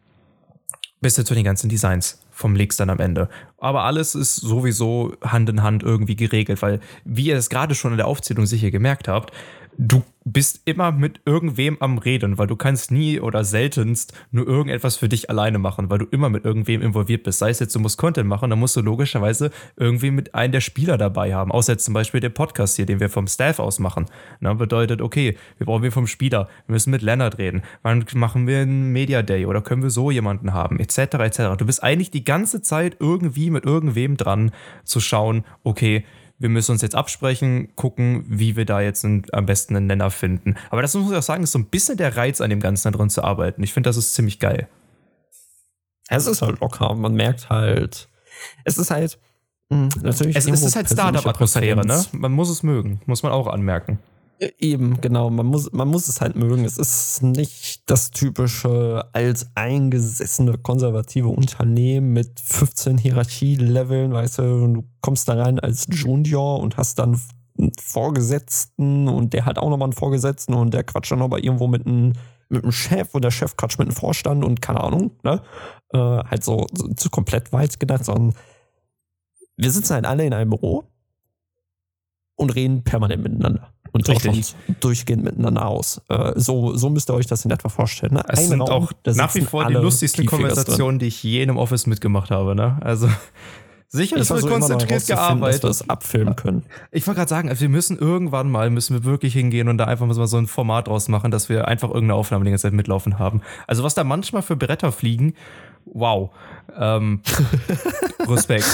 bis 1.01 1.15
zu 1.15 1.35
den 1.35 1.45
ganzen 1.45 1.69
Designs 1.69 2.21
vom 2.31 2.55
Leaks 2.55 2.77
dann 2.77 2.91
am 2.91 2.99
Ende. 2.99 3.29
Aber 3.59 3.85
alles 3.85 4.15
ist 4.15 4.37
sowieso 4.37 5.15
Hand 5.23 5.49
in 5.49 5.63
Hand 5.63 5.83
irgendwie 5.83 6.17
geregelt, 6.17 6.61
weil, 6.63 6.81
wie 7.05 7.27
ihr 7.27 7.37
es 7.37 7.51
gerade 7.51 7.75
schon 7.75 7.93
in 7.93 7.97
der 7.99 8.07
Aufzählung 8.07 8.47
sicher 8.47 8.71
gemerkt 8.71 9.09
habt, 9.09 9.33
du 9.79 10.03
bist 10.25 10.61
immer 10.67 10.93
mit 10.93 11.21
irgendwem 11.25 11.79
am 11.81 11.97
Reden, 11.99 12.37
weil 12.37 12.47
du 12.47 12.57
kannst 12.57 12.91
nie 12.91 13.21
oder 13.21 13.43
seltenst 13.43 14.13
nur 14.31 14.47
irgendetwas 14.47 14.97
für 14.97 15.09
dich 15.09 15.31
alleine 15.31 15.59
machen, 15.59 15.89
weil 15.89 15.99
du 15.99 16.05
immer 16.05 16.29
mit 16.29 16.45
irgendwem 16.45 16.83
involviert 16.83 17.23
bist. 17.23 17.39
Sei 17.39 17.51
es 17.51 17.59
jetzt, 17.59 17.75
du 17.75 17.81
musst 17.81 17.97
Content 17.97 18.29
machen, 18.29 18.51
dann 18.51 18.59
musst 18.59 18.77
du 18.77 18.83
logischerweise 18.83 19.51
irgendwie 19.77 20.11
mit 20.11 20.35
einem 20.35 20.53
der 20.53 20.61
Spieler 20.61 20.99
dabei 20.99 21.35
haben. 21.35 21.51
Außer 21.51 21.73
jetzt 21.73 21.87
zum 21.87 21.95
Beispiel 21.95 22.21
der 22.21 22.29
Podcast 22.29 22.77
hier, 22.77 22.85
den 22.85 23.01
wir 23.01 23.09
vom 23.09 23.27
Staff 23.27 23.59
aus 23.59 23.79
machen. 23.79 24.07
Na, 24.41 24.53
bedeutet, 24.53 25.01
okay, 25.01 25.39
wir 25.57 25.67
brauchen 25.67 25.83
wir 25.83 25.93
vom 25.93 26.07
Spieler, 26.07 26.49
wir 26.67 26.75
müssen 26.75 26.91
mit 26.91 27.03
Leonard 27.03 27.39
reden. 27.39 27.63
Wann 27.83 28.05
machen 28.15 28.47
wir 28.47 28.61
einen 28.61 28.93
Media 28.93 29.23
Day 29.23 29.47
oder 29.47 29.63
können 29.63 29.83
wir 29.83 29.91
so 29.91 30.11
jemanden 30.11 30.53
haben, 30.53 30.81
etc. 30.81 30.99
etc. 30.99 31.39
Du 31.57 31.65
bist 31.65 31.83
eigentlich 31.83 32.11
die 32.11 32.25
ganze 32.25 32.61
Zeit 32.61 32.97
irgendwie 33.01 33.51
mit 33.51 33.65
irgendwem 33.65 34.19
dran 34.19 34.51
zu 34.85 35.01
schauen, 35.01 35.45
okay, 35.65 36.05
wir 36.41 36.49
müssen 36.49 36.73
uns 36.73 36.83
jetzt 36.83 36.95
absprechen, 36.95 37.69
gucken, 37.77 38.25
wie 38.27 38.57
wir 38.57 38.65
da 38.65 38.81
jetzt 38.81 39.05
einen, 39.05 39.25
am 39.33 39.45
besten 39.47 39.77
einen 39.77 39.87
Nenner 39.87 40.11
finden. 40.11 40.57
Aber 40.71 40.81
das 40.81 40.95
muss 40.95 41.11
ich 41.13 41.17
auch 41.17 41.23
sagen, 41.23 41.45
ist 41.45 41.53
so 41.53 41.59
ein 41.59 41.67
bisschen 41.67 41.99
der 41.99 42.17
Reiz 42.17 42.41
an 42.41 42.49
dem 42.49 42.61
Ganzen 42.61 42.91
daran 42.91 43.11
zu 43.11 43.23
arbeiten. 43.23 43.63
Ich 43.63 43.75
finde, 43.75 43.89
das 43.89 43.99
ist 43.99 44.15
ziemlich 44.15 44.39
geil. 44.39 44.67
Es 46.09 46.27
ist 46.27 46.41
halt 46.41 46.61
locker. 46.61 46.95
Man 46.95 47.15
merkt 47.15 47.51
halt, 47.51 48.09
es 48.65 48.79
ist 48.79 48.91
halt 48.91 49.19
hm, 49.71 49.91
natürlich. 50.03 50.35
Es, 50.35 50.47
es 50.49 50.63
ist 50.63 50.77
halt 50.77 50.89
Startup-Atmosphäre, 50.89 51.87
ne? 51.87 52.05
Man 52.13 52.33
muss 52.33 52.49
es 52.49 52.63
mögen, 52.63 53.01
muss 53.05 53.23
man 53.23 53.33
auch 53.33 53.47
anmerken. 53.47 53.99
Eben, 54.59 55.01
genau. 55.03 55.29
Man 55.29 55.47
muss, 55.47 55.71
man 55.73 55.89
muss 55.89 56.09
es 56.09 56.23
halt 56.23 56.35
mögen. 56.35 56.65
Es 56.65 56.79
ist 56.79 57.23
nicht 57.23 57.83
das 57.91 58.11
typische 58.11 59.05
alteingesessene 59.13 60.57
konservative 60.57 61.29
Unternehmen 61.29 62.15
mit 62.15 62.41
15 62.41 62.97
Hierarchieleveln, 62.97 64.13
weißt 64.13 64.39
du, 64.39 64.43
du 64.43 64.85
kommst 65.03 65.29
da 65.29 65.35
rein 65.35 65.61
als 65.61 65.89
Junior 65.91 66.59
und 66.59 66.79
hast 66.79 66.99
dann 66.99 67.21
einen 67.59 67.73
Vorgesetzten 67.79 69.09
und 69.09 69.35
der 69.35 69.45
hat 69.45 69.59
auch 69.59 69.69
nochmal 69.69 69.87
einen 69.87 69.93
Vorgesetzten 69.93 70.55
und 70.55 70.73
der 70.73 70.85
quatscht 70.85 71.13
dann 71.13 71.19
nochmal 71.19 71.41
irgendwo 71.41 71.67
mit 71.67 71.87
einem 71.87 72.15
mit 72.49 72.65
einem 72.65 72.73
Chef 72.73 73.15
und 73.15 73.23
der 73.23 73.31
Chef 73.31 73.57
quatscht 73.57 73.79
mit 73.79 73.89
einem 73.89 73.97
Vorstand 73.97 74.45
und 74.45 74.63
keine 74.63 74.81
Ahnung, 74.81 75.13
ne? 75.23 75.43
Äh, 75.93 75.99
halt 75.99 76.43
so, 76.43 76.67
so 76.73 76.89
zu 76.95 77.11
komplett 77.11 77.53
weit 77.53 77.79
gedacht, 77.79 78.07
sondern 78.07 78.35
wir 79.57 79.71
sitzen 79.71 79.95
halt 79.95 80.07
alle 80.07 80.25
in 80.25 80.33
einem 80.33 80.51
Büro 80.51 80.85
und 82.37 82.55
reden 82.55 82.83
permanent 82.83 83.23
miteinander 83.23 83.73
und 83.93 84.09
Richtig. 84.09 84.55
durchgehend 84.81 85.25
miteinander 85.25 85.67
aus. 85.67 86.01
Äh, 86.09 86.33
so, 86.37 86.77
so 86.77 86.91
müsst 86.91 87.11
ihr 87.11 87.15
euch 87.15 87.27
das 87.27 87.45
in 87.45 87.51
etwa 87.51 87.69
vorstellen. 87.69 88.15
Ne? 88.15 88.23
Es 88.29 88.41
Ein 88.41 88.49
sind 88.49 88.61
Raum, 88.61 88.85
auch 88.85 88.93
nach 89.05 89.35
wie 89.35 89.43
vor 89.43 89.67
die 89.67 89.75
lustigsten 89.75 90.27
Konversationen, 90.27 90.99
die 90.99 91.07
ich 91.07 91.23
je 91.23 91.43
in 91.43 91.51
einem 91.51 91.59
Office 91.59 91.87
mitgemacht 91.87 92.31
habe. 92.31 92.55
Ne? 92.55 92.79
Also 92.81 93.09
sicher, 93.89 94.17
es 94.17 94.31
wird 94.31 94.47
konzentriert 94.47 95.07
gearbeitet. 95.07 95.65
Dass 95.65 95.81
wir 95.81 95.87
das 95.87 95.91
abfilmen 95.91 96.37
können. 96.37 96.65
Ich 96.93 97.07
wollte 97.07 97.19
gerade 97.19 97.29
sagen, 97.29 97.49
also 97.49 97.61
wir 97.63 97.69
müssen 97.69 97.99
irgendwann 97.99 98.51
mal, 98.51 98.71
müssen 98.71 98.95
wir 98.95 99.05
wirklich 99.05 99.33
hingehen 99.33 99.69
und 99.69 99.79
da 99.79 99.85
einfach 99.85 100.07
mal 100.07 100.27
so 100.27 100.37
ein 100.37 100.47
Format 100.47 100.89
draus 100.89 101.09
machen, 101.09 101.31
dass 101.31 101.49
wir 101.49 101.67
einfach 101.69 101.89
irgendeine 101.89 102.15
Aufnahme 102.15 102.45
die 102.45 102.51
ganze 102.51 102.63
Zeit 102.63 102.73
mitlaufen 102.73 103.19
haben. 103.19 103.43
Also 103.67 103.83
was 103.83 103.95
da 103.95 104.05
manchmal 104.05 104.43
für 104.43 104.57
Bretter 104.57 104.93
fliegen, 104.93 105.35
wow. 105.85 106.31
Ähm, 106.79 107.21
Respekt. 108.29 108.67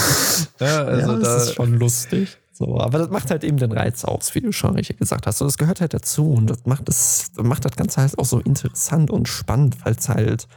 Ja, 0.60 0.84
also 0.84 1.12
ja, 1.12 1.18
das 1.18 1.28
da, 1.28 1.36
ist 1.36 1.54
schon 1.54 1.74
lustig. 1.74 2.38
So, 2.56 2.80
aber 2.80 2.98
das 2.98 3.10
macht 3.10 3.30
halt 3.30 3.44
eben 3.44 3.58
den 3.58 3.70
Reiz 3.70 4.02
aus, 4.06 4.34
wie 4.34 4.40
du 4.40 4.50
schon 4.50 4.76
richtig 4.76 4.96
gesagt 4.96 5.26
hast. 5.26 5.42
Und 5.42 5.48
das 5.48 5.58
gehört 5.58 5.82
halt 5.82 5.92
dazu 5.92 6.32
und 6.32 6.48
das 6.48 6.64
macht 6.64 6.88
das, 6.88 7.30
macht 7.36 7.66
das 7.66 7.72
Ganze 7.72 8.00
halt 8.00 8.18
auch 8.18 8.24
so 8.24 8.40
interessant 8.40 9.10
und 9.10 9.28
spannend, 9.28 9.84
weil 9.84 9.92
es 9.92 10.08
halt, 10.08 10.48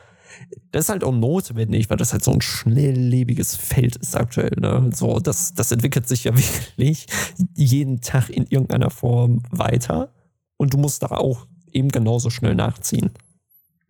das 0.72 0.86
ist 0.86 0.90
halt 0.90 1.04
auch 1.04 1.12
notwendig, 1.12 1.90
weil 1.90 1.98
das 1.98 2.14
halt 2.14 2.24
so 2.24 2.32
ein 2.32 2.40
schnelllebiges 2.40 3.58
Feld 3.58 3.98
ist 3.98 4.16
aktuell. 4.16 4.56
Ne? 4.62 4.92
So, 4.96 5.20
das, 5.20 5.54
das 5.54 5.74
entwickelt 5.74 6.08
sich 6.08 6.24
ja 6.24 6.32
wirklich 6.38 7.06
jeden 7.56 8.00
Tag 8.00 8.30
in 8.30 8.46
irgendeiner 8.46 8.92
Form 8.92 9.44
weiter 9.52 10.14
und 10.56 10.74
du 10.74 10.78
musst 10.78 11.04
da 11.04 11.08
auch 11.08 11.48
eben 11.74 11.90
genauso 11.90 12.30
schnell 12.30 12.56
nachziehen. 12.56 13.12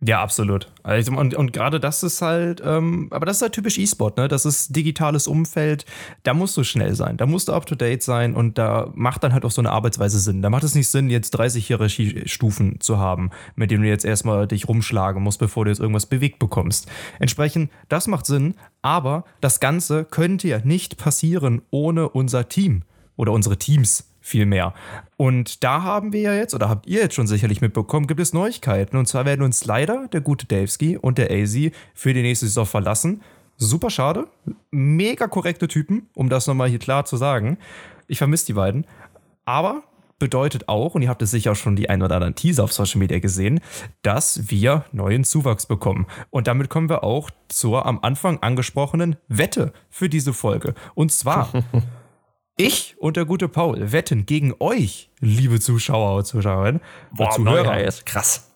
Ja, 0.02 0.22
absolut. 0.22 0.72
Also, 0.82 1.12
und, 1.12 1.34
und 1.34 1.52
gerade 1.52 1.78
das 1.78 2.02
ist 2.02 2.22
halt, 2.22 2.62
ähm, 2.64 3.08
aber 3.10 3.26
das 3.26 3.36
ist 3.36 3.42
halt 3.42 3.52
typisch 3.52 3.76
E-Sport, 3.76 4.16
ne? 4.16 4.28
Das 4.28 4.46
ist 4.46 4.74
digitales 4.74 5.26
Umfeld, 5.26 5.84
da 6.22 6.32
musst 6.32 6.56
du 6.56 6.64
schnell 6.64 6.94
sein, 6.94 7.18
da 7.18 7.26
musst 7.26 7.48
du 7.48 7.52
up 7.52 7.66
to 7.66 7.74
date 7.74 8.02
sein 8.02 8.34
und 8.34 8.56
da 8.56 8.90
macht 8.94 9.22
dann 9.22 9.34
halt 9.34 9.44
auch 9.44 9.50
so 9.50 9.60
eine 9.60 9.70
Arbeitsweise 9.70 10.18
Sinn. 10.18 10.40
Da 10.40 10.48
macht 10.48 10.64
es 10.64 10.74
nicht 10.74 10.88
Sinn, 10.88 11.10
jetzt 11.10 11.32
30 11.32 11.66
Hierarchiestufen 11.66 12.80
zu 12.80 12.98
haben, 12.98 13.30
mit 13.56 13.70
denen 13.70 13.82
du 13.82 13.88
jetzt 13.90 14.06
erstmal 14.06 14.46
dich 14.46 14.68
rumschlagen 14.68 15.22
musst, 15.22 15.38
bevor 15.38 15.66
du 15.66 15.70
jetzt 15.70 15.80
irgendwas 15.80 16.06
bewegt 16.06 16.38
bekommst. 16.38 16.88
Entsprechend, 17.18 17.70
das 17.90 18.06
macht 18.06 18.24
Sinn, 18.24 18.54
aber 18.80 19.24
das 19.42 19.60
Ganze 19.60 20.06
könnte 20.06 20.48
ja 20.48 20.60
nicht 20.64 20.96
passieren 20.96 21.60
ohne 21.70 22.08
unser 22.08 22.48
Team 22.48 22.84
oder 23.16 23.32
unsere 23.32 23.58
Teams 23.58 24.09
viel 24.20 24.46
mehr. 24.46 24.74
Und 25.16 25.64
da 25.64 25.82
haben 25.82 26.12
wir 26.12 26.20
ja 26.20 26.34
jetzt, 26.34 26.54
oder 26.54 26.68
habt 26.68 26.86
ihr 26.86 27.00
jetzt 27.00 27.14
schon 27.14 27.26
sicherlich 27.26 27.60
mitbekommen, 27.60 28.06
gibt 28.06 28.20
es 28.20 28.32
Neuigkeiten. 28.32 28.96
Und 28.96 29.06
zwar 29.06 29.24
werden 29.24 29.42
uns 29.42 29.64
leider 29.64 30.08
der 30.08 30.20
gute 30.20 30.46
Davesky 30.46 30.96
und 30.96 31.18
der 31.18 31.30
AZ 31.30 31.56
für 31.94 32.14
die 32.14 32.22
nächste 32.22 32.46
Saison 32.46 32.66
verlassen. 32.66 33.22
Super 33.56 33.90
schade. 33.90 34.26
Mega 34.70 35.26
korrekte 35.26 35.68
Typen, 35.68 36.08
um 36.14 36.28
das 36.28 36.46
nochmal 36.46 36.68
hier 36.68 36.78
klar 36.78 37.04
zu 37.04 37.16
sagen. 37.16 37.58
Ich 38.08 38.18
vermisse 38.18 38.46
die 38.46 38.54
beiden. 38.54 38.86
Aber 39.44 39.82
bedeutet 40.20 40.68
auch, 40.68 40.94
und 40.94 41.02
ihr 41.02 41.08
habt 41.08 41.22
es 41.22 41.32
sicher 41.32 41.56
schon 41.56 41.74
die 41.74 41.90
ein 41.90 42.02
oder 42.02 42.14
anderen 42.14 42.36
Teaser 42.36 42.62
auf 42.62 42.72
Social 42.72 43.00
Media 43.00 43.18
gesehen, 43.18 43.60
dass 44.02 44.50
wir 44.50 44.84
neuen 44.92 45.24
Zuwachs 45.24 45.66
bekommen. 45.66 46.06
Und 46.30 46.46
damit 46.46 46.68
kommen 46.68 46.88
wir 46.88 47.02
auch 47.02 47.30
zur 47.48 47.86
am 47.86 47.98
Anfang 48.02 48.38
angesprochenen 48.40 49.16
Wette 49.26 49.72
für 49.88 50.08
diese 50.08 50.32
Folge. 50.32 50.74
Und 50.94 51.10
zwar 51.10 51.50
Ich 52.60 52.94
und 52.98 53.16
der 53.16 53.24
gute 53.24 53.48
Paul 53.48 53.90
wetten 53.90 54.26
gegen 54.26 54.54
euch, 54.60 55.08
liebe 55.20 55.60
Zuschauer 55.60 56.18
und 56.18 56.26
Zuschauerinnen. 56.26 56.82
Boah, 57.10 57.30
Zuhörer. 57.30 57.82
Ist 57.82 58.04
krass. 58.04 58.50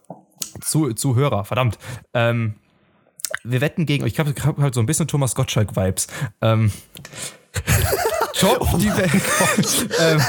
Zu, 0.61 0.93
Zuhörer, 0.93 1.47
verdammt. 1.47 1.79
Ähm, 2.13 2.57
wir 3.45 3.63
wetten 3.63 3.87
gegen 3.87 4.05
euch. 4.05 4.13
Ich 4.13 4.19
habe 4.19 4.35
hab 4.45 4.59
halt 4.59 4.75
so 4.75 4.81
ein 4.81 4.87
bisschen 4.87 5.09
Thomas 5.09 5.35
Gottschalk-Vibes. 5.35 6.09
Ähm, 6.43 6.71
Top 8.39 8.59
oh 8.61 8.77
die 8.77 8.95
Welt. 8.95 9.91
ähm, 9.99 10.21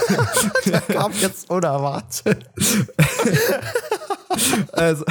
Der 0.71 0.81
kam 0.81 1.11
jetzt 1.19 1.49
unerwartet. 1.49 2.49
also. 4.71 5.03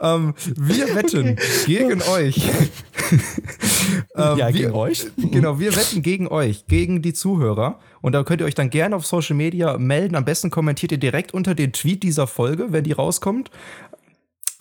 ähm, 0.00 0.34
wir 0.56 0.94
wetten 0.94 1.38
gegen 1.66 2.00
euch. 2.00 2.50
ähm, 4.16 4.38
ja, 4.38 4.50
gegen 4.50 4.72
wir, 4.72 4.74
euch. 4.74 5.06
Genau, 5.16 5.58
wir 5.58 5.74
wetten 5.76 6.02
gegen 6.02 6.28
euch, 6.28 6.66
gegen 6.66 7.02
die 7.02 7.12
Zuhörer. 7.12 7.78
Und 8.00 8.12
da 8.12 8.22
könnt 8.24 8.40
ihr 8.40 8.46
euch 8.46 8.54
dann 8.54 8.70
gerne 8.70 8.96
auf 8.96 9.06
Social 9.06 9.36
Media 9.36 9.78
melden. 9.78 10.14
Am 10.16 10.24
besten 10.24 10.50
kommentiert 10.50 10.92
ihr 10.92 10.98
direkt 10.98 11.34
unter 11.34 11.54
den 11.54 11.72
Tweet 11.72 12.02
dieser 12.02 12.26
Folge, 12.26 12.72
wenn 12.72 12.84
die 12.84 12.92
rauskommt. 12.92 13.50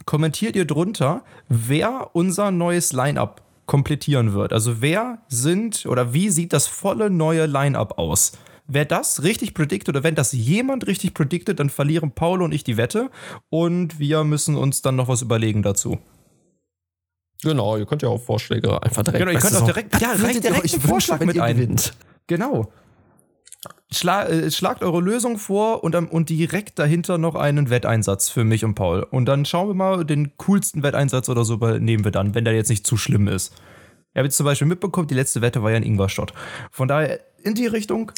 Kommentiert 0.06 0.56
ihr 0.56 0.66
drunter, 0.66 1.24
wer 1.48 2.10
unser 2.14 2.52
neues 2.52 2.94
Line-Up 2.94 3.42
komplettieren 3.66 4.34
wird. 4.34 4.52
Also 4.52 4.82
wer 4.82 5.20
sind 5.28 5.86
oder 5.86 6.14
wie 6.14 6.30
sieht 6.30 6.54
das 6.54 6.68
volle 6.68 7.10
neue 7.10 7.46
Line-Up 7.46 8.00
aus? 8.00 8.32
Wer 8.66 8.86
das 8.86 9.24
richtig 9.24 9.54
prediktet 9.54 9.96
oder 9.96 10.04
wenn 10.04 10.16
das 10.16 10.32
jemand 10.32 10.88
richtig 10.88 11.14
prediktet, 11.14 11.60
dann 11.60 11.70
verlieren 11.70 12.12
Paul 12.12 12.42
und 12.42 12.52
ich 12.52 12.64
die 12.64 12.78
Wette 12.78 13.10
und 13.50 14.00
wir 14.00 14.24
müssen 14.24 14.56
uns 14.56 14.82
dann 14.82 14.96
noch 14.96 15.08
was 15.08 15.22
überlegen 15.22 15.64
dazu. 15.64 16.00
Genau, 17.44 17.78
ihr 17.78 17.86
könnt 17.86 18.02
ja 18.02 18.10
auch 18.10 18.22
Vorschläge 18.22 18.82
einfach 18.84 19.04
direkt. 19.04 19.20
Genau, 19.20 19.32
ihr 19.32 19.40
könnt 19.40 19.56
auch 19.56 19.66
direkt, 19.66 20.02
ja, 20.02 20.16
direkt, 20.16 20.44
direkt 20.44 20.74
einen 20.74 20.82
Vorschlag 20.82 21.20
mit 21.22 21.40
ein. 21.40 21.80
Genau. 22.28 22.72
schla 23.92 24.28
äh, 24.28 24.52
schlagt 24.52 24.84
eure 24.84 25.00
Lösung 25.00 25.38
vor 25.38 25.84
und, 25.84 25.96
und 25.96 26.30
direkt 26.30 26.80
dahinter 26.80 27.18
noch 27.18 27.36
einen 27.36 27.70
Wetteinsatz 27.70 28.30
für 28.30 28.44
mich 28.44 28.66
und 28.66 28.76
Paul. 28.76 29.04
Und 29.04 29.26
dann 29.26 29.46
schauen 29.46 29.70
wir 29.70 29.74
mal, 29.74 30.06
den 30.06 30.36
coolsten 30.38 30.84
Wetteinsatz 30.84 31.30
oder 31.30 31.46
so 31.46 31.56
nehmen 31.56 32.04
wir 32.04 32.12
dann, 32.12 32.36
wenn 32.36 32.46
der 32.46 32.54
jetzt 32.54 32.70
nicht 32.70 32.86
zu 32.86 32.98
schlimm 32.98 33.28
ist. 33.28 33.54
Ich 34.12 34.18
habe 34.18 34.26
jetzt 34.26 34.38
zum 34.38 34.46
Beispiel 34.46 34.68
mitbekommen, 34.68 35.08
die 35.08 35.14
letzte 35.14 35.42
Wette 35.42 35.64
war 35.64 35.72
ja 35.72 35.78
in 35.78 35.84
Ingolstadt. 35.84 36.34
Von 36.72 36.88
daher 36.88 37.20
in 37.44 37.54
die 37.54 37.68
Richtung 37.68 38.12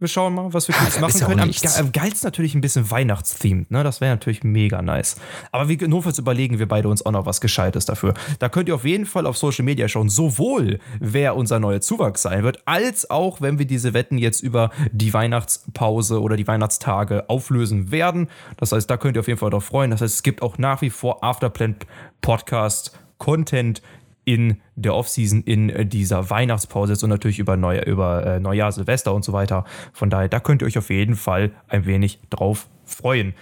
wir 0.00 0.08
schauen 0.08 0.34
mal, 0.34 0.52
was 0.52 0.66
wir 0.66 0.74
Ah, 0.74 0.78
Cooles 0.78 0.94
da 0.94 1.00
machen 1.02 1.18
ja 1.20 1.26
können. 1.26 1.40
Am, 1.40 1.86
am 1.86 1.92
geilsten 1.92 2.26
natürlich 2.26 2.54
ein 2.54 2.60
bisschen 2.62 2.90
Weihnachtsthemed, 2.90 3.70
ne? 3.70 3.84
Das 3.84 4.00
wäre 4.00 4.12
natürlich 4.12 4.42
mega 4.42 4.80
nice. 4.80 5.16
Aber 5.52 5.68
wir, 5.68 5.86
notfalls 5.88 6.18
überlegen 6.18 6.58
wir 6.58 6.66
beide 6.66 6.88
uns 6.88 7.04
auch 7.04 7.12
noch 7.12 7.26
was 7.26 7.40
Gescheites 7.40 7.84
dafür. 7.84 8.14
Da 8.38 8.48
könnt 8.48 8.68
ihr 8.68 8.74
auf 8.74 8.84
jeden 8.84 9.04
Fall 9.06 9.26
auf 9.26 9.36
Social 9.36 9.64
Media 9.64 9.88
schauen, 9.88 10.08
sowohl 10.08 10.78
wer 11.00 11.36
unser 11.36 11.60
neuer 11.60 11.80
Zuwachs 11.80 12.22
sein 12.22 12.42
wird, 12.42 12.62
als 12.64 13.10
auch, 13.10 13.40
wenn 13.40 13.58
wir 13.58 13.66
diese 13.66 13.92
Wetten 13.92 14.16
jetzt 14.16 14.40
über 14.40 14.70
die 14.90 15.12
Weihnachtspause 15.12 16.20
oder 16.20 16.36
die 16.36 16.46
Weihnachtstage 16.48 17.28
auflösen 17.28 17.90
werden. 17.90 18.28
Das 18.56 18.72
heißt, 18.72 18.88
da 18.88 18.96
könnt 18.96 19.16
ihr 19.16 19.20
auf 19.20 19.28
jeden 19.28 19.38
Fall 19.38 19.50
darauf 19.50 19.64
freuen. 19.64 19.90
Das 19.90 20.00
heißt, 20.00 20.14
es 20.14 20.22
gibt 20.22 20.40
auch 20.40 20.56
nach 20.56 20.80
wie 20.80 20.90
vor 20.90 21.22
Afterplan 21.22 21.76
Podcast 22.22 22.98
Content 23.18 23.82
in 24.24 24.60
der 24.76 24.94
Offseason, 24.94 25.42
in 25.42 25.70
äh, 25.70 25.86
dieser 25.86 26.30
Weihnachtspause 26.30 26.92
jetzt 26.92 27.02
und 27.02 27.10
natürlich 27.10 27.38
über, 27.38 27.56
Neujahr, 27.56 27.86
über 27.86 28.26
äh, 28.26 28.40
Neujahr, 28.40 28.70
Silvester 28.72 29.14
und 29.14 29.24
so 29.24 29.32
weiter. 29.32 29.64
Von 29.92 30.10
daher, 30.10 30.28
da 30.28 30.40
könnt 30.40 30.62
ihr 30.62 30.66
euch 30.66 30.78
auf 30.78 30.90
jeden 30.90 31.16
Fall 31.16 31.52
ein 31.68 31.86
wenig 31.86 32.20
drauf 32.30 32.68
freuen. 32.84 33.34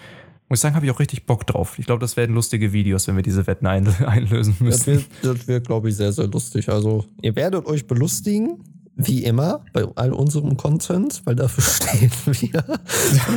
Muss 0.49 0.61
ich 0.61 0.63
sagen, 0.63 0.77
habe 0.77 0.87
ich 0.87 0.93
auch 0.93 1.01
richtig 1.01 1.27
Bock 1.27 1.47
drauf. 1.47 1.79
Ich 1.79 1.85
glaube, 1.85 2.01
das 2.01 2.17
werden 2.17 2.35
lustige 2.35 2.73
Videos, 2.73 3.07
wenn 3.07 3.17
wir 3.17 3.23
diese 3.23 3.47
Wetten 3.47 3.67
ein 3.67 3.87
einlösen 4.07 4.55
Das 4.61 4.87
müssen. 4.87 4.87
wird, 4.87 5.07
das 5.39 5.49
wird 5.49 5.67
glaube 5.67 5.91
ich, 5.91 5.97
sehr, 5.97 6.13
sehr 6.13 6.27
lustig. 6.27 6.69
Also, 6.71 7.05
ihr 7.21 7.37
werdet 7.37 7.67
euch 7.67 7.87
belustigen, 7.87 8.65
wie 8.97 9.25
immer, 9.25 9.65
bei 9.73 9.85
all 9.95 10.13
unserem 10.13 10.57
Content, 10.57 11.21
weil 11.25 11.37
dafür 11.37 11.63
stehen 11.65 12.11
wir. 12.25 12.65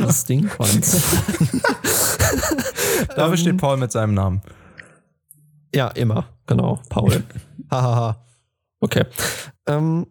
Lustig, 0.00 0.48
Quanz. 0.48 1.02
Dafür 3.14 3.36
steht 3.36 3.58
Paul 3.58 3.76
mit 3.76 3.92
seinem 3.92 4.14
Namen. 4.14 4.40
Ja, 5.74 5.88
immer, 5.88 6.28
genau, 6.46 6.80
Paul. 6.88 7.22
Hahaha. 7.70 8.24
okay. 8.80 9.04
Ähm, 9.66 10.06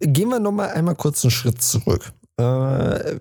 gehen 0.00 0.28
wir 0.28 0.40
nochmal 0.40 0.70
einmal 0.70 0.96
kurz 0.96 1.24
einen 1.24 1.30
Schritt 1.30 1.62
zurück. 1.62 2.12
Äh, 2.36 3.20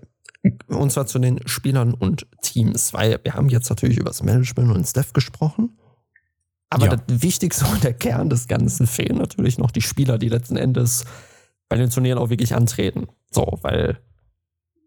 und 0.67 0.91
zwar 0.91 1.05
zu 1.05 1.19
den 1.19 1.47
Spielern 1.47 1.93
und 1.93 2.27
Teams, 2.41 2.93
weil 2.93 3.19
wir 3.23 3.35
haben 3.35 3.49
jetzt 3.49 3.69
natürlich 3.69 3.97
über 3.97 4.09
das 4.09 4.23
Management 4.23 4.71
und 4.75 4.85
Staff 4.85 5.13
gesprochen. 5.13 5.77
Aber 6.69 6.87
Ja. 6.87 6.95
das 6.95 7.21
Wichtigste 7.21 7.65
und 7.65 7.83
der 7.83 7.93
Kern 7.93 8.29
des 8.29 8.47
Ganzen 8.47 8.87
fehlen 8.87 9.17
natürlich 9.19 9.57
noch 9.59 9.69
die 9.71 9.81
Spieler, 9.83 10.17
die 10.17 10.29
letzten 10.29 10.57
Endes 10.57 11.05
bei 11.69 11.77
den 11.77 11.91
Turnieren 11.91 12.17
auch 12.17 12.29
wirklich 12.29 12.55
antreten. 12.55 13.07
So, 13.31 13.59
weil 13.61 13.99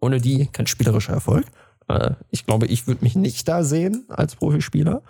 ohne 0.00 0.20
die 0.20 0.46
kein 0.48 0.66
spielerischer 0.66 1.12
Erfolg. 1.14 1.46
Äh, 1.88 2.14
ich 2.30 2.44
glaube, 2.44 2.66
ich 2.66 2.86
würde 2.88 3.04
mich 3.04 3.14
nicht 3.14 3.46
da 3.46 3.62
sehen 3.62 4.04
als 4.08 4.34
Profispieler. 4.34 5.02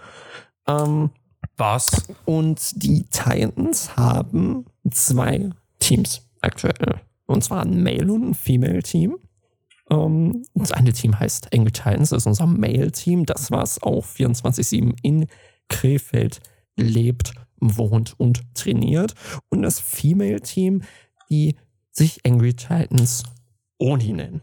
Ähm, 0.69 1.11
Was? 1.57 2.09
und 2.25 2.83
die 2.83 3.05
Titans 3.05 3.97
haben 3.97 4.67
zwei 4.91 5.51
Teams 5.79 6.27
aktuell. 6.41 7.01
Und 7.27 7.43
zwar 7.43 7.63
ein 7.63 7.83
Male- 7.83 8.13
und 8.13 8.31
ein 8.31 8.35
Female-Team. 8.35 9.17
Ähm, 9.91 10.45
das 10.55 10.73
eine 10.73 10.93
Team 10.93 11.19
heißt 11.19 11.53
Engel 11.53 11.73
Titans, 11.73 12.11
das 12.11 12.23
ist 12.23 12.27
unser 12.27 12.47
Male-Team. 12.47 13.27
Das, 13.27 13.51
was 13.51 13.83
auch 13.83 14.05
24-7 14.05 14.97
in 15.03 15.27
Krefeld 15.69 16.41
lebt, 16.77 17.33
wohnt 17.61 18.19
und 18.19 18.43
trainiert. 18.55 19.15
Und 19.49 19.63
das 19.63 19.81
Female-Team, 19.81 20.83
die 21.31 21.57
sich 21.91 22.25
Angry 22.27 22.55
Titans 22.55 23.23
Oni 23.79 24.13
nennen. 24.13 24.43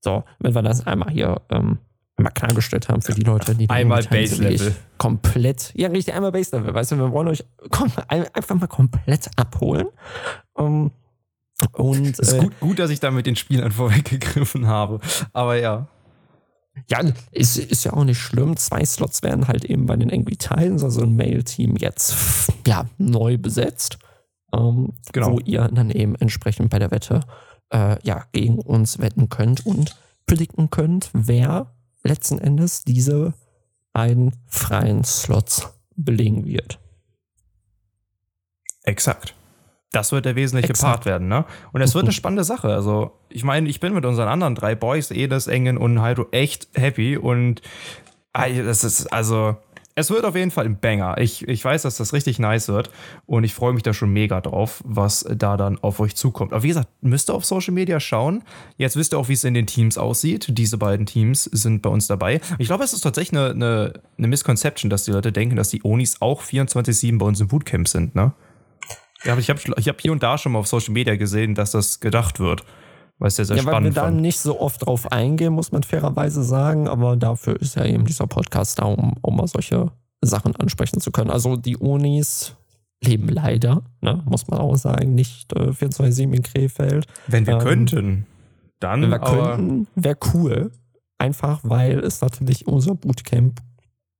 So, 0.00 0.24
wenn 0.38 0.54
wir 0.54 0.62
das 0.62 0.86
einmal 0.86 1.10
hier 1.10 1.40
ähm, 1.50 1.78
einmal 2.20 2.32
klargestellt 2.32 2.88
haben 2.88 3.02
für 3.02 3.14
die 3.14 3.22
Leute, 3.22 3.54
die 3.54 3.68
Einmal 3.68 4.02
Base-Level. 4.04 4.58
wirklich 4.58 4.74
komplett, 4.98 5.72
ja 5.74 5.88
richtig, 5.88 6.14
einmal 6.14 6.32
Base 6.32 6.56
Level, 6.56 6.72
weißt 6.74 6.92
du, 6.92 6.96
wir 6.98 7.12
wollen 7.12 7.28
euch 7.28 7.44
einfach 8.08 8.54
mal 8.54 8.66
komplett 8.66 9.28
abholen. 9.36 9.88
Ähm, 10.56 10.90
und 11.72 12.18
Ist 12.18 12.32
äh, 12.32 12.38
gut, 12.38 12.60
gut, 12.60 12.78
dass 12.78 12.90
ich 12.90 13.00
da 13.00 13.10
mit 13.10 13.26
den 13.26 13.36
Spielern 13.36 13.72
vorweggegriffen 13.72 14.66
habe. 14.66 15.00
Aber 15.32 15.56
ja. 15.56 15.88
Ja, 16.88 17.00
ist, 17.32 17.58
ist 17.58 17.84
ja 17.84 17.92
auch 17.92 18.04
nicht 18.04 18.18
schlimm. 18.18 18.56
Zwei 18.56 18.84
Slots 18.84 19.22
werden 19.22 19.48
halt 19.48 19.64
eben 19.64 19.86
bei 19.86 19.96
den 19.96 20.10
Angry 20.10 20.36
Titans, 20.36 20.82
also 20.84 21.02
ein 21.02 21.16
Mail-Team, 21.16 21.76
jetzt 21.76 22.14
ja, 22.66 22.86
neu 22.96 23.36
besetzt. 23.36 23.98
Ähm, 24.54 24.92
Genau. 25.12 25.32
Wo 25.32 25.38
ihr 25.40 25.68
dann 25.68 25.90
eben 25.90 26.14
entsprechend 26.14 26.70
bei 26.70 26.78
der 26.78 26.90
Wette 26.90 27.20
äh, 27.72 27.96
ja, 28.02 28.24
gegen 28.32 28.58
uns 28.58 28.98
wetten 28.98 29.28
könnt 29.28 29.66
und 29.66 29.96
predikten 30.26 30.70
könnt, 30.70 31.10
wer 31.12 31.66
letzten 32.02 32.38
Endes 32.38 32.84
diese 32.84 33.34
beiden 33.92 34.32
freien 34.46 35.04
Slots 35.04 35.68
belegen 35.96 36.46
wird. 36.46 36.78
Exakt. 38.84 39.34
Das 39.92 40.12
wird 40.12 40.24
der 40.24 40.36
wesentliche 40.36 40.70
Exakt. 40.70 40.92
Part 40.92 41.06
werden, 41.06 41.28
ne? 41.28 41.44
Und 41.72 41.82
es 41.82 41.94
wird 41.94 42.04
eine 42.04 42.12
spannende 42.20 42.44
Sache. 42.44 42.68
Also, 42.68 43.12
ich 43.28 43.42
meine, 43.42 43.68
ich 43.68 43.80
bin 43.80 43.92
mit 43.92 44.04
unseren 44.04 44.28
anderen 44.28 44.54
drei 44.54 44.74
Boys, 44.74 45.10
Edes, 45.10 45.48
Engen 45.48 45.76
und 45.76 46.02
Hydro, 46.02 46.26
echt 46.30 46.68
happy 46.74 47.16
und 47.16 47.60
ah, 48.32 48.48
das 48.48 48.84
ist, 48.84 49.12
also, 49.12 49.56
es 50.00 50.10
wird 50.10 50.24
auf 50.24 50.34
jeden 50.34 50.50
Fall 50.50 50.64
ein 50.64 50.78
Banger. 50.78 51.18
Ich, 51.18 51.46
ich 51.46 51.64
weiß, 51.64 51.82
dass 51.82 51.96
das 51.96 52.12
richtig 52.12 52.38
nice 52.38 52.68
wird 52.68 52.90
und 53.26 53.44
ich 53.44 53.54
freue 53.54 53.72
mich 53.72 53.82
da 53.82 53.92
schon 53.92 54.12
mega 54.12 54.40
drauf, 54.40 54.82
was 54.84 55.24
da 55.28 55.56
dann 55.56 55.78
auf 55.78 56.00
euch 56.00 56.16
zukommt. 56.16 56.52
Aber 56.52 56.62
wie 56.62 56.68
gesagt, 56.68 56.88
müsst 57.02 57.30
ihr 57.30 57.34
auf 57.34 57.44
Social 57.44 57.74
Media 57.74 58.00
schauen. 58.00 58.42
Jetzt 58.76 58.96
wisst 58.96 59.14
ihr 59.14 59.18
auch, 59.18 59.28
wie 59.28 59.34
es 59.34 59.44
in 59.44 59.54
den 59.54 59.66
Teams 59.66 59.98
aussieht. 59.98 60.46
Diese 60.50 60.78
beiden 60.78 61.06
Teams 61.06 61.44
sind 61.44 61.82
bei 61.82 61.90
uns 61.90 62.06
dabei. 62.06 62.40
Ich 62.58 62.66
glaube, 62.66 62.82
es 62.82 62.92
ist 62.92 63.02
tatsächlich 63.02 63.38
eine, 63.38 63.50
eine, 63.50 63.92
eine 64.18 64.26
Misconception, 64.28 64.90
dass 64.90 65.04
die 65.04 65.12
Leute 65.12 65.32
denken, 65.32 65.56
dass 65.56 65.68
die 65.68 65.82
Onis 65.84 66.16
auch 66.20 66.42
24-7 66.42 67.18
bei 67.18 67.26
uns 67.26 67.40
im 67.40 67.48
Bootcamp 67.48 67.86
sind, 67.86 68.14
ne? 68.14 68.32
Ja, 69.24 69.32
aber 69.32 69.40
ich 69.40 69.50
habe 69.50 69.60
ich 69.76 69.88
hab 69.88 70.00
hier 70.00 70.12
und 70.12 70.22
da 70.22 70.38
schon 70.38 70.52
mal 70.52 70.60
auf 70.60 70.66
Social 70.66 70.94
Media 70.94 71.16
gesehen, 71.16 71.54
dass 71.54 71.72
das 71.72 72.00
gedacht 72.00 72.40
wird. 72.40 72.64
Was 73.20 73.36
sehr, 73.36 73.44
sehr 73.44 73.56
Ja, 73.56 73.64
weil 73.64 73.66
wir 73.66 73.72
spannend 73.72 73.96
da 73.96 74.04
fand. 74.04 74.20
nicht 74.20 74.40
so 74.40 74.58
oft 74.58 74.84
drauf 74.84 75.12
eingehen, 75.12 75.52
muss 75.52 75.72
man 75.72 75.82
fairerweise 75.82 76.42
sagen, 76.42 76.88
aber 76.88 77.16
dafür 77.16 77.60
ist 77.60 77.76
ja 77.76 77.84
eben 77.84 78.06
dieser 78.06 78.26
Podcast 78.26 78.78
da, 78.78 78.86
um 78.86 79.14
auch 79.22 79.30
mal 79.30 79.46
solche 79.46 79.92
Sachen 80.22 80.56
ansprechen 80.56 81.00
zu 81.00 81.12
können. 81.12 81.30
Also 81.30 81.56
die 81.56 81.76
Unis 81.76 82.56
leben 83.02 83.28
leider, 83.28 83.82
ne, 84.00 84.22
muss 84.26 84.48
man 84.48 84.58
auch 84.60 84.76
sagen, 84.76 85.14
nicht 85.14 85.52
äh, 85.54 85.70
24-7 85.70 86.34
in 86.34 86.42
Krefeld. 86.42 87.06
Wenn 87.26 87.46
wir 87.46 87.54
ähm, 87.54 87.60
könnten, 87.60 88.26
dann 88.80 89.02
Wenn 89.02 89.10
wir 89.10 89.22
aber 89.22 89.56
könnten, 89.56 89.86
wäre 89.94 90.16
cool. 90.34 90.72
Einfach, 91.18 91.60
weil 91.62 91.98
es 91.98 92.22
natürlich 92.22 92.66
unser 92.66 92.94
Bootcamp 92.94 93.60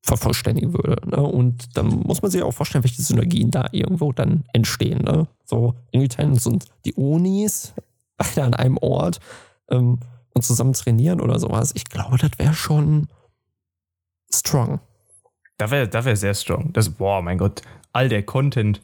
vervollständigen 0.03 0.75
würde. 0.75 0.97
Ne? 1.09 1.23
Und 1.23 1.77
dann 1.77 1.89
muss 1.89 2.21
man 2.21 2.31
sich 2.31 2.43
auch 2.43 2.53
vorstellen, 2.53 2.85
welche 2.85 3.01
Synergien 3.01 3.51
da 3.51 3.69
irgendwo 3.73 4.13
dann 4.13 4.45
entstehen. 4.53 5.03
Ne? 5.05 5.27
So, 5.45 5.75
Titans 5.93 6.47
und 6.47 6.67
die 6.85 6.93
Unis 6.95 7.75
beide 8.21 8.45
an 8.45 8.55
einem 8.55 8.77
Ort 8.79 9.21
ähm, 9.71 9.99
und 10.35 10.43
zusammen 10.43 10.73
trainieren 10.75 11.21
oder 11.21 11.39
sowas. 11.39 11.73
Ich 11.75 11.85
glaube, 11.85 12.19
das 12.19 12.31
wäre 12.39 12.55
schon 12.55 13.09
strong. 14.33 14.81
da 15.59 15.71
wäre 15.71 15.89
da 15.89 16.05
wär 16.05 16.17
sehr 16.17 16.35
strong. 16.35 16.73
Das, 16.73 16.91
boah, 16.91 17.23
mein 17.23 17.39
Gott, 17.39 17.63
all 17.93 18.09
der 18.09 18.23
Content, 18.23 18.81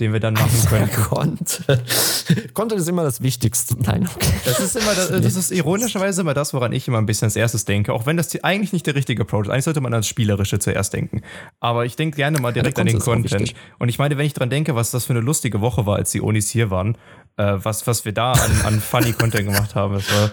den 0.00 0.14
wir 0.14 0.20
dann 0.20 0.34
machen 0.34 0.66
können. 0.68 0.90
Content. 0.90 1.64
Content 2.54 2.80
ist 2.80 2.88
immer 2.88 3.02
das 3.02 3.20
Wichtigste. 3.20 3.76
Nein, 3.78 4.08
okay. 4.14 4.32
Das 4.46 4.58
ist 4.58 4.76
immer, 4.76 4.94
das, 4.94 5.10
das 5.10 5.36
ist 5.36 5.50
ironischerweise 5.52 6.22
immer 6.22 6.32
das, 6.32 6.54
woran 6.54 6.72
ich 6.72 6.88
immer 6.88 6.98
ein 6.98 7.06
bisschen 7.06 7.26
als 7.26 7.36
erstes 7.36 7.66
denke. 7.66 7.92
Auch 7.92 8.06
wenn 8.06 8.16
das 8.16 8.34
eigentlich 8.42 8.72
nicht 8.72 8.86
der 8.86 8.94
richtige 8.94 9.22
Approach 9.22 9.44
ist. 9.44 9.50
Eigentlich 9.50 9.64
sollte 9.64 9.82
man 9.82 9.92
ans 9.92 10.08
Spielerische 10.08 10.58
zuerst 10.58 10.94
denken. 10.94 11.20
Aber 11.60 11.84
ich 11.84 11.96
denke 11.96 12.16
gerne 12.16 12.40
mal 12.40 12.52
direkt 12.52 12.78
der 12.78 12.82
an 12.82 12.88
den 12.88 12.98
Content. 12.98 13.52
Und 13.78 13.90
ich 13.90 13.98
meine, 13.98 14.16
wenn 14.16 14.24
ich 14.24 14.32
dran 14.32 14.48
denke, 14.48 14.74
was 14.74 14.90
das 14.90 15.04
für 15.04 15.12
eine 15.12 15.20
lustige 15.20 15.60
Woche 15.60 15.84
war, 15.84 15.96
als 15.96 16.10
die 16.12 16.22
Onis 16.22 16.48
hier 16.48 16.70
waren, 16.70 16.96
äh, 17.36 17.56
was, 17.62 17.86
was 17.86 18.04
wir 18.04 18.12
da 18.12 18.32
an, 18.32 18.50
an 18.64 18.80
funny 18.80 19.12
Content 19.12 19.46
gemacht 19.46 19.74
haben, 19.74 19.94
das 19.94 20.12
war 20.12 20.30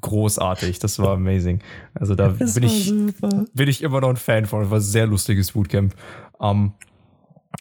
großartig. 0.00 0.78
Das 0.78 0.98
war 0.98 1.14
amazing. 1.14 1.60
Also 1.94 2.14
da 2.14 2.28
Das 2.28 2.54
bin 2.54 2.64
ich, 2.64 2.86
super. 2.86 3.44
bin 3.54 3.68
ich 3.68 3.82
immer 3.82 4.00
noch 4.00 4.10
ein 4.10 4.16
Fan 4.16 4.46
von. 4.46 4.62
Das 4.62 4.70
war 4.70 4.78
ein 4.78 4.82
sehr 4.82 5.06
lustiges 5.06 5.52
Bootcamp. 5.52 5.94
Ähm, 6.40 6.72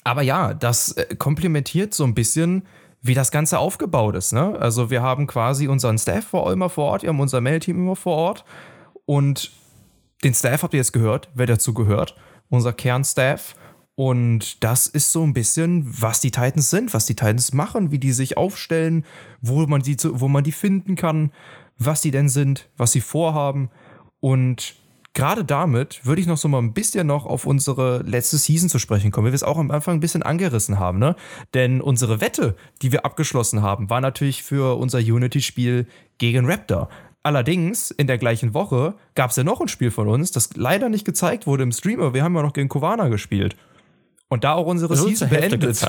aber 0.04 0.22
ja, 0.22 0.54
das 0.54 0.94
äh, 0.94 1.16
komplementiert 1.16 1.94
so 1.94 2.04
ein 2.04 2.14
bisschen, 2.14 2.64
wie 3.02 3.14
das 3.14 3.32
Ganze 3.32 3.60
aufgebaut 3.60 4.16
ist. 4.16 4.34
Ne? 4.34 4.58
Also 4.60 4.90
wir 4.90 5.02
haben 5.02 5.28
quasi 5.28 5.68
unseren 5.68 5.98
Staff 5.98 6.26
vor 6.26 6.52
immer 6.52 6.70
vor 6.70 6.86
Ort, 6.86 7.04
wir 7.04 7.10
haben 7.10 7.20
unser 7.20 7.40
Mail-Team 7.42 7.78
immer 7.78 7.96
vor 7.96 8.16
Ort 8.16 8.46
und 9.06 9.52
den 10.24 10.34
Staff 10.34 10.64
habt 10.64 10.74
ihr 10.74 10.80
jetzt 10.80 10.94
gehört, 10.94 11.30
wer 11.36 11.46
dazu 11.46 11.74
gehört, 11.74 12.16
unser 12.50 12.74
Kernstaff. 12.74 13.56
Und 13.96 14.64
das 14.64 14.88
ist 14.88 15.12
so 15.14 15.24
ein 15.24 15.34
bisschen, 15.34 15.86
was 15.88 16.20
die 16.20 16.32
Titans 16.32 16.70
sind, 16.70 16.94
was 16.94 17.06
die 17.06 17.16
Titans 17.16 17.54
machen, 17.54 17.92
wie 17.92 18.00
die 18.00 18.12
sich 18.12 18.36
aufstellen, 18.38 19.06
wo 19.42 19.66
man 19.68 19.82
die, 19.82 19.98
wo 20.04 20.28
man 20.28 20.44
die 20.44 20.52
finden 20.52 20.96
kann, 20.96 21.32
was 21.78 22.02
die 22.02 22.12
denn 22.12 22.28
sind, 22.28 22.70
was 22.76 22.92
sie 22.92 23.02
vorhaben. 23.02 23.70
Und 24.20 24.76
gerade 25.14 25.46
damit 25.46 26.06
würde 26.06 26.20
ich 26.20 26.28
noch 26.28 26.38
so 26.38 26.50
mal 26.50 26.62
ein 26.62 26.74
bisschen 26.74 27.08
noch 27.08 27.26
auf 27.26 27.46
unsere 27.46 28.02
letzte 28.04 28.38
Season 28.38 28.68
zu 28.68 28.80
sprechen 28.80 29.12
kommen, 29.12 29.28
wie 29.28 29.32
wir 29.32 29.36
es 29.36 29.44
auch 29.44 29.58
am 29.58 29.72
Anfang 29.72 29.96
ein 29.96 30.02
bisschen 30.02 30.24
angerissen 30.24 30.78
haben, 30.78 31.00
ne? 31.00 31.16
Denn 31.54 31.80
unsere 31.80 32.20
Wette, 32.20 32.58
die 32.82 32.92
wir 32.92 33.06
abgeschlossen 33.06 33.62
haben, 33.62 33.90
war 33.90 34.02
natürlich 34.02 34.44
für 34.44 34.78
unser 34.78 35.00
Unity-Spiel 35.00 35.88
gegen 36.18 36.46
Raptor. 36.46 36.90
Allerdings, 37.24 37.92
in 37.92 38.08
der 38.08 38.18
gleichen 38.18 38.54
Woche 38.54 38.96
gab 39.16 39.32
es 39.32 39.38
ja 39.38 39.44
noch 39.44 39.62
ein 39.62 39.70
Spiel 39.70 39.90
von 39.90 40.08
uns, 40.10 40.32
das 40.32 40.50
leider 40.56 40.90
nicht 40.90 41.06
gezeigt 41.06 41.48
wurde 41.48 41.64
im 41.64 41.72
Stream, 41.72 42.02
aber 42.02 42.14
wir 42.14 42.24
haben 42.24 42.36
ja 42.36 42.44
noch 42.44 42.54
gegen 42.54 42.70
Kovana 42.70 43.08
gespielt. 43.08 43.56
Und 44.30 44.44
da 44.44 44.54
auch 44.54 44.66
unsere 44.66 44.96
Season 44.96 45.30
beendet. 45.30 45.86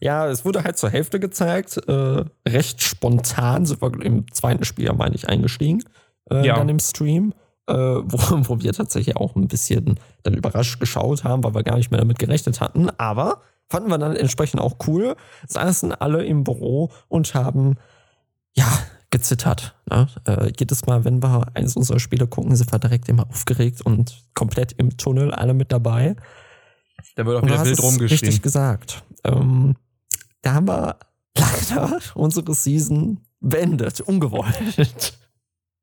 Ja, 0.00 0.26
es 0.26 0.44
wurde 0.44 0.64
halt 0.64 0.76
zur 0.78 0.90
Hälfte 0.90 1.20
gezeigt. 1.20 1.76
Äh, 1.88 2.24
recht 2.46 2.82
spontan 2.82 3.66
sind 3.66 3.80
wir 3.80 4.00
im 4.02 4.30
zweiten 4.32 4.64
Spiel, 4.64 4.92
meine 4.92 5.14
ich, 5.14 5.28
eingestiegen. 5.28 5.82
Äh, 6.30 6.46
ja. 6.46 6.56
Dann 6.56 6.68
im 6.68 6.78
Stream. 6.78 7.34
Äh, 7.68 7.74
wo, 7.74 8.18
wo 8.48 8.60
wir 8.60 8.72
tatsächlich 8.72 9.16
auch 9.16 9.34
ein 9.34 9.48
bisschen 9.48 9.98
dann 10.22 10.34
überrascht 10.34 10.78
geschaut 10.80 11.24
haben, 11.24 11.42
weil 11.44 11.54
wir 11.54 11.62
gar 11.62 11.76
nicht 11.76 11.90
mehr 11.90 12.00
damit 12.00 12.18
gerechnet 12.18 12.60
hatten. 12.60 12.90
Aber 12.98 13.40
fanden 13.68 13.90
wir 13.90 13.98
dann 13.98 14.16
entsprechend 14.16 14.60
auch 14.60 14.76
cool. 14.86 15.16
Saßen 15.46 15.92
alle 15.92 16.24
im 16.24 16.44
Büro 16.44 16.90
und 17.08 17.34
haben, 17.34 17.76
ja, 18.54 18.66
gezittert. 19.10 19.74
Ne? 19.88 20.08
Äh, 20.26 20.52
jedes 20.58 20.86
Mal, 20.86 21.04
wenn 21.04 21.22
wir 21.22 21.46
eines 21.54 21.76
unserer 21.76 22.00
Spiele 22.00 22.26
gucken, 22.26 22.54
sind 22.56 22.72
wir 22.72 22.78
direkt 22.78 23.08
immer 23.08 23.28
aufgeregt 23.28 23.80
und 23.82 24.24
komplett 24.34 24.72
im 24.72 24.96
Tunnel, 24.96 25.32
alle 25.32 25.54
mit 25.54 25.72
dabei. 25.72 26.16
Da 27.14 27.26
wird 27.26 27.38
auch 27.38 27.46
wieder 27.46 27.64
wild 27.64 27.82
rumgeschrien. 27.82 28.08
Richtig 28.08 28.42
gesagt. 28.42 29.04
Ähm, 29.24 29.76
da 30.42 30.54
haben 30.54 30.68
wir 30.68 30.98
leider 31.36 32.00
unsere 32.14 32.54
Season 32.54 33.20
beendet, 33.40 34.00
ungewollt. 34.00 35.18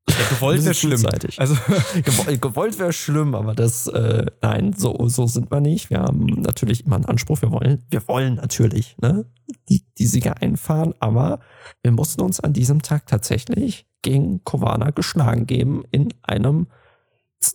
Ja, 0.09 0.15
gewollt 0.29 0.63
wäre 0.63 0.73
schlimm. 0.73 1.05
Also 1.37 1.55
gewollt 2.41 2.77
wäre 2.77 2.93
schlimm, 2.93 3.35
aber 3.35 3.55
das, 3.55 3.87
äh, 3.87 4.25
nein, 4.41 4.73
so, 4.73 5.07
so 5.07 5.27
sind 5.27 5.49
wir 5.49 5.61
nicht. 5.61 5.89
Wir 5.89 6.01
haben 6.01 6.25
natürlich 6.25 6.85
immer 6.85 6.97
einen 6.97 7.05
Anspruch. 7.05 7.41
Wir 7.41 7.51
wollen, 7.51 7.83
wir 7.89 8.07
wollen 8.07 8.35
natürlich 8.35 8.97
ne, 9.01 9.25
die, 9.69 9.83
die 9.97 10.05
Sieger 10.05 10.41
einfahren, 10.41 10.93
aber 10.99 11.39
wir 11.81 11.91
mussten 11.91 12.21
uns 12.21 12.39
an 12.39 12.53
diesem 12.53 12.81
Tag 12.81 13.07
tatsächlich 13.07 13.87
gegen 14.01 14.43
Kovana 14.43 14.91
geschlagen 14.91 15.47
geben 15.47 15.83
in 15.91 16.09
einem, 16.21 16.67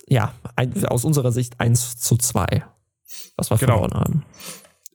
ja, 0.07 0.33
ein, 0.57 0.87
aus 0.87 1.05
unserer 1.05 1.33
Sicht 1.33 1.61
1 1.61 1.99
zu 1.99 2.17
2, 2.17 2.65
was 3.37 3.51
wir 3.51 3.59
genau. 3.59 3.79
verloren 3.79 3.95
haben. 3.95 4.25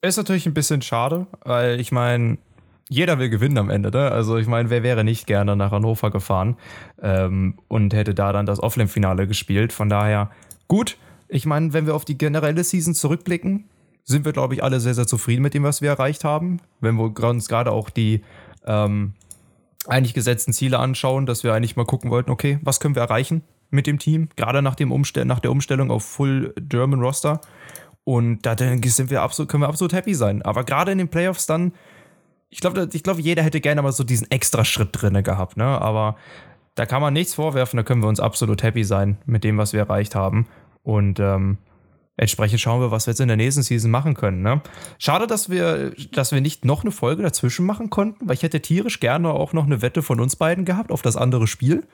Ist 0.01 0.18
natürlich 0.18 0.45
ein 0.45 0.53
bisschen 0.53 0.82
schade, 0.82 1.28
weil 1.43 1.80
ich 1.80 1.91
meine, 1.91 2.38
jeder 2.89 3.20
will 3.20 3.30
gewinnen 3.30 3.57
am 3.57 3.70
Ende. 3.70 3.89
Ne? 3.89 4.11
Also 4.11 4.38
ich 4.38 4.47
meine, 4.47 4.70
wer 4.70 4.84
wäre 4.84 5.03
nicht 5.03 5.28
gerne 5.28 5.55
nach 5.55 5.72
Hannover 5.72 6.11
gefahren 6.11 6.57
ähm, 7.01 7.57
und 7.68 7.93
hätte 7.93 8.14
da 8.14 8.34
dann 8.34 8.45
das 8.45 8.61
Offline-Finale 8.61 9.28
gespielt. 9.28 9.74
Von 9.74 9.89
daher 9.89 10.30
gut. 10.68 10.97
Ich 11.30 11.45
meine, 11.45 11.74
wenn 11.74 11.88
wir 11.88 11.95
auf 11.95 12.05
die 12.05 12.18
generelle 12.18 12.64
Season 12.64 12.93
zurückblicken, 12.93 13.70
sind 14.03 14.26
wir, 14.26 14.34
glaube 14.34 14.53
ich, 14.53 14.64
alle 14.64 14.80
sehr, 14.80 14.93
sehr 14.93 15.07
zufrieden 15.07 15.41
mit 15.41 15.53
dem, 15.53 15.64
was 15.64 15.82
wir 15.82 15.89
erreicht 15.89 16.24
haben. 16.24 16.59
Wenn 16.82 16.95
wir 16.95 17.24
uns 17.24 17.47
gerade 17.47 17.72
auch 17.72 17.89
die 17.89 18.22
ähm, 18.66 19.14
eigentlich 19.88 20.14
gesetzten 20.14 20.53
Ziele 20.53 20.80
anschauen, 20.80 21.26
dass 21.26 21.43
wir 21.43 21.53
eigentlich 21.53 21.76
mal 21.76 21.86
gucken 21.86 22.11
wollten, 22.11 22.32
okay, 22.32 22.59
was 22.61 22.80
können 22.80 22.95
wir 22.95 23.01
erreichen 23.01 23.43
mit 23.70 23.88
dem 23.88 23.97
Team, 23.97 24.30
gerade 24.36 24.61
nach, 24.61 24.76
dem 24.76 24.91
Umstell 24.91 25.26
nach 25.26 25.39
der 25.39 25.51
Umstellung 25.51 25.89
auf 25.89 26.05
Full 26.05 26.53
German 26.59 27.01
Roster. 27.01 27.41
Und 28.04 28.45
da 28.45 28.56
sind 28.58 29.10
wir 29.10 29.22
absolut, 29.22 29.49
können 29.49 29.64
wir 29.64 29.70
absolut 29.70 29.93
happy 29.93 30.14
sein. 30.14 30.41
Aber 30.41 30.64
gerade 30.64 30.91
in 30.91 30.97
den 30.97 31.10
Playoffs 31.10 31.45
dann 31.45 31.74
ich 32.54 32.60
glaube, 32.60 32.88
ich 32.93 33.01
glaub, 33.01 33.18
jeder 33.18 33.41
hätte 33.41 33.60
gerne 33.62 33.82
mal 33.82 33.91
so 33.91 34.04
diesen 34.04 34.30
extra 34.30 34.64
Schritt 34.64 34.89
drin 34.91 35.22
gehabt, 35.24 35.58
ne? 35.58 35.66
Aber 35.66 36.18
da 36.76 36.86
kann 36.86 37.01
man 37.01 37.12
nichts 37.14 37.34
vorwerfen, 37.34 37.78
da 37.78 37.84
können 37.84 38.01
wir 38.01 38.08
uns 38.08 38.20
absolut 38.20 38.62
happy 38.62 38.84
sein 38.84 39.18
mit 39.26 39.43
dem, 39.43 39.58
was 39.58 39.74
wir 39.74 39.80
erreicht 39.80 40.14
haben. 40.14 40.47
Und 40.84 41.20
ähm, 41.20 41.58
entsprechend 42.16 42.62
schauen 42.62 42.80
wir, 42.80 42.91
was 42.91 43.08
wir 43.08 43.12
jetzt 43.12 43.22
in 43.22 43.28
der 43.28 43.38
nächsten 43.38 43.64
Season 43.64 43.89
machen 43.89 44.14
können. 44.14 44.43
Ne? 44.43 44.62
Schade, 44.99 45.26
dass 45.26 45.49
wir, 45.49 45.93
dass 46.12 46.32
wir 46.32 46.41
nicht 46.41 46.64
noch 46.64 46.84
eine 46.84 46.91
Folge 46.91 47.24
dazwischen 47.24 47.66
machen 47.66 47.89
konnten, 47.89 48.28
weil 48.28 48.36
ich 48.36 48.43
hätte 48.43 48.62
tierisch 48.62 48.99
gerne 48.99 49.32
auch 49.32 49.54
noch 49.54 49.66
eine 49.66 49.82
Wette 49.82 50.04
von 50.04 50.20
uns 50.20 50.36
beiden 50.36 50.64
gehabt 50.64 50.91
auf 50.91 51.01
das 51.01 51.18
andere 51.18 51.47
Spiel. 51.47 51.88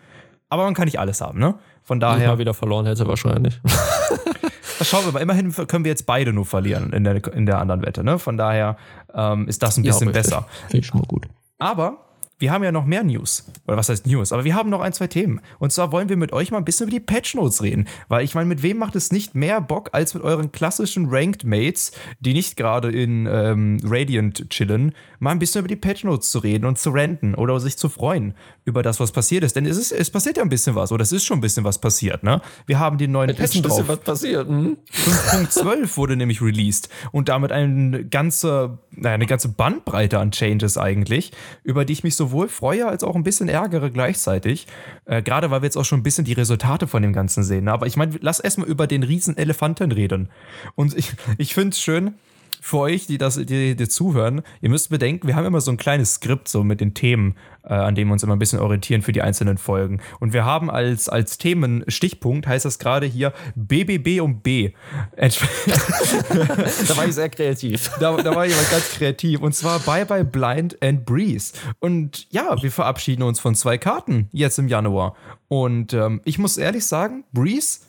Aber 0.49 0.63
man 0.63 0.73
kann 0.73 0.85
nicht 0.85 0.99
alles 0.99 1.21
haben, 1.21 1.39
ne? 1.39 1.55
Von 1.83 2.01
daher. 2.01 2.23
Ich 2.23 2.27
mal 2.27 2.39
wieder 2.39 2.53
verloren 2.53 2.85
hätte 2.85 3.07
wahrscheinlich. 3.07 3.61
Das 4.77 4.87
schauen 4.87 5.05
wir 5.05 5.11
mal. 5.11 5.19
Immerhin 5.19 5.51
können 5.67 5.85
wir 5.85 5.91
jetzt 5.91 6.05
beide 6.05 6.33
nur 6.33 6.45
verlieren 6.45 6.93
in 6.93 7.03
der, 7.03 7.25
in 7.33 7.45
der 7.45 7.59
anderen 7.59 7.81
Wette, 7.81 8.03
ne? 8.03 8.19
Von 8.19 8.37
daher 8.37 8.77
ähm, 9.13 9.47
ist 9.47 9.63
das 9.63 9.77
ein 9.77 9.83
bisschen 9.83 10.07
ja, 10.07 10.13
besser. 10.13 10.47
Finde 10.67 10.77
ich 10.77 10.87
schon 10.87 10.99
mal 10.99 11.07
gut. 11.07 11.27
Aber 11.57 12.09
wir 12.39 12.53
haben 12.53 12.63
ja 12.63 12.71
noch 12.71 12.85
mehr 12.85 13.03
News. 13.03 13.45
Oder 13.67 13.75
was 13.75 13.89
heißt 13.89 14.07
News? 14.07 14.31
Aber 14.31 14.45
wir 14.45 14.55
haben 14.55 14.69
noch 14.69 14.79
ein, 14.79 14.93
zwei 14.93 15.07
Themen. 15.07 15.41
Und 15.59 15.73
zwar 15.73 15.91
wollen 15.91 16.07
wir 16.07 16.15
mit 16.15 16.31
euch 16.31 16.51
mal 16.51 16.57
ein 16.57 16.65
bisschen 16.65 16.87
über 16.87 16.97
die 16.97 17.01
Patch 17.01 17.35
Notes 17.35 17.61
reden. 17.61 17.87
Weil 18.07 18.23
ich 18.23 18.33
meine, 18.33 18.47
mit 18.47 18.63
wem 18.63 18.77
macht 18.77 18.95
es 18.95 19.11
nicht 19.11 19.35
mehr 19.35 19.59
Bock 19.59 19.89
als 19.91 20.13
mit 20.13 20.23
euren 20.23 20.51
klassischen 20.53 21.07
Ranked 21.09 21.43
Mates, 21.43 21.91
die 22.21 22.33
nicht 22.33 22.55
gerade 22.55 22.89
in 22.89 23.27
ähm, 23.29 23.77
Radiant 23.83 24.49
chillen, 24.49 24.95
mal 25.19 25.31
ein 25.31 25.39
bisschen 25.39 25.59
über 25.59 25.67
die 25.67 25.75
Patch 25.75 26.05
Notes 26.05 26.31
zu 26.31 26.39
reden 26.39 26.65
und 26.65 26.79
zu 26.79 26.91
ranten 26.91 27.35
oder 27.35 27.59
sich 27.59 27.77
zu 27.77 27.89
freuen 27.89 28.33
über 28.63 28.81
das, 28.81 28.99
was 28.99 29.11
passiert 29.11 29.43
ist. 29.43 29.55
Denn 29.55 29.65
es, 29.65 29.77
ist, 29.77 29.91
es 29.91 30.09
passiert 30.09 30.37
ja 30.37 30.43
ein 30.43 30.49
bisschen 30.49 30.75
was. 30.75 30.91
Oder 30.91 31.03
es 31.03 31.11
ist 31.11 31.25
schon 31.25 31.39
ein 31.39 31.41
bisschen 31.41 31.65
was 31.65 31.79
passiert, 31.79 32.23
ne? 32.23 32.41
Wir 32.65 32.79
haben 32.79 32.97
den 32.97 33.11
neuen 33.11 33.31
es 33.31 33.35
Patch 33.35 33.49
ist 33.49 33.55
ein 33.57 33.63
bisschen 33.63 33.85
drauf. 33.87 33.97
was 33.97 33.99
passiert. 33.99 34.47
Hm? 34.47 34.77
5.12 34.91 35.97
wurde 35.97 36.15
nämlich 36.15 36.41
released. 36.41 36.89
Und 37.11 37.27
damit 37.27 37.51
eine 37.51 38.05
ganze, 38.05 38.79
naja, 38.91 39.15
eine 39.15 39.25
ganze 39.25 39.49
Bandbreite 39.49 40.19
an 40.19 40.31
Changes 40.31 40.77
eigentlich, 40.77 41.31
über 41.63 41.83
die 41.83 41.93
ich 41.93 42.03
mich 42.03 42.15
so 42.15 42.29
sowohl 42.29 42.47
freue 42.47 42.87
als 42.87 43.03
auch 43.03 43.15
ein 43.15 43.23
bisschen 43.23 43.49
ärgere 43.49 43.89
gleichzeitig. 43.89 44.67
Äh, 45.05 45.21
Gerade 45.21 45.51
weil 45.51 45.61
wir 45.61 45.65
jetzt 45.65 45.77
auch 45.77 45.85
schon 45.85 45.99
ein 45.99 46.03
bisschen 46.03 46.25
die 46.25 46.33
Resultate 46.33 46.87
von 46.87 47.01
dem 47.01 47.13
Ganzen 47.13 47.43
sehen. 47.43 47.67
Aber 47.67 47.87
ich 47.87 47.97
meine, 47.97 48.17
lass 48.21 48.39
erstmal 48.39 48.67
über 48.67 48.87
den 48.87 49.03
riesen 49.03 49.37
Elefanten 49.37 49.91
reden. 49.91 50.29
Und 50.75 50.95
ich, 50.95 51.13
ich 51.37 51.53
finde 51.53 51.71
es 51.71 51.81
schön, 51.81 52.15
für 52.61 52.77
euch, 52.77 53.07
die 53.07 53.17
das, 53.17 53.35
die, 53.35 53.75
die 53.75 53.87
zuhören, 53.87 54.41
ihr 54.61 54.69
müsst 54.69 54.89
bedenken, 54.89 55.27
wir 55.27 55.35
haben 55.35 55.45
immer 55.45 55.61
so 55.61 55.71
ein 55.71 55.77
kleines 55.77 56.15
Skript 56.15 56.47
so 56.47 56.63
mit 56.63 56.81
den 56.81 56.93
Themen, 56.93 57.35
äh, 57.63 57.73
an 57.73 57.95
dem 57.95 58.07
wir 58.09 58.13
uns 58.13 58.23
immer 58.23 58.35
ein 58.35 58.39
bisschen 58.39 58.59
orientieren 58.59 59.01
für 59.01 59.11
die 59.11 59.21
einzelnen 59.21 59.57
Folgen. 59.57 60.01
Und 60.19 60.33
wir 60.33 60.45
haben 60.45 60.69
als, 60.69 61.09
als 61.09 61.37
Themenstichpunkt, 61.37 62.47
heißt 62.47 62.65
das 62.65 62.79
gerade 62.79 63.05
hier 63.05 63.33
BBB 63.55 64.21
um 64.21 64.41
B. 64.41 64.71
da 65.17 66.97
war 66.97 67.07
ich 67.07 67.15
sehr 67.15 67.29
kreativ. 67.29 67.91
Da, 67.99 68.15
da 68.17 68.35
war 68.35 68.45
jemand 68.45 68.69
ganz 68.71 68.89
kreativ. 68.91 69.41
Und 69.41 69.53
zwar 69.53 69.79
Bye 69.79 70.05
Bye 70.05 70.25
Blind 70.25 70.81
and 70.81 71.05
Breeze. 71.05 71.53
Und 71.79 72.27
ja, 72.31 72.61
wir 72.61 72.71
verabschieden 72.71 73.23
uns 73.23 73.39
von 73.39 73.55
zwei 73.55 73.77
Karten 73.77 74.29
jetzt 74.31 74.59
im 74.59 74.67
Januar. 74.67 75.15
Und 75.47 75.93
ähm, 75.93 76.21
ich 76.25 76.37
muss 76.39 76.57
ehrlich 76.57 76.85
sagen, 76.85 77.23
Breeze, 77.31 77.79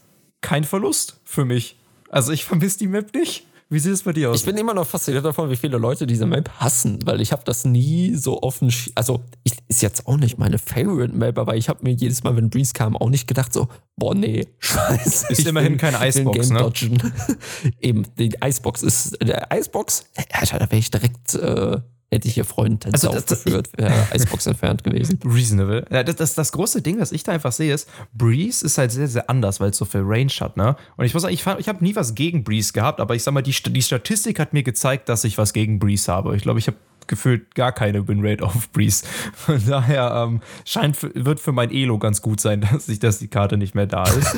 kein 0.41 0.65
Verlust 0.65 1.21
für 1.25 1.45
mich. 1.45 1.77
Also 2.09 2.33
ich 2.33 2.45
vermisse 2.45 2.79
die 2.79 2.87
Map 2.89 3.15
nicht. 3.15 3.47
Wie 3.73 3.79
sieht 3.79 3.93
es 3.93 4.03
bei 4.03 4.13
dir 4.13 4.31
aus? 4.31 4.41
Ich 4.41 4.45
bin 4.45 4.57
immer 4.57 4.75
noch 4.75 4.87
fasziniert 4.87 5.25
davon, 5.25 5.49
wie 5.49 5.55
viele 5.55 5.79
Leute 5.79 6.05
diese 6.05 6.27
Map 6.27 6.51
hassen, 6.59 6.99
weil 7.05 7.21
ich 7.21 7.31
habe 7.31 7.43
das 7.45 7.65
nie 7.65 8.17
so 8.17 8.43
offen. 8.43 8.75
Also 8.97 9.21
ich, 9.45 9.53
ist 9.69 9.81
jetzt 9.81 10.09
auch 10.09 10.17
nicht 10.17 10.39
meine 10.39 10.59
Favorite 10.59 11.15
Map, 11.15 11.39
aber 11.39 11.55
ich 11.55 11.69
habe 11.69 11.85
mir 11.85 11.93
jedes 11.93 12.25
Mal, 12.25 12.35
wenn 12.37 12.51
Breeze 12.51 12.73
kam, 12.73 12.97
auch 12.97 13.09
nicht 13.09 13.29
gedacht 13.29 13.53
so, 13.53 13.69
boah 13.97 14.13
nee, 14.13 14.49
scheiße. 14.59 15.29
Ist 15.31 15.47
immerhin 15.47 15.77
keine 15.77 16.05
Icebox, 16.05 16.51
ne? 16.51 16.73
Eben, 17.81 18.07
die 18.19 18.35
Icebox 18.43 18.83
ist 18.83 19.17
der 19.23 19.47
Icebox. 19.53 20.05
Alter, 20.33 20.59
da 20.59 20.67
wäre 20.67 20.79
ich 20.79 20.91
direkt 20.91 21.35
äh, 21.35 21.81
hätte 22.11 22.29
ich 22.29 22.35
hier 22.35 22.45
Freunde 22.45 22.89
also 22.93 23.13
das, 23.13 23.25
aufgeführt, 23.25 23.71
wäre 23.77 23.93
Icebox 24.15 24.47
entfernt 24.47 24.85
gewesen. 24.85 25.19
Reasonable. 25.25 25.87
Ja, 25.91 26.03
das, 26.03 26.17
das, 26.17 26.35
das 26.35 26.53
große 26.53 26.83
Ding, 26.83 27.01
was 27.01 27.13
ich 27.13 27.23
da 27.23 27.33
einfach 27.33 27.53
sehe, 27.53 27.73
ist, 27.73 27.89
Breeze 28.13 28.65
ist 28.67 28.79
halt 28.79 28.91
sehr, 28.91 29.09
sehr 29.09 29.31
anders, 29.31 29.61
weil 29.61 29.71
es 29.71 29.77
so 29.77 29.85
viel 29.85 30.03
Range 30.05 30.33
hat, 30.41 30.57
ne? 30.57 30.77
Und 30.97 31.05
ich 31.05 31.15
muss 31.15 31.23
sagen, 31.23 31.35
ich, 31.35 31.47
ich 31.47 31.69
habe 31.69 31.85
nie 31.85 31.95
was 31.95 32.15
gegen 32.15 32.43
Breeze 32.43 32.73
gehabt, 32.73 33.01
aber 33.01 33.15
ich 33.15 33.23
sag 33.23 33.33
mal, 33.33 33.43
die, 33.43 33.53
die 33.53 33.83
Statistik 33.83 34.41
hat 34.41 34.53
mir 34.53 34.63
gezeigt, 34.63 35.09
dass 35.09 35.25
ich 35.25 35.39
was 35.39 35.53
gegen 35.53 35.79
Breeze 35.79 36.13
habe. 36.13 36.35
Ich 36.37 36.43
glaube, 36.43 36.59
ich 36.59 36.67
habe 36.67 36.77
gefühlt 37.07 37.55
gar 37.55 37.73
keine 37.73 38.09
Winrate 38.09 38.43
auf 38.45 38.71
Breeze. 38.71 39.05
Von 39.35 39.65
daher 39.67 40.27
ähm, 40.27 40.41
scheint, 40.65 40.97
wird 41.15 41.41
für 41.41 41.53
mein 41.53 41.71
Elo 41.71 41.99
ganz 41.99 42.23
gut 42.23 42.41
sein, 42.41 42.61
dass, 42.73 42.89
ich, 42.89 42.99
dass 42.99 43.19
die 43.19 43.29
Karte 43.29 43.57
nicht 43.57 43.75
mehr 43.75 43.87
da 43.87 44.05
ist. 44.05 44.37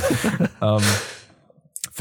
ähm, 0.60 0.82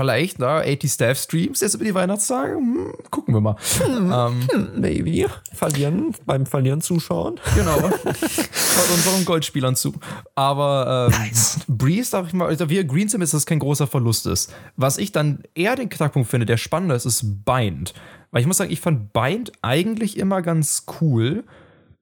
vielleicht, 0.01 0.39
ne, 0.39 0.47
80 0.47 0.91
Staff 0.91 1.19
Streams 1.19 1.61
jetzt 1.61 1.75
über 1.75 1.85
die 1.85 1.93
Weihnachtstage. 1.93 2.55
Hm, 2.55 2.93
gucken 3.11 3.33
wir 3.33 3.41
mal. 3.41 3.55
Hm, 3.83 4.11
ähm, 4.11 4.47
hm, 4.51 4.81
maybe. 4.81 5.29
Verlieren, 5.53 6.15
beim 6.25 6.45
Verlieren 6.45 6.81
zuschauen. 6.81 7.39
Genau. 7.55 7.77
Schaut 7.79 8.89
unseren 8.93 9.25
Goldspielern 9.25 9.75
zu. 9.75 9.93
Aber 10.33 11.09
ähm, 11.11 11.19
nice. 11.19 11.59
Breeze, 11.67 12.09
sag 12.09 12.27
ich 12.27 12.33
mal, 12.33 12.47
also 12.47 12.69
wir 12.69 12.83
Green 12.83 13.09
Sim 13.09 13.21
ist 13.21 13.33
das 13.33 13.45
kein 13.45 13.59
großer 13.59 13.85
Verlust 13.87 14.25
ist. 14.25 14.53
Was 14.75 14.97
ich 14.97 15.11
dann 15.11 15.43
eher 15.53 15.75
den 15.75 15.89
Knackpunkt 15.89 16.29
finde, 16.29 16.45
der 16.45 16.57
spannender 16.57 16.95
ist, 16.95 17.05
ist 17.05 17.45
Bind. 17.45 17.93
Weil 18.31 18.41
ich 18.41 18.47
muss 18.47 18.57
sagen, 18.57 18.71
ich 18.71 18.81
fand 18.81 19.13
Bind 19.13 19.51
eigentlich 19.61 20.17
immer 20.17 20.41
ganz 20.41 20.85
cool. 20.99 21.43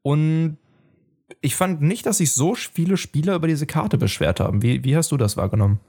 Und 0.03 0.57
ich 1.41 1.55
fand 1.55 1.81
nicht, 1.81 2.05
dass 2.05 2.19
sich 2.19 2.31
so 2.31 2.55
viele 2.55 2.95
Spieler 2.95 3.35
über 3.35 3.47
diese 3.47 3.65
Karte 3.65 3.97
beschwert 3.97 4.39
haben. 4.39 4.61
Wie, 4.61 4.83
wie 4.85 4.95
hast 4.95 5.11
du 5.11 5.17
das 5.17 5.35
wahrgenommen? 5.35 5.79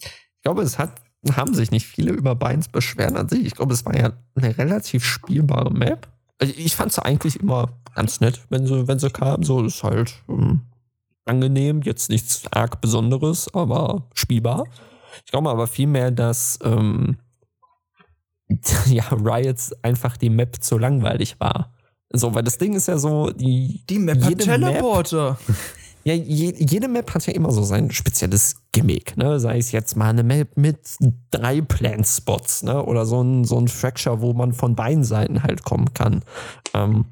Ich 0.00 0.42
glaube, 0.42 0.62
es 0.62 0.78
hat 0.78 1.00
haben 1.32 1.54
sich 1.54 1.70
nicht 1.70 1.86
viele 1.86 2.12
über 2.12 2.34
Beins 2.34 2.68
beschweren 2.68 3.16
an 3.16 3.28
sich. 3.28 3.44
Ich 3.44 3.54
glaube, 3.54 3.74
es 3.74 3.84
war 3.84 3.96
ja 3.96 4.12
eine 4.34 4.56
relativ 4.56 5.04
spielbare 5.04 5.70
Map. 5.70 6.08
Also 6.38 6.54
ich 6.56 6.74
fand 6.74 6.92
sie 6.92 7.04
eigentlich 7.04 7.38
immer 7.40 7.68
ganz 7.94 8.20
nett, 8.20 8.40
wenn 8.48 8.66
sie, 8.66 8.88
wenn 8.88 8.98
sie 8.98 9.10
kam. 9.10 9.42
So 9.42 9.62
ist 9.64 9.82
halt 9.82 10.14
ähm, 10.28 10.62
angenehm, 11.26 11.82
jetzt 11.82 12.08
nichts 12.08 12.44
arg 12.50 12.80
Besonderes, 12.80 13.52
aber 13.54 14.08
spielbar. 14.14 14.64
Ich 15.24 15.30
glaube 15.30 15.50
aber 15.50 15.66
vielmehr, 15.66 16.10
dass 16.10 16.58
ähm, 16.64 17.18
ja, 18.86 19.04
Riots 19.10 19.72
einfach 19.82 20.16
die 20.16 20.30
Map 20.30 20.62
zu 20.62 20.78
langweilig 20.78 21.38
war. 21.38 21.74
So, 22.12 22.34
weil 22.34 22.42
das 22.42 22.58
Ding 22.58 22.74
ist 22.74 22.88
ja 22.88 22.98
so, 22.98 23.30
die, 23.30 23.84
Die 23.88 23.98
Map 23.98 24.22
hat 24.24 24.38
Teleporter. 24.38 25.38
ja, 26.10 26.22
je, 26.22 26.54
jede 26.58 26.88
Map 26.88 27.14
hat 27.14 27.26
ja 27.26 27.32
immer 27.32 27.52
so 27.52 27.62
sein 27.62 27.90
spezielles 27.90 28.56
Gimmick, 28.72 29.16
ne? 29.16 29.38
Sei 29.38 29.58
es 29.58 29.72
jetzt 29.72 29.96
mal 29.96 30.10
eine 30.10 30.22
Map 30.22 30.56
mit 30.56 30.78
drei 31.30 31.60
Plant-Spots, 31.60 32.64
ne? 32.64 32.84
Oder 32.84 33.06
so 33.06 33.22
ein, 33.22 33.44
so 33.44 33.58
ein 33.58 33.68
Fracture, 33.68 34.20
wo 34.20 34.32
man 34.32 34.52
von 34.52 34.74
beiden 34.74 35.04
Seiten 35.04 35.42
halt 35.42 35.62
kommen 35.64 35.92
kann. 35.94 36.22
Ähm, 36.74 37.04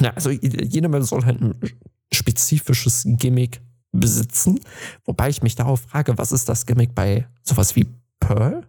ja, 0.00 0.10
also 0.10 0.30
jede 0.30 0.88
Map 0.88 1.02
soll 1.04 1.24
halt 1.24 1.40
ein 1.40 1.54
spezifisches 2.12 3.04
Gimmick 3.06 3.60
besitzen. 3.92 4.60
Wobei 5.04 5.30
ich 5.30 5.42
mich 5.42 5.54
darauf 5.54 5.80
frage, 5.80 6.18
was 6.18 6.32
ist 6.32 6.48
das 6.48 6.66
Gimmick 6.66 6.94
bei 6.94 7.26
sowas 7.42 7.74
wie 7.76 7.86
Pearl? 8.20 8.66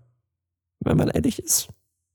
Wenn 0.80 0.98
man 0.98 1.10
ehrlich 1.10 1.40
ist. 1.40 1.68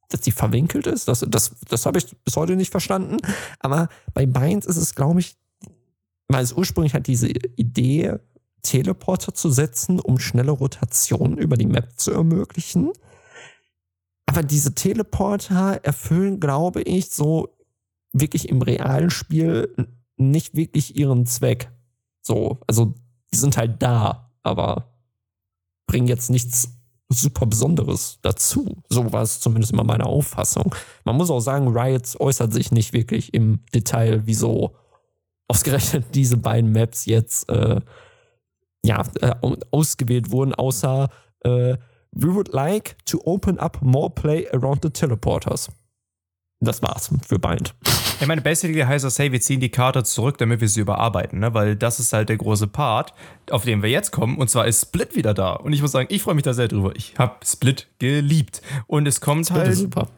Dass 0.09 0.21
die 0.21 0.33
verwinkelt 0.33 0.87
ist, 0.87 1.09
das, 1.09 1.25
das, 1.29 1.57
das 1.69 1.87
habe 1.87 1.99
ich 1.99 2.17
bis 2.25 2.37
heute 2.37 2.57
nicht 2.57 2.71
verstanden. 2.71 3.19
Aber 3.59 3.89
bei 4.13 4.27
Binds 4.27 4.67
ist 4.67 4.77
es, 4.77 4.95
glaube 4.95 5.21
ich, 5.21 5.37
weil 6.29 6.43
es 6.43 6.53
ursprünglich 6.53 6.95
hat 6.95 7.07
diese 7.07 7.29
Idee, 7.29 8.19
Teleporter 8.63 9.35
zu 9.35 9.51
setzen, 9.51 10.01
um 10.01 10.19
schnelle 10.19 10.51
Rotationen 10.51 11.39
über 11.39 11.57
die 11.57 11.67
Map 11.67 11.99
zu 11.99 12.13
ermöglichen. 12.13 12.93
Aber 14.27 14.43
diese 14.43 14.75
Teleporter 14.75 15.85
erfüllen, 15.85 16.41
glaube 16.41 16.83
ich, 16.83 17.11
so 17.11 17.55
wirklich 18.13 18.49
im 18.49 18.63
realen 18.63 19.11
Spiel 19.11 19.75
nicht 20.17 20.57
wirklich 20.57 20.97
ihren 20.97 21.27
Zweck. 21.27 21.71
So, 22.23 22.59
also 22.67 22.95
die 23.33 23.37
sind 23.37 23.57
halt 23.57 23.83
da, 23.83 24.33
aber 24.43 24.95
bringen 25.87 26.07
jetzt 26.07 26.31
nichts 26.31 26.71
super 27.11 27.47
Besonderes 27.47 28.19
dazu. 28.23 28.83
So 28.89 29.13
war 29.13 29.23
es 29.23 29.41
zumindest 29.41 29.73
immer 29.73 29.85
meine 29.85 30.07
Auffassung. 30.07 30.75
Man 31.05 31.17
muss 31.17 31.31
auch 31.31 31.41
sagen, 31.41 31.69
Riot 31.69 32.19
äußert 32.19 32.53
sich 32.53 32.73
nicht 32.73 32.93
wirklich 32.93 33.35
im 33.35 33.61
Detail, 33.75 34.23
wieso 34.25 34.75
ausgerechnet 35.49 36.07
diese 36.15 36.37
beiden 36.37 36.73
Maps 36.73 37.07
jetzt 37.07 37.49
äh, 37.49 37.81
ja, 38.85 39.03
äh, 39.21 39.35
ausgewählt 39.71 40.31
wurden, 40.31 40.55
außer 40.55 41.09
äh, 41.41 41.77
We 42.17 42.33
would 42.33 42.53
like 42.53 42.97
to 43.07 43.21
open 43.25 43.59
up 43.59 43.83
more 43.83 44.09
play 44.09 44.49
around 44.53 44.83
the 44.83 44.91
teleporters. 44.91 45.69
Das 46.61 46.81
war's 46.81 47.11
für 47.27 47.39
Bind. 47.39 47.75
Ich 48.21 48.27
meine, 48.27 48.41
basically 48.41 48.81
heißt 48.81 49.05
das, 49.05 49.19
hey, 49.19 49.33
wir 49.33 49.41
ziehen 49.41 49.59
die 49.59 49.69
Karte 49.69 50.05
zurück, 50.05 50.39
damit 50.39 50.61
wir 50.61 50.69
sie 50.69 50.81
überarbeiten, 50.81 51.41
ne? 51.41 51.53
Weil 51.53 51.75
das 51.75 51.99
ist 51.99 52.13
halt 52.13 52.29
der 52.29 52.37
große 52.37 52.69
Part, 52.69 53.13
auf 53.51 53.65
den 53.65 53.83
wir 53.83 53.91
jetzt 53.91 54.13
kommen. 54.13 54.39
Und 54.39 54.49
zwar 54.49 54.67
ist 54.67 54.83
Split 54.83 55.17
wieder 55.17 55.35
da. 55.35 55.55
Und 55.55 55.73
ich 55.73 55.83
muss 55.83 55.91
sagen, 55.91 56.07
ich 56.11 56.23
freue 56.23 56.35
mich 56.35 56.45
da 56.45 56.55
sehr 56.55 56.69
drüber. 56.69 56.95
Ich 56.95 57.15
habe 57.19 57.35
Split 57.45 57.89
geliebt. 57.99 58.63
Und 58.87 59.07
es 59.07 59.21
kommt 59.21 59.47
Split 59.47 59.59
halt. 59.59 59.73
ist 59.73 59.81
super. 59.81 60.09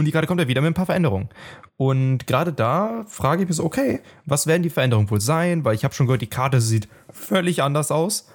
Und 0.00 0.06
die 0.06 0.12
Karte 0.12 0.26
kommt 0.26 0.40
ja 0.40 0.48
wieder 0.48 0.60
mit 0.60 0.70
ein 0.70 0.74
paar 0.74 0.86
Veränderungen. 0.86 1.28
Und 1.76 2.26
gerade 2.26 2.52
da 2.52 3.04
frage 3.06 3.42
ich 3.42 3.48
mich 3.48 3.56
so, 3.56 3.64
okay, 3.64 4.00
was 4.26 4.46
werden 4.46 4.62
die 4.62 4.70
Veränderungen 4.70 5.10
wohl 5.10 5.20
sein? 5.20 5.64
Weil 5.64 5.74
ich 5.74 5.84
habe 5.84 5.94
schon 5.94 6.06
gehört, 6.06 6.22
die 6.22 6.26
Karte 6.26 6.60
sieht 6.60 6.88
völlig 7.10 7.62
anders 7.62 7.90
aus. 7.90 8.28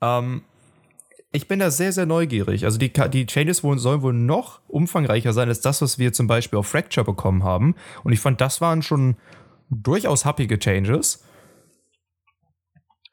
Ähm, 0.00 0.42
ich 1.32 1.46
bin 1.46 1.60
da 1.60 1.70
sehr, 1.70 1.92
sehr 1.92 2.06
neugierig. 2.06 2.64
Also 2.64 2.78
die, 2.78 2.92
die 2.92 3.26
Changes 3.26 3.62
wohl, 3.62 3.78
sollen 3.78 4.02
wohl 4.02 4.12
noch 4.12 4.60
umfangreicher 4.66 5.32
sein 5.32 5.48
als 5.48 5.60
das, 5.60 5.80
was 5.80 5.98
wir 5.98 6.12
zum 6.12 6.26
Beispiel 6.26 6.58
auf 6.58 6.66
Fracture 6.66 7.04
bekommen 7.04 7.44
haben. 7.44 7.76
Und 8.02 8.12
ich 8.12 8.20
fand, 8.20 8.40
das 8.40 8.60
waren 8.60 8.82
schon 8.82 9.16
durchaus 9.70 10.24
happige 10.24 10.58
Changes. 10.58 11.22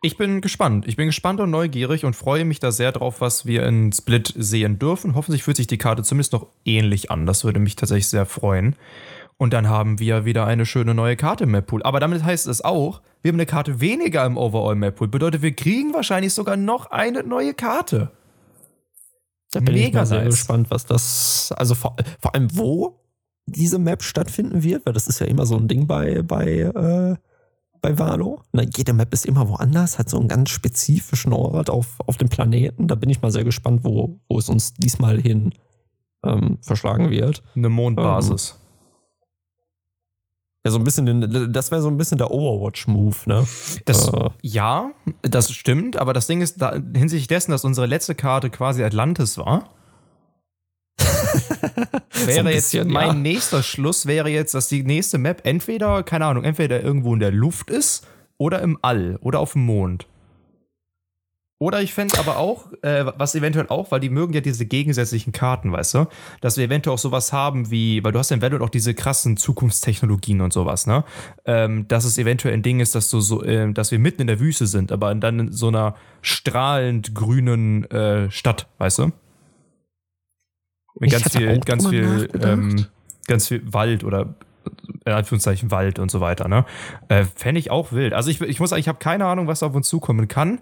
Ich 0.03 0.17
bin 0.17 0.41
gespannt. 0.41 0.87
Ich 0.87 0.95
bin 0.95 1.07
gespannt 1.07 1.39
und 1.39 1.49
neugierig 1.49 2.05
und 2.05 2.15
freue 2.15 2.45
mich 2.45 2.59
da 2.59 2.71
sehr 2.71 2.91
drauf, 2.91 3.19
was 3.19 3.45
wir 3.45 3.65
in 3.65 3.91
Split 3.91 4.31
sehen 4.37 4.77
dürfen. 4.77 5.15
Hoffentlich 5.15 5.43
fühlt 5.43 5.57
sich 5.57 5.67
die 5.67 5.79
Karte 5.79 6.03
zumindest 6.03 6.33
noch 6.33 6.47
ähnlich 6.65 7.09
an. 7.09 7.25
Das 7.25 7.43
würde 7.43 7.59
mich 7.59 7.75
tatsächlich 7.75 8.07
sehr 8.07 8.27
freuen. 8.27 8.75
Und 9.37 9.53
dann 9.53 9.69
haben 9.69 9.99
wir 9.99 10.25
wieder 10.25 10.45
eine 10.45 10.65
schöne 10.65 10.93
neue 10.93 11.15
Karte 11.15 11.45
im 11.45 11.51
Map 11.51 11.67
Pool. 11.67 11.83
Aber 11.83 11.99
damit 11.99 12.23
heißt 12.23 12.47
es 12.47 12.63
auch, 12.63 13.01
wir 13.21 13.29
haben 13.29 13.37
eine 13.37 13.45
Karte 13.47 13.79
weniger 13.81 14.25
im 14.25 14.37
Overall 14.37 14.75
Map 14.75 14.95
Pool. 14.95 15.07
Bedeutet, 15.07 15.41
wir 15.41 15.53
kriegen 15.53 15.93
wahrscheinlich 15.93 16.33
sogar 16.33 16.57
noch 16.57 16.87
eine 16.87 17.23
neue 17.23 17.53
Karte. 17.53 18.11
Da 19.51 19.59
bin 19.59 19.75
ich 19.75 19.85
Mega 19.85 19.99
mal 19.99 20.05
sehr 20.05 20.23
nice. 20.23 20.35
gespannt, 20.35 20.69
was 20.69 20.85
das, 20.85 21.53
also 21.55 21.73
vor, 21.73 21.95
vor 22.19 22.35
allem 22.35 22.49
wo 22.55 22.99
diese 23.45 23.79
Map 23.79 24.03
stattfinden 24.03 24.61
wird, 24.61 24.85
weil 24.85 24.93
das 24.93 25.07
ist 25.07 25.19
ja 25.19 25.25
immer 25.25 25.45
so 25.45 25.55
ein 25.55 25.67
Ding 25.67 25.87
bei, 25.87 26.21
bei, 26.21 26.45
äh, 26.45 27.15
bei 27.81 27.97
Valo. 27.97 28.41
Na, 28.51 28.63
jede 28.63 28.93
Map 28.93 29.13
ist 29.13 29.25
immer 29.25 29.47
woanders, 29.49 29.99
hat 29.99 30.09
so 30.09 30.17
einen 30.17 30.27
ganz 30.27 30.49
spezifischen 30.49 31.33
Ort 31.33 31.69
auf, 31.69 31.99
auf 32.05 32.17
dem 32.17 32.29
Planeten. 32.29 32.87
Da 32.87 32.95
bin 32.95 33.09
ich 33.09 33.21
mal 33.21 33.31
sehr 33.31 33.43
gespannt, 33.43 33.83
wo, 33.83 34.19
wo 34.27 34.39
es 34.39 34.49
uns 34.49 34.73
diesmal 34.73 35.19
hin 35.19 35.53
ähm, 36.23 36.57
verschlagen 36.61 37.09
wird. 37.09 37.43
Eine 37.55 37.69
Mondbasis. 37.69 38.59
Ja, 40.65 40.71
so 40.71 40.79
ein 40.79 40.83
bisschen, 40.83 41.05
den, 41.05 41.53
das 41.53 41.71
wäre 41.71 41.81
so 41.81 41.87
ein 41.87 41.97
bisschen 41.97 42.17
der 42.17 42.29
Overwatch-Move, 42.31 43.15
ne? 43.25 43.47
Das, 43.85 44.09
Äh. 44.09 44.29
Ja, 44.41 44.91
das 45.21 45.51
stimmt, 45.51 45.95
aber 45.95 46.11
das 46.11 46.27
Ding 46.27 46.41
ist, 46.41 46.61
da, 46.61 46.73
hinsichtlich 46.73 47.27
dessen, 47.27 47.51
dass 47.51 47.63
unsere 47.63 47.87
letzte 47.87 48.15
Karte 48.15 48.49
quasi 48.49 48.83
Atlantis 48.83 49.37
war, 49.37 49.69
wäre 52.25 52.39
ein 52.39 52.45
jetzt 52.47 52.71
bisschen, 52.71 52.91
mein 52.91 53.07
ja. 53.07 53.13
nächster 53.13 53.63
Schluss 53.63 54.05
wäre 54.05 54.29
jetzt, 54.29 54.53
dass 54.53 54.67
die 54.67 54.83
nächste 54.83 55.17
Map 55.17 55.41
entweder, 55.45 56.03
keine 56.03 56.25
Ahnung, 56.25 56.43
entweder 56.43 56.81
irgendwo 56.81 57.13
in 57.13 57.19
der 57.19 57.31
Luft 57.31 57.69
ist 57.69 58.07
oder 58.37 58.61
im 58.61 58.77
All 58.81 59.17
oder 59.21 59.39
auf 59.39 59.53
dem 59.53 59.65
Mond. 59.65 60.07
Oder 61.59 61.81
ich 61.81 61.91
fände 61.91 62.19
aber 62.19 62.37
auch, 62.37 62.71
äh, 62.83 63.05
was 63.17 63.33
eventuell 63.33 63.67
auch, 63.69 63.89
weil 63.89 63.99
die 63.99 64.11
mögen 64.11 64.33
ja 64.33 64.41
diese 64.41 64.67
gegensätzlichen 64.67 65.31
Karten, 65.33 65.71
weißt 65.71 65.95
du, 65.95 66.05
dass 66.39 66.55
wir 66.57 66.65
eventuell 66.65 66.93
auch 66.93 66.99
sowas 66.99 67.33
haben 67.33 67.71
wie, 67.71 68.03
weil 68.03 68.11
du 68.11 68.19
hast 68.19 68.29
ja 68.29 68.35
in 68.35 68.43
Valorant 68.43 68.63
auch 68.63 68.69
diese 68.69 68.93
krassen 68.93 69.37
Zukunftstechnologien 69.37 70.41
und 70.41 70.53
sowas, 70.53 70.85
ne? 70.85 71.03
Ähm, 71.45 71.87
dass 71.87 72.05
es 72.05 72.19
eventuell 72.19 72.53
ein 72.53 72.61
Ding 72.61 72.79
ist, 72.79 72.93
dass 72.93 73.09
du 73.09 73.21
so, 73.21 73.43
ähm, 73.43 73.73
dass 73.73 73.89
wir 73.89 73.97
mitten 73.97 74.21
in 74.21 74.27
der 74.27 74.39
Wüste 74.39 74.67
sind, 74.67 74.91
aber 74.91 75.15
dann 75.15 75.39
in 75.39 75.51
so 75.51 75.69
einer 75.69 75.95
strahlend 76.21 77.15
grünen 77.15 77.89
äh, 77.89 78.29
Stadt, 78.29 78.67
weißt 78.77 78.99
du? 78.99 79.11
Mit 80.99 81.13
Ich 81.13 81.21
ganz 81.21 81.35
viel, 81.35 81.59
ganz 81.59 81.87
viel, 81.87 82.29
ähm, 82.41 82.85
ganz 83.27 83.47
viel 83.47 83.61
Wald 83.71 84.03
oder 84.03 84.35
in 85.05 85.13
Anführungszeichen 85.13 85.71
Wald 85.71 85.99
und 85.99 86.11
so 86.11 86.19
weiter, 86.19 86.47
ne? 86.47 86.65
Äh, 87.07 87.25
Fände 87.35 87.59
ich 87.59 87.71
auch 87.71 87.91
wild. 87.91 88.13
Also 88.13 88.29
ich, 88.29 88.41
ich 88.41 88.59
muss 88.59 88.69
sagen, 88.71 88.79
ich 88.79 88.87
habe 88.87 88.99
keine 88.99 89.25
Ahnung, 89.25 89.47
was 89.47 89.63
auf 89.63 89.73
uns 89.73 89.87
zukommen 89.87 90.27
kann. 90.27 90.59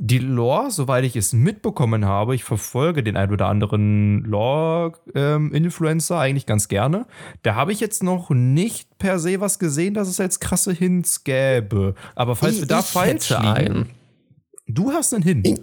Die 0.00 0.18
Lore, 0.18 0.70
soweit 0.70 1.04
ich 1.04 1.16
es 1.16 1.32
mitbekommen 1.32 2.04
habe, 2.04 2.34
ich 2.36 2.44
verfolge 2.44 3.02
den 3.02 3.16
ein 3.16 3.32
oder 3.32 3.48
anderen 3.48 4.22
Lore-Influencer 4.24 6.20
eigentlich 6.20 6.46
ganz 6.46 6.68
gerne. 6.68 7.06
Da 7.42 7.56
habe 7.56 7.72
ich 7.72 7.80
jetzt 7.80 8.04
noch 8.04 8.30
nicht 8.30 8.98
per 8.98 9.18
se 9.18 9.40
was 9.40 9.58
gesehen, 9.58 9.94
dass 9.94 10.06
es 10.06 10.18
jetzt 10.18 10.40
krasse 10.40 10.72
Hints 10.72 11.24
gäbe. 11.24 11.94
Aber 12.14 12.36
falls 12.36 12.60
wir 12.60 12.68
da 12.68 12.82
falsch 12.82 13.30
liegen, 13.30 13.42
einen. 13.42 13.90
du 14.68 14.92
hast 14.92 15.14
einen 15.14 15.24
Hint. 15.24 15.48
Ich, 15.48 15.60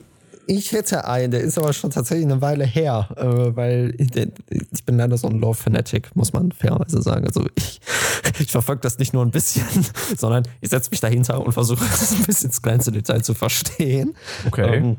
ich 0.47 0.71
hätte 0.71 1.05
einen, 1.07 1.31
der 1.31 1.41
ist 1.41 1.57
aber 1.57 1.73
schon 1.73 1.91
tatsächlich 1.91 2.25
eine 2.25 2.41
Weile 2.41 2.65
her, 2.65 3.09
äh, 3.17 3.55
weil 3.55 3.93
ich, 3.97 4.09
ich 4.71 4.85
bin 4.85 4.97
leider 4.97 5.17
so 5.17 5.27
ein 5.27 5.39
Lore-Fanatic, 5.39 6.15
muss 6.15 6.33
man 6.33 6.51
fairerweise 6.51 7.01
sagen. 7.01 7.25
Also 7.25 7.45
ich, 7.55 7.79
ich 8.39 8.51
verfolge 8.51 8.81
das 8.81 8.97
nicht 8.99 9.13
nur 9.13 9.23
ein 9.25 9.31
bisschen, 9.31 9.65
sondern 10.17 10.43
ich 10.61 10.69
setze 10.69 10.89
mich 10.91 10.99
dahinter 10.99 11.43
und 11.45 11.51
versuche 11.53 11.83
das 11.91 12.11
ein 12.13 12.23
bisschen 12.25 12.49
ins 12.49 12.61
kleinste 12.61 12.91
Detail 12.91 13.21
zu 13.21 13.33
verstehen. 13.33 14.15
Okay. 14.47 14.75
Ähm, 14.77 14.97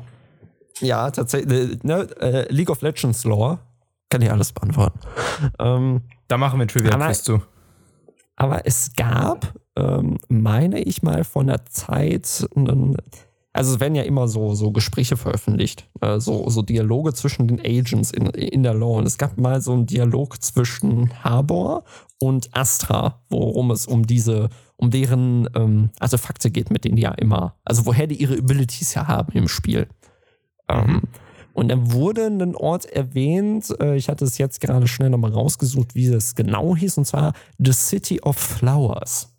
ja, 0.79 1.09
tatsächlich, 1.11 1.83
ne, 1.83 2.07
äh, 2.19 2.51
League 2.53 2.69
of 2.69 2.81
Legends 2.81 3.23
Lore 3.23 3.59
kann 4.09 4.21
ich 4.21 4.31
alles 4.31 4.51
beantworten. 4.53 4.99
Ähm, 5.59 6.01
Da 6.27 6.37
machen 6.37 6.59
wir 6.59 6.65
ein 6.65 6.67
Trivia 6.69 6.91
Aber- 6.93 7.07
Quiz 7.07 7.23
zu. 7.23 7.41
aber 8.35 8.65
es 8.65 8.91
gab, 8.95 9.53
ähm, 9.75 10.17
meine 10.29 10.79
ich 10.81 11.01
mal, 11.03 11.23
von 11.23 11.47
der 11.47 11.65
Zeit, 11.65 12.47
einen, 12.55 12.95
also 13.57 13.73
es 13.73 13.79
werden 13.79 13.95
ja 13.95 14.03
immer 14.03 14.27
so, 14.27 14.53
so 14.53 14.71
Gespräche 14.71 15.17
veröffentlicht, 15.17 15.89
äh, 16.01 16.19
so, 16.19 16.47
so 16.47 16.61
Dialoge 16.61 17.13
zwischen 17.13 17.47
den 17.47 17.59
Agents 17.59 18.11
in, 18.11 18.27
in 18.27 18.61
der 18.61 18.75
Law. 18.75 18.99
Und 18.99 19.07
es 19.07 19.17
gab 19.17 19.39
mal 19.39 19.61
so 19.61 19.73
einen 19.73 19.87
Dialog 19.87 20.41
zwischen 20.43 21.11
Harbor 21.23 21.83
und 22.19 22.55
Astra, 22.55 23.19
worum 23.29 23.71
es 23.71 23.87
um 23.87 24.05
diese, 24.05 24.49
um 24.75 24.91
deren 24.91 25.49
ähm, 25.55 25.89
Artefakte 25.99 26.51
geht, 26.51 26.69
mit 26.69 26.85
denen 26.85 26.97
die 26.97 27.01
ja 27.01 27.11
immer, 27.13 27.55
also 27.65 27.87
woher 27.87 28.05
die 28.05 28.21
ihre 28.21 28.37
Abilities 28.37 28.93
ja 28.93 29.07
haben 29.07 29.33
im 29.33 29.47
Spiel. 29.47 29.87
Ähm, 30.69 31.01
und 31.53 31.69
dann 31.69 31.91
wurde 31.91 32.27
ein 32.27 32.55
Ort 32.55 32.85
erwähnt, 32.85 33.75
äh, 33.79 33.95
ich 33.95 34.07
hatte 34.07 34.25
es 34.25 34.37
jetzt 34.37 34.61
gerade 34.61 34.87
schnell 34.87 35.09
nochmal 35.09 35.33
rausgesucht, 35.33 35.95
wie 35.95 36.05
es 36.05 36.35
genau 36.35 36.75
hieß, 36.75 36.99
und 36.99 37.05
zwar 37.05 37.33
The 37.57 37.73
City 37.73 38.21
of 38.21 38.37
Flowers. 38.37 39.35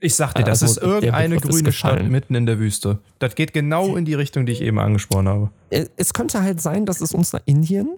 Ich 0.00 0.14
sag 0.14 0.34
dir, 0.34 0.44
das 0.44 0.62
Also, 0.62 0.80
ist 0.80 0.82
irgendeine 0.82 1.36
ist 1.36 1.42
grüne 1.42 1.72
Stadt 1.72 2.02
mitten 2.08 2.34
in 2.34 2.46
der 2.46 2.58
Wüste. 2.58 2.98
Das 3.18 3.34
geht 3.34 3.52
genau 3.52 3.96
in 3.96 4.04
die 4.06 4.14
Richtung, 4.14 4.46
die 4.46 4.52
ich 4.52 4.62
eben 4.62 4.78
angesprochen 4.78 5.28
habe. 5.28 5.50
Äh, 5.68 5.86
Es 5.96 6.14
könnte 6.14 6.42
halt 6.42 6.60
sein, 6.60 6.86
dass 6.86 7.00
es 7.00 7.12
uns 7.12 7.32
nach 7.32 7.42
Indien 7.44 7.96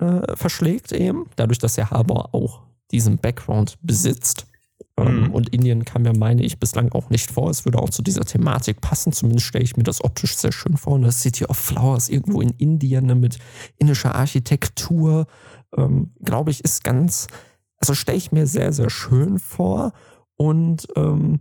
äh, 0.00 0.34
verschlägt, 0.34 0.92
eben, 0.92 1.26
dadurch, 1.36 1.58
dass 1.58 1.74
der 1.74 1.90
Harbor 1.90 2.34
auch 2.34 2.62
diesen 2.90 3.18
Background 3.18 3.76
besitzt. 3.82 4.46
Ähm, 4.96 5.30
Und 5.32 5.50
Indien 5.50 5.84
kam 5.84 6.04
ja, 6.04 6.12
meine 6.12 6.42
ich, 6.42 6.58
bislang 6.58 6.90
auch 6.92 7.10
nicht 7.10 7.30
vor. 7.30 7.50
Es 7.50 7.64
würde 7.64 7.78
auch 7.78 7.90
zu 7.90 8.02
dieser 8.02 8.24
Thematik 8.24 8.80
passen. 8.80 9.12
Zumindest 9.12 9.46
stelle 9.46 9.64
ich 9.64 9.76
mir 9.76 9.84
das 9.84 10.02
optisch 10.02 10.36
sehr 10.36 10.52
schön 10.52 10.76
vor. 10.76 10.94
Und 10.94 11.02
das 11.02 11.20
City 11.20 11.44
of 11.44 11.56
Flowers 11.56 12.08
irgendwo 12.08 12.40
in 12.40 12.50
Indien 12.58 13.06
ne, 13.06 13.14
mit 13.14 13.38
indischer 13.78 14.14
Architektur, 14.14 15.26
ähm, 15.76 16.12
glaube 16.22 16.50
ich, 16.50 16.64
ist 16.64 16.82
ganz, 16.84 17.26
also 17.78 17.94
stelle 17.94 18.18
ich 18.18 18.32
mir 18.32 18.46
sehr, 18.46 18.72
sehr 18.72 18.90
schön 18.90 19.38
vor. 19.38 19.92
Und 20.42 20.88
ähm, 20.96 21.40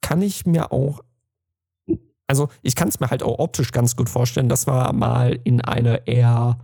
kann 0.00 0.22
ich 0.22 0.46
mir 0.46 0.72
auch 0.72 1.00
also 2.30 2.48
ich 2.62 2.76
kann 2.76 2.86
es 2.86 3.00
mir 3.00 3.10
halt 3.10 3.24
auch 3.24 3.40
optisch 3.40 3.72
ganz 3.72 3.96
gut 3.96 4.08
vorstellen, 4.08 4.48
dass 4.48 4.68
wir 4.68 4.92
mal 4.92 5.40
in 5.42 5.60
eine 5.60 6.06
eher, 6.06 6.60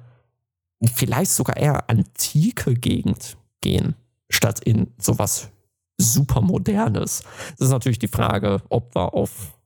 vielleicht 0.95 1.33
sogar 1.33 1.57
eher 1.57 1.91
antike 1.91 2.75
Gegend 2.75 3.37
gehen, 3.61 3.97
statt 4.31 4.61
in 4.61 4.93
sowas 4.97 5.51
super 5.99 6.41
modernes. 6.41 7.25
Das 7.59 7.67
ist 7.67 7.73
natürlich 7.73 7.99
die 7.99 8.07
Frage, 8.07 8.63
ob 8.69 8.95
wir 8.95 9.13
auf, 9.13 9.59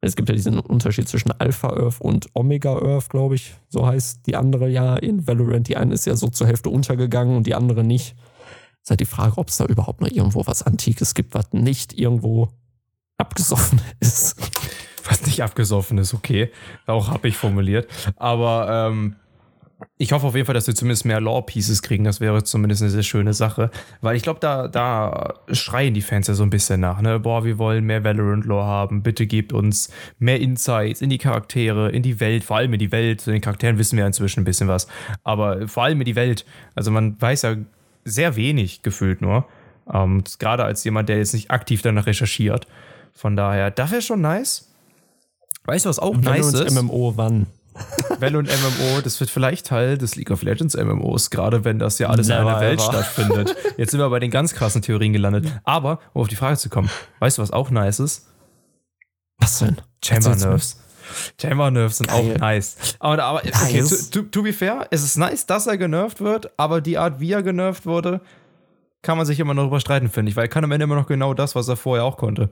es 0.00 0.16
gibt 0.16 0.30
ja 0.30 0.34
diesen 0.34 0.58
Unterschied 0.58 1.06
zwischen 1.06 1.30
Alpha 1.32 1.68
Earth 1.68 2.00
und 2.00 2.28
Omega 2.32 2.74
Earth, 2.74 3.10
glaube 3.10 3.34
ich, 3.34 3.54
so 3.68 3.86
heißt 3.86 4.26
die 4.26 4.34
andere 4.34 4.70
ja 4.70 4.96
in 4.96 5.26
Valorant. 5.26 5.68
Die 5.68 5.76
eine 5.76 5.92
ist 5.92 6.06
ja 6.06 6.16
so 6.16 6.28
zur 6.28 6.46
Hälfte 6.46 6.70
untergegangen 6.70 7.36
und 7.36 7.46
die 7.46 7.54
andere 7.54 7.84
nicht. 7.84 8.16
Ist 8.82 8.90
halt 8.90 9.00
die 9.00 9.06
Frage, 9.06 9.38
ob 9.38 9.48
es 9.48 9.56
da 9.56 9.64
überhaupt 9.66 10.00
noch 10.00 10.10
irgendwo 10.10 10.46
was 10.46 10.62
Antikes 10.62 11.14
gibt, 11.14 11.34
was 11.34 11.52
nicht 11.52 11.98
irgendwo 11.98 12.48
abgesoffen 13.16 13.80
ist. 14.00 14.36
Was 15.04 15.24
nicht 15.26 15.42
abgesoffen 15.42 15.98
ist, 15.98 16.14
okay. 16.14 16.50
Auch 16.86 17.08
habe 17.08 17.28
ich 17.28 17.36
formuliert. 17.36 17.88
Aber 18.16 18.88
ähm, 18.88 19.16
ich 19.98 20.12
hoffe 20.12 20.26
auf 20.26 20.34
jeden 20.34 20.46
Fall, 20.46 20.54
dass 20.54 20.66
wir 20.66 20.74
zumindest 20.74 21.04
mehr 21.04 21.20
Lore-Pieces 21.20 21.82
kriegen. 21.82 22.04
Das 22.04 22.20
wäre 22.20 22.42
zumindest 22.44 22.82
eine 22.82 22.90
sehr 22.90 23.02
schöne 23.02 23.34
Sache. 23.34 23.70
Weil 24.00 24.16
ich 24.16 24.22
glaube, 24.22 24.40
da, 24.40 24.68
da 24.68 25.34
schreien 25.52 25.94
die 25.94 26.02
Fans 26.02 26.26
ja 26.26 26.34
so 26.34 26.42
ein 26.42 26.50
bisschen 26.50 26.80
nach. 26.80 27.00
Ne? 27.00 27.20
Boah, 27.20 27.44
wir 27.44 27.58
wollen 27.58 27.84
mehr 27.84 28.04
Valorant-Lore 28.04 28.64
haben. 28.64 29.02
Bitte 29.02 29.26
gebt 29.26 29.52
uns 29.52 29.90
mehr 30.18 30.40
Insights 30.40 31.02
in 31.02 31.10
die 31.10 31.18
Charaktere, 31.18 31.90
in 31.90 32.02
die 32.02 32.20
Welt, 32.20 32.44
vor 32.44 32.56
allem 32.56 32.72
in 32.72 32.78
die 32.78 32.92
Welt. 32.92 33.26
In 33.26 33.34
den 33.34 33.42
Charakteren 33.42 33.78
wissen 33.78 33.96
wir 33.96 34.06
inzwischen 34.06 34.40
ein 34.40 34.44
bisschen 34.44 34.68
was. 34.68 34.88
Aber 35.24 35.68
vor 35.68 35.84
allem 35.84 36.00
in 36.00 36.04
die 36.06 36.16
Welt. 36.16 36.44
Also 36.74 36.90
man 36.90 37.20
weiß 37.20 37.42
ja 37.42 37.56
sehr 38.04 38.36
wenig 38.36 38.82
gefühlt 38.82 39.20
nur. 39.20 39.46
Ähm, 39.92 40.22
Gerade 40.38 40.64
als 40.64 40.84
jemand, 40.84 41.08
der 41.08 41.18
jetzt 41.18 41.34
nicht 41.34 41.50
aktiv 41.50 41.82
danach 41.82 42.06
recherchiert. 42.06 42.66
Von 43.12 43.36
daher, 43.36 43.70
das 43.70 43.90
wäre 43.90 44.02
schon 44.02 44.20
nice. 44.20 44.68
Weißt 45.64 45.84
du, 45.84 45.88
was 45.88 45.98
auch 45.98 46.16
nice 46.16 46.52
ist? 46.54 46.74
MMO 46.74 47.14
wann? 47.16 47.46
Valo 48.20 48.38
und 48.38 48.48
MMO, 48.48 49.00
das 49.02 49.18
wird 49.20 49.30
vielleicht 49.30 49.66
Teil 49.66 49.96
des 49.96 50.14
League 50.16 50.30
of 50.30 50.42
Legends 50.42 50.76
MMOs, 50.76 51.30
gerade 51.30 51.64
wenn 51.64 51.78
das 51.78 51.98
ja 51.98 52.08
alles 52.08 52.28
in 52.28 52.36
Never 52.36 52.50
einer 52.50 52.60
Welt 52.60 52.80
ever. 52.80 52.92
stattfindet. 52.92 53.56
Jetzt 53.78 53.92
sind 53.92 54.00
wir 54.00 54.10
bei 54.10 54.18
den 54.18 54.30
ganz 54.30 54.54
krassen 54.54 54.82
Theorien 54.82 55.12
gelandet. 55.12 55.46
Aber, 55.64 56.00
um 56.12 56.22
auf 56.22 56.28
die 56.28 56.36
Frage 56.36 56.58
zu 56.58 56.68
kommen, 56.68 56.90
weißt 57.20 57.38
du, 57.38 57.42
was 57.42 57.50
auch 57.50 57.70
nice 57.70 58.00
ist? 58.00 58.26
Was 59.38 59.58
denn? 59.58 59.80
Chamber. 60.04 60.36
Nerfs. 60.36 60.81
Chamber 61.40 61.70
Nerfs 61.70 61.98
sind 61.98 62.08
Geil. 62.08 62.34
auch 62.34 62.38
nice. 62.38 62.76
Aber, 62.98 63.22
aber 63.22 63.38
okay, 63.40 63.80
Nice. 63.80 64.10
to, 64.10 64.22
to, 64.22 64.28
to 64.28 64.42
be 64.42 64.52
fair, 64.52 64.86
es 64.90 65.02
ist 65.02 65.16
nice, 65.16 65.46
dass 65.46 65.66
er 65.66 65.76
genervt 65.78 66.20
wird, 66.20 66.50
aber 66.56 66.80
die 66.80 66.98
Art, 66.98 67.20
wie 67.20 67.32
er 67.32 67.42
genervt 67.42 67.86
wurde, 67.86 68.20
kann 69.02 69.16
man 69.16 69.26
sich 69.26 69.40
immer 69.40 69.54
noch 69.54 69.64
drüber 69.64 69.80
streiten, 69.80 70.08
finde 70.08 70.30
ich, 70.30 70.36
weil 70.36 70.44
er 70.44 70.48
kann 70.48 70.64
am 70.64 70.70
Ende 70.72 70.84
immer 70.84 70.94
noch 70.94 71.06
genau 71.08 71.34
das, 71.34 71.54
was 71.54 71.68
er 71.68 71.76
vorher 71.76 72.04
auch 72.04 72.16
konnte. 72.16 72.50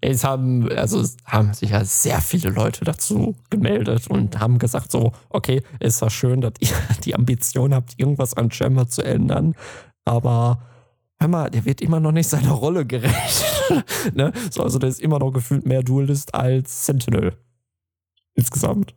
Es 0.00 0.24
haben, 0.24 0.70
also 0.72 1.00
es 1.00 1.16
haben 1.24 1.52
sich 1.54 1.70
ja 1.70 1.84
sehr 1.84 2.20
viele 2.20 2.50
Leute 2.50 2.84
dazu 2.84 3.34
gemeldet 3.50 4.08
und 4.08 4.38
haben 4.38 4.58
gesagt 4.58 4.90
so, 4.92 5.12
okay, 5.30 5.62
ist 5.80 6.00
ja 6.02 6.10
schön, 6.10 6.40
dass 6.40 6.52
ihr 6.60 6.68
die 7.04 7.14
Ambition 7.14 7.74
habt, 7.74 7.94
irgendwas 7.96 8.34
an 8.34 8.50
Chamber 8.50 8.88
zu 8.88 9.02
ändern, 9.02 9.54
aber 10.04 10.60
hör 11.18 11.28
mal, 11.28 11.50
der 11.50 11.64
wird 11.64 11.80
immer 11.80 12.00
noch 12.00 12.12
nicht 12.12 12.28
seiner 12.28 12.52
Rolle 12.52 12.86
gerecht. 12.86 13.44
ne? 14.14 14.32
so, 14.50 14.62
also 14.62 14.78
der 14.78 14.88
ist 14.88 15.00
immer 15.00 15.18
noch 15.18 15.32
gefühlt 15.32 15.66
mehr 15.66 15.82
Duelist 15.82 16.34
als 16.34 16.86
Sentinel. 16.86 17.32
Insgesamt. 18.34 18.94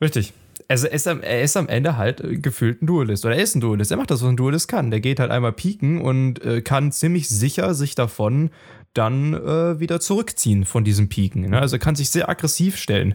Richtig. 0.00 0.32
Also 0.68 0.86
er 0.86 0.92
ist, 0.92 1.08
am, 1.08 1.20
er 1.20 1.42
ist 1.42 1.56
am 1.56 1.68
Ende 1.68 1.96
halt 1.96 2.20
äh, 2.20 2.36
gefühlt 2.36 2.80
ein 2.80 2.86
Duelist. 2.86 3.24
Oder 3.26 3.36
er 3.36 3.42
ist 3.42 3.56
ein 3.56 3.60
Duelist. 3.60 3.90
Er 3.90 3.96
macht 3.96 4.10
das, 4.10 4.22
was 4.22 4.28
ein 4.28 4.36
Duelist 4.36 4.68
kann. 4.68 4.90
Der 4.90 5.00
geht 5.00 5.18
halt 5.18 5.32
einmal 5.32 5.52
pieken 5.52 6.00
und 6.00 6.42
äh, 6.44 6.62
kann 6.62 6.92
ziemlich 6.92 7.28
sicher 7.28 7.74
sich 7.74 7.96
davon 7.96 8.50
dann 8.94 9.34
äh, 9.34 9.80
wieder 9.80 10.00
zurückziehen 10.00 10.64
von 10.64 10.84
diesem 10.84 11.08
Pieken. 11.08 11.50
Ne? 11.50 11.60
Also 11.60 11.76
er 11.76 11.80
kann 11.80 11.96
sich 11.96 12.10
sehr 12.10 12.28
aggressiv 12.28 12.76
stellen. 12.76 13.14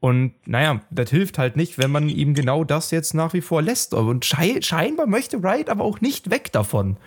Und 0.00 0.34
naja, 0.46 0.80
das 0.90 1.10
hilft 1.10 1.38
halt 1.38 1.56
nicht, 1.56 1.78
wenn 1.78 1.90
man 1.90 2.08
ihm 2.08 2.34
genau 2.34 2.64
das 2.64 2.90
jetzt 2.90 3.14
nach 3.14 3.32
wie 3.32 3.40
vor 3.40 3.62
lässt. 3.62 3.94
Und 3.94 4.24
schei 4.24 4.60
scheinbar 4.60 5.06
möchte 5.06 5.42
Wright 5.42 5.70
aber 5.70 5.84
auch 5.84 6.00
nicht 6.00 6.30
weg 6.30 6.52
davon. 6.52 6.98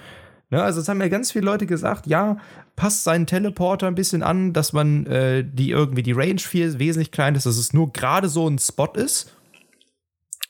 Ne, 0.50 0.64
also 0.64 0.80
es 0.80 0.88
haben 0.88 1.02
ja 1.02 1.10
ganz 1.10 1.34
viele 1.34 1.46
Leute 1.46 1.66
gesagt, 1.66 2.08
ja, 2.08 2.38
passt 2.78 3.04
seinen 3.04 3.28
Teleporter 3.28 3.88
ein 3.88 3.96
bisschen 3.96 4.24
an, 4.24 4.54
dass 4.54 4.72
man 4.72 5.06
äh, 5.08 5.44
die 5.46 5.72
irgendwie 5.72 6.04
die 6.04 6.14
Range 6.14 6.40
viel 6.40 6.80
wesentlich 6.80 7.12
klein 7.12 7.36
ist, 7.36 7.46
dass 7.46 7.58
es 7.58 7.74
nur 7.74 7.92
gerade 7.92 8.30
so 8.30 8.48
ein 8.48 8.58
Spot 8.58 8.94
ist. 8.94 9.36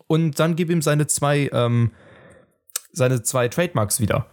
Und 0.05 0.39
dann 0.39 0.55
gib 0.55 0.69
ihm 0.69 0.81
seine 0.81 1.07
zwei, 1.07 1.49
ähm, 1.51 1.91
seine 2.91 3.23
zwei 3.23 3.47
Trademarks 3.47 3.99
wieder. 3.99 4.27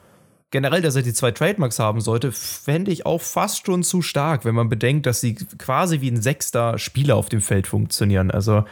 Generell, 0.50 0.82
dass 0.82 0.94
er 0.94 1.02
die 1.02 1.12
zwei 1.12 1.32
Trademarks 1.32 1.78
haben 1.80 2.00
sollte, 2.00 2.30
fände 2.30 2.92
ich 2.92 3.06
auch 3.06 3.20
fast 3.20 3.66
schon 3.66 3.82
zu 3.82 4.02
stark, 4.02 4.44
wenn 4.44 4.54
man 4.54 4.68
bedenkt, 4.68 5.04
dass 5.06 5.20
sie 5.20 5.34
quasi 5.34 6.00
wie 6.00 6.10
ein 6.10 6.22
sechster 6.22 6.78
Spieler 6.78 7.16
auf 7.16 7.28
dem 7.28 7.40
Feld 7.40 7.66
funktionieren. 7.66 8.30
Also 8.30 8.64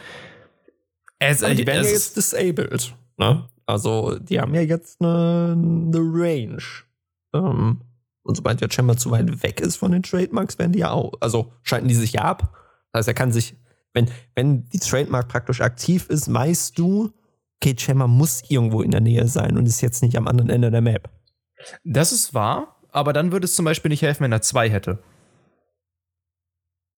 es, 1.19 1.43
Und 1.43 1.57
die 1.57 1.67
werden 1.67 1.83
ja 1.83 1.89
ist- 1.89 2.15
jetzt 2.15 2.17
disabled. 2.33 2.95
Ne? 3.17 3.47
Also 3.65 4.17
die 4.19 4.39
haben 4.39 4.53
ja 4.55 4.61
jetzt 4.61 5.01
eine, 5.01 5.53
eine 5.57 5.97
Range. 5.97 6.61
Ähm, 7.33 7.81
und 8.23 8.35
sobald 8.37 8.61
der 8.61 8.69
Chamber 8.71 8.95
zu 8.97 9.11
weit 9.11 9.43
weg 9.43 9.59
ist 9.59 9.75
von 9.77 9.91
den 9.91 10.03
Trademarks, 10.03 10.57
werden 10.59 10.71
die 10.71 10.79
ja 10.79 10.91
auch, 10.91 11.13
also 11.19 11.51
schalten 11.63 11.87
die 11.87 11.95
sich 11.95 12.13
ja 12.13 12.21
ab. 12.21 12.53
Das 12.91 12.99
heißt, 12.99 13.07
er 13.09 13.13
kann 13.13 13.31
sich, 13.33 13.55
wenn, 13.93 14.09
wenn 14.35 14.69
die 14.69 14.79
Trademark 14.79 15.27
praktisch 15.27 15.59
aktiv 15.61 16.07
ist, 16.09 16.33
weißt 16.33 16.77
du, 16.79 17.11
okay, 17.61 17.75
Chamber 17.77 18.07
muss 18.07 18.43
irgendwo 18.49 18.81
in 18.81 18.91
der 18.91 19.01
Nähe 19.01 19.27
sein 19.27 19.57
und 19.57 19.65
ist 19.65 19.81
jetzt 19.81 20.01
nicht 20.03 20.17
am 20.17 20.27
anderen 20.27 20.49
Ende 20.49 20.71
der 20.71 20.81
Map. 20.81 21.09
Das 21.83 22.11
ist 22.11 22.33
wahr, 22.33 22.75
aber 22.91 23.13
dann 23.13 23.31
würde 23.31 23.45
es 23.45 23.55
zum 23.55 23.65
Beispiel 23.65 23.89
nicht 23.89 24.01
helfen, 24.01 24.23
wenn 24.23 24.31
er 24.31 24.41
zwei 24.41 24.69
hätte. 24.69 24.99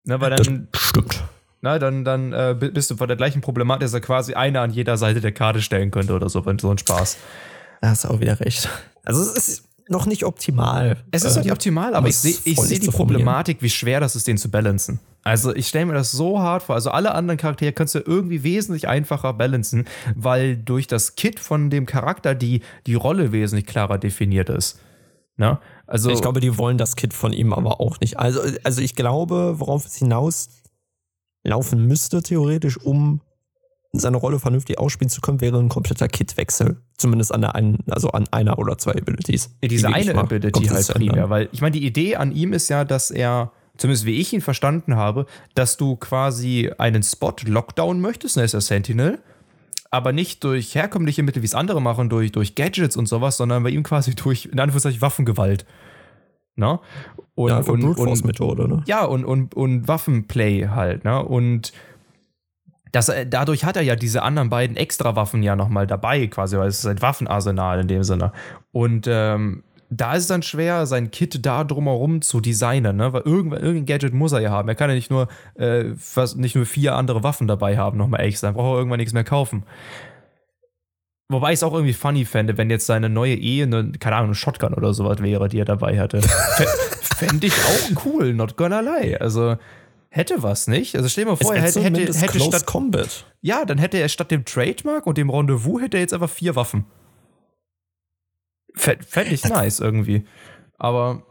Na, 0.04 0.20
weil 0.20 0.30
dann, 0.30 0.68
stimmt. 0.74 1.24
na, 1.62 1.78
dann, 1.78 2.04
dann 2.04 2.32
äh, 2.32 2.54
bi- 2.58 2.70
bist 2.70 2.90
du 2.90 2.96
vor 2.96 3.06
der 3.08 3.16
gleichen 3.16 3.40
Problematik, 3.40 3.80
dass 3.82 3.94
er 3.94 4.00
quasi 4.00 4.34
einer 4.34 4.60
an 4.60 4.70
jeder 4.70 4.96
Seite 4.96 5.20
der 5.20 5.32
Karte 5.32 5.60
stellen 5.62 5.90
könnte 5.90 6.14
oder 6.14 6.28
so, 6.28 6.46
wenn 6.46 6.58
so 6.58 6.70
ein 6.70 6.78
Spaß. 6.78 7.16
Da 7.80 7.88
hast 7.88 8.04
du 8.04 8.08
auch 8.08 8.20
wieder 8.20 8.38
recht. 8.40 8.68
Also 9.04 9.20
es 9.22 9.48
ist 9.48 9.65
noch 9.88 10.06
nicht 10.06 10.24
optimal. 10.24 11.04
Es 11.10 11.24
ist 11.24 11.36
noch 11.36 11.44
nicht 11.44 11.52
optimal, 11.52 11.94
aber 11.94 12.08
ich 12.08 12.16
sehe 12.16 12.36
ich 12.44 12.60
seh 12.60 12.78
die. 12.78 12.88
Problematik, 12.88 13.58
wie 13.60 13.70
schwer 13.70 14.00
das 14.00 14.16
ist, 14.16 14.26
den 14.26 14.36
zu 14.38 14.50
balancen. 14.50 14.98
Also 15.22 15.54
ich 15.54 15.68
stelle 15.68 15.86
mir 15.86 15.94
das 15.94 16.12
so 16.12 16.40
hart 16.40 16.62
vor. 16.64 16.74
Also 16.74 16.90
alle 16.90 17.14
anderen 17.14 17.38
Charaktere 17.38 17.72
kannst 17.72 17.94
du 17.94 17.98
irgendwie 17.98 18.42
wesentlich 18.42 18.88
einfacher 18.88 19.32
balancen, 19.32 19.86
weil 20.14 20.56
durch 20.56 20.86
das 20.86 21.16
Kit 21.16 21.40
von 21.40 21.70
dem 21.70 21.86
Charakter 21.86 22.34
die, 22.34 22.62
die 22.86 22.94
Rolle 22.94 23.32
wesentlich 23.32 23.66
klarer 23.66 23.98
definiert 23.98 24.48
ist. 24.48 24.78
Na? 25.36 25.60
Also 25.86 26.10
Ich 26.10 26.22
glaube, 26.22 26.40
die 26.40 26.56
wollen 26.58 26.78
das 26.78 26.96
Kit 26.96 27.12
von 27.12 27.32
ihm 27.32 27.52
aber 27.52 27.80
auch 27.80 28.00
nicht. 28.00 28.18
Also, 28.18 28.40
also 28.64 28.80
ich 28.80 28.94
glaube, 28.94 29.54
worauf 29.58 29.84
es 29.84 29.96
hinaus 29.96 30.48
laufen 31.44 31.86
müsste, 31.86 32.22
theoretisch, 32.22 32.78
um 32.78 33.20
seine 33.98 34.16
Rolle 34.16 34.38
vernünftig 34.38 34.78
ausspielen 34.78 35.10
zu 35.10 35.20
können, 35.20 35.40
wäre 35.40 35.58
ein 35.58 35.68
kompletter 35.68 36.08
Kitwechsel. 36.08 36.76
Zumindest 36.96 37.32
an 37.32 37.42
der 37.42 37.54
einen, 37.54 37.78
also 37.88 38.10
an 38.10 38.26
einer 38.30 38.58
oder 38.58 38.78
zwei 38.78 38.92
Abilities. 38.92 39.50
Ja, 39.62 39.68
diese 39.68 39.88
Die 39.88 39.94
eine 39.94 40.14
mal 40.14 40.22
Ability 40.22 40.66
halt 40.66 40.88
primär, 40.88 41.30
weil 41.30 41.48
ich 41.52 41.60
meine, 41.60 41.72
die 41.72 41.86
Idee 41.86 42.16
an 42.16 42.32
ihm 42.32 42.52
ist 42.52 42.68
ja, 42.68 42.84
dass 42.84 43.10
er, 43.10 43.52
zumindest 43.76 44.06
wie 44.06 44.18
ich 44.18 44.32
ihn 44.32 44.40
verstanden 44.40 44.96
habe, 44.96 45.26
dass 45.54 45.76
du 45.76 45.96
quasi 45.96 46.70
einen 46.78 47.02
Spot 47.02 47.34
Lockdown 47.44 48.00
möchtest, 48.00 48.36
ne, 48.36 48.44
ist 48.44 48.54
er 48.54 48.60
Sentinel, 48.60 49.18
aber 49.90 50.12
nicht 50.12 50.44
durch 50.44 50.74
herkömmliche 50.74 51.22
Mittel, 51.22 51.42
wie 51.42 51.46
es 51.46 51.54
andere 51.54 51.80
machen, 51.80 52.08
durch, 52.08 52.32
durch 52.32 52.54
Gadgets 52.54 52.96
und 52.96 53.06
sowas, 53.06 53.36
sondern 53.36 53.62
bei 53.62 53.70
ihm 53.70 53.82
quasi 53.82 54.14
durch, 54.14 54.46
in 54.46 54.58
Anführungszeichen, 54.58 55.00
Waffengewalt. 55.00 55.66
Na? 56.56 56.80
Und, 57.34 57.50
Ja, 57.50 57.58
und, 57.58 57.84
und, 57.84 57.94
Force-Methode, 57.96 58.66
ne? 58.66 58.82
ja, 58.86 59.04
und, 59.04 59.26
und, 59.26 59.54
und 59.54 59.88
Waffenplay 59.88 60.68
halt, 60.68 61.04
ne? 61.04 61.22
Und 61.22 61.72
das, 62.96 63.10
äh, 63.10 63.26
dadurch 63.26 63.64
hat 63.64 63.76
er 63.76 63.82
ja 63.82 63.94
diese 63.94 64.22
anderen 64.22 64.48
beiden 64.48 64.74
Extra-Waffen 64.74 65.42
ja 65.42 65.54
nochmal 65.54 65.86
dabei, 65.86 66.26
quasi, 66.28 66.56
weil 66.56 66.68
es 66.68 66.78
ist 66.78 66.86
ein 66.86 67.02
Waffenarsenal 67.02 67.80
in 67.80 67.88
dem 67.88 68.02
Sinne. 68.02 68.32
Und 68.72 69.06
ähm, 69.06 69.64
da 69.90 70.14
ist 70.14 70.22
es 70.22 70.28
dann 70.28 70.42
schwer, 70.42 70.86
sein 70.86 71.10
Kit 71.10 71.44
da 71.44 71.64
drumherum 71.64 72.22
zu 72.22 72.40
designen, 72.40 72.96
ne? 72.96 73.12
Weil 73.12 73.20
irgendwann, 73.26 73.60
irgendein 73.60 73.84
Gadget 73.84 74.14
muss 74.14 74.32
er 74.32 74.40
ja 74.40 74.50
haben. 74.50 74.68
Er 74.70 74.74
kann 74.74 74.88
ja 74.88 74.96
nicht 74.96 75.10
nur, 75.10 75.28
äh, 75.56 75.94
fast, 75.98 76.38
nicht 76.38 76.56
nur 76.56 76.64
vier 76.64 76.94
andere 76.96 77.22
Waffen 77.22 77.46
dabei 77.46 77.76
haben, 77.76 77.98
nochmal 77.98 78.22
extra. 78.22 78.48
Dann 78.48 78.54
braucht 78.54 78.74
er 78.74 78.78
irgendwann 78.78 78.98
nichts 78.98 79.12
mehr 79.12 79.24
kaufen. 79.24 79.64
Wobei 81.28 81.50
ich 81.50 81.56
es 81.56 81.62
auch 81.64 81.74
irgendwie 81.74 81.92
funny 81.92 82.24
fände, 82.24 82.56
wenn 82.56 82.70
jetzt 82.70 82.86
seine 82.86 83.10
neue 83.10 83.34
Ehe 83.34 83.64
eine, 83.64 83.92
keine 83.92 84.16
Ahnung, 84.16 84.28
eine 84.28 84.34
Shotgun 84.36 84.72
oder 84.72 84.94
sowas 84.94 85.20
wäre, 85.20 85.48
die 85.48 85.58
er 85.58 85.66
dabei 85.66 86.00
hatte. 86.00 86.22
Fände 87.02 87.46
ich 87.46 87.52
auch 87.52 88.06
cool, 88.06 88.32
not 88.32 88.56
gonna 88.56 88.80
lie. 88.80 89.20
Also 89.20 89.56
hätte 90.16 90.42
was, 90.42 90.66
nicht? 90.66 90.96
Also 90.96 91.08
stell 91.08 91.24
dir 91.24 91.30
mal 91.30 91.36
vor, 91.36 91.54
er 91.54 91.62
hätte, 91.62 91.82
hätte, 91.82 92.18
hätte 92.18 92.40
statt, 92.40 92.66
Combat. 92.66 93.24
ja, 93.40 93.64
dann 93.64 93.78
hätte 93.78 93.98
er 93.98 94.08
statt 94.08 94.30
dem 94.30 94.44
Trademark 94.44 95.06
und 95.06 95.18
dem 95.18 95.30
Rendezvous 95.30 95.80
hätte 95.80 95.96
er 95.96 96.00
jetzt 96.00 96.14
einfach 96.14 96.30
vier 96.30 96.56
Waffen. 96.56 96.86
Fände 98.74 99.32
ich 99.32 99.44
nice 99.44 99.80
irgendwie. 99.80 100.24
Aber. 100.78 101.22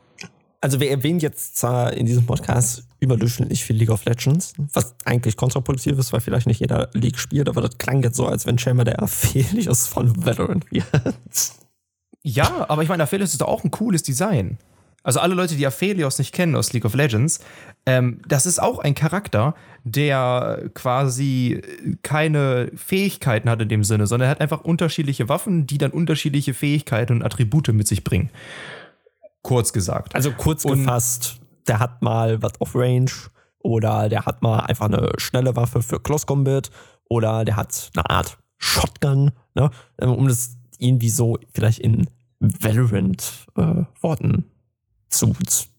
Also 0.61 0.79
wir 0.79 0.89
erwähnen 0.89 1.19
jetzt 1.19 1.57
zwar 1.57 1.93
in 1.93 2.07
diesem 2.07 2.25
Podcast 2.25 2.88
überdurchschnittlich 2.99 3.63
viel 3.63 3.75
League 3.75 3.91
of 3.91 4.03
Legends, 4.05 4.53
was 4.73 4.95
eigentlich 5.05 5.38
kontraproduktiv 5.38 5.99
ist, 5.99 6.11
weil 6.11 6.21
vielleicht 6.21 6.47
nicht 6.47 6.59
jeder 6.59 6.89
League 6.93 7.19
spielt, 7.19 7.47
aber 7.47 7.61
das 7.61 7.77
klang 7.77 8.01
jetzt 8.01 8.15
so, 8.15 8.25
als 8.25 8.47
wenn 8.47 8.57
Chamber 8.57 8.83
der 8.83 9.03
Aphelios 9.03 9.86
von 9.86 10.25
Valorant 10.25 10.71
wird. 10.71 10.86
Ja, 12.23 12.67
aber 12.67 12.81
ich 12.81 12.89
meine, 12.89 13.03
Aphelios 13.03 13.33
ist 13.33 13.41
doch 13.41 13.47
auch 13.47 13.63
ein 13.63 13.69
cooles 13.69 14.01
Design. 14.01 14.57
Also 15.06 15.20
alle 15.20 15.36
Leute, 15.36 15.56
die 15.56 15.68
Aphelios 15.68 16.18
nicht 16.18 16.34
kennen 16.34 16.56
aus 16.56 16.74
League 16.74 16.84
of 16.84 16.95
Legends, 16.95 17.39
ähm, 17.86 18.22
das 18.28 18.47
ist 18.47 18.60
auch 18.60 18.80
ein 18.80 18.95
Charakter, 18.95 19.53
der 19.84 20.72
quasi 20.74 21.62
keine 22.01 22.72
Fähigkeiten 22.76 23.47
hat 23.47 23.62
in 23.62 23.70
dem 23.70 23.84
Sinne, 23.84 24.08
sondern 24.08 24.28
er 24.28 24.32
hat 24.32 24.41
einfach 24.41 24.62
unterschiedliche 24.62 25.30
Waffen, 25.30 25.68
die 25.68 25.78
dann 25.78 25.91
unterschiedliche 25.91 26.56
Fähigkeiten 26.56 27.14
und 27.14 27.24
Attribute 27.24 27.68
mit 27.68 27.88
sich 27.88 28.03
bringen. 28.03 28.32
Kurz 29.43 29.74
gesagt. 29.74 30.16
Also 30.16 30.32
kurz 30.32 30.66
und 30.66 30.80
gefasst, 30.80 31.39
der 31.68 31.78
hat 31.78 32.01
mal 32.01 32.41
was 32.41 32.60
auf 32.60 32.74
Range 32.74 33.12
oder 33.60 34.10
der 34.10 34.26
hat 34.26 34.41
mal 34.41 34.62
einfach 34.62 34.88
eine 34.88 35.12
schnelle 35.18 35.56
Waffe 35.56 35.84
für 35.84 35.99
Close 35.99 36.26
Combat 36.26 36.72
oder 37.10 37.45
der 37.45 37.58
hat 37.58 37.91
eine 37.95 38.10
Art 38.10 38.39
Shotgun, 38.58 39.34
ne? 39.53 39.70
um 40.01 40.28
das 40.28 40.58
irgendwie 40.80 41.10
so 41.10 41.38
vielleicht 41.53 41.78
in 41.78 42.10
Valorant-Worten 42.39 44.34
äh, 44.34 44.55
zu, 45.10 45.34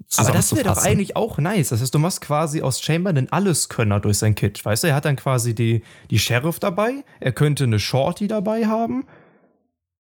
zu 0.08 0.22
aber 0.22 0.32
das 0.32 0.54
wäre 0.54 0.64
doch 0.64 0.78
eigentlich 0.78 1.16
auch 1.16 1.38
nice. 1.38 1.70
Das 1.70 1.80
heißt, 1.80 1.94
du 1.94 1.98
machst 1.98 2.20
quasi 2.20 2.62
aus 2.62 2.80
Chamber 2.80 3.10
einen 3.10 3.30
Alleskönner 3.30 4.00
durch 4.00 4.18
sein 4.18 4.34
Kit. 4.34 4.64
Weißt 4.64 4.84
du, 4.84 4.88
er 4.88 4.94
hat 4.94 5.04
dann 5.04 5.16
quasi 5.16 5.54
die, 5.54 5.82
die 6.10 6.18
Sheriff 6.18 6.58
dabei, 6.58 7.04
er 7.20 7.32
könnte 7.32 7.64
eine 7.64 7.78
Shorty 7.78 8.28
dabei 8.28 8.66
haben 8.66 9.04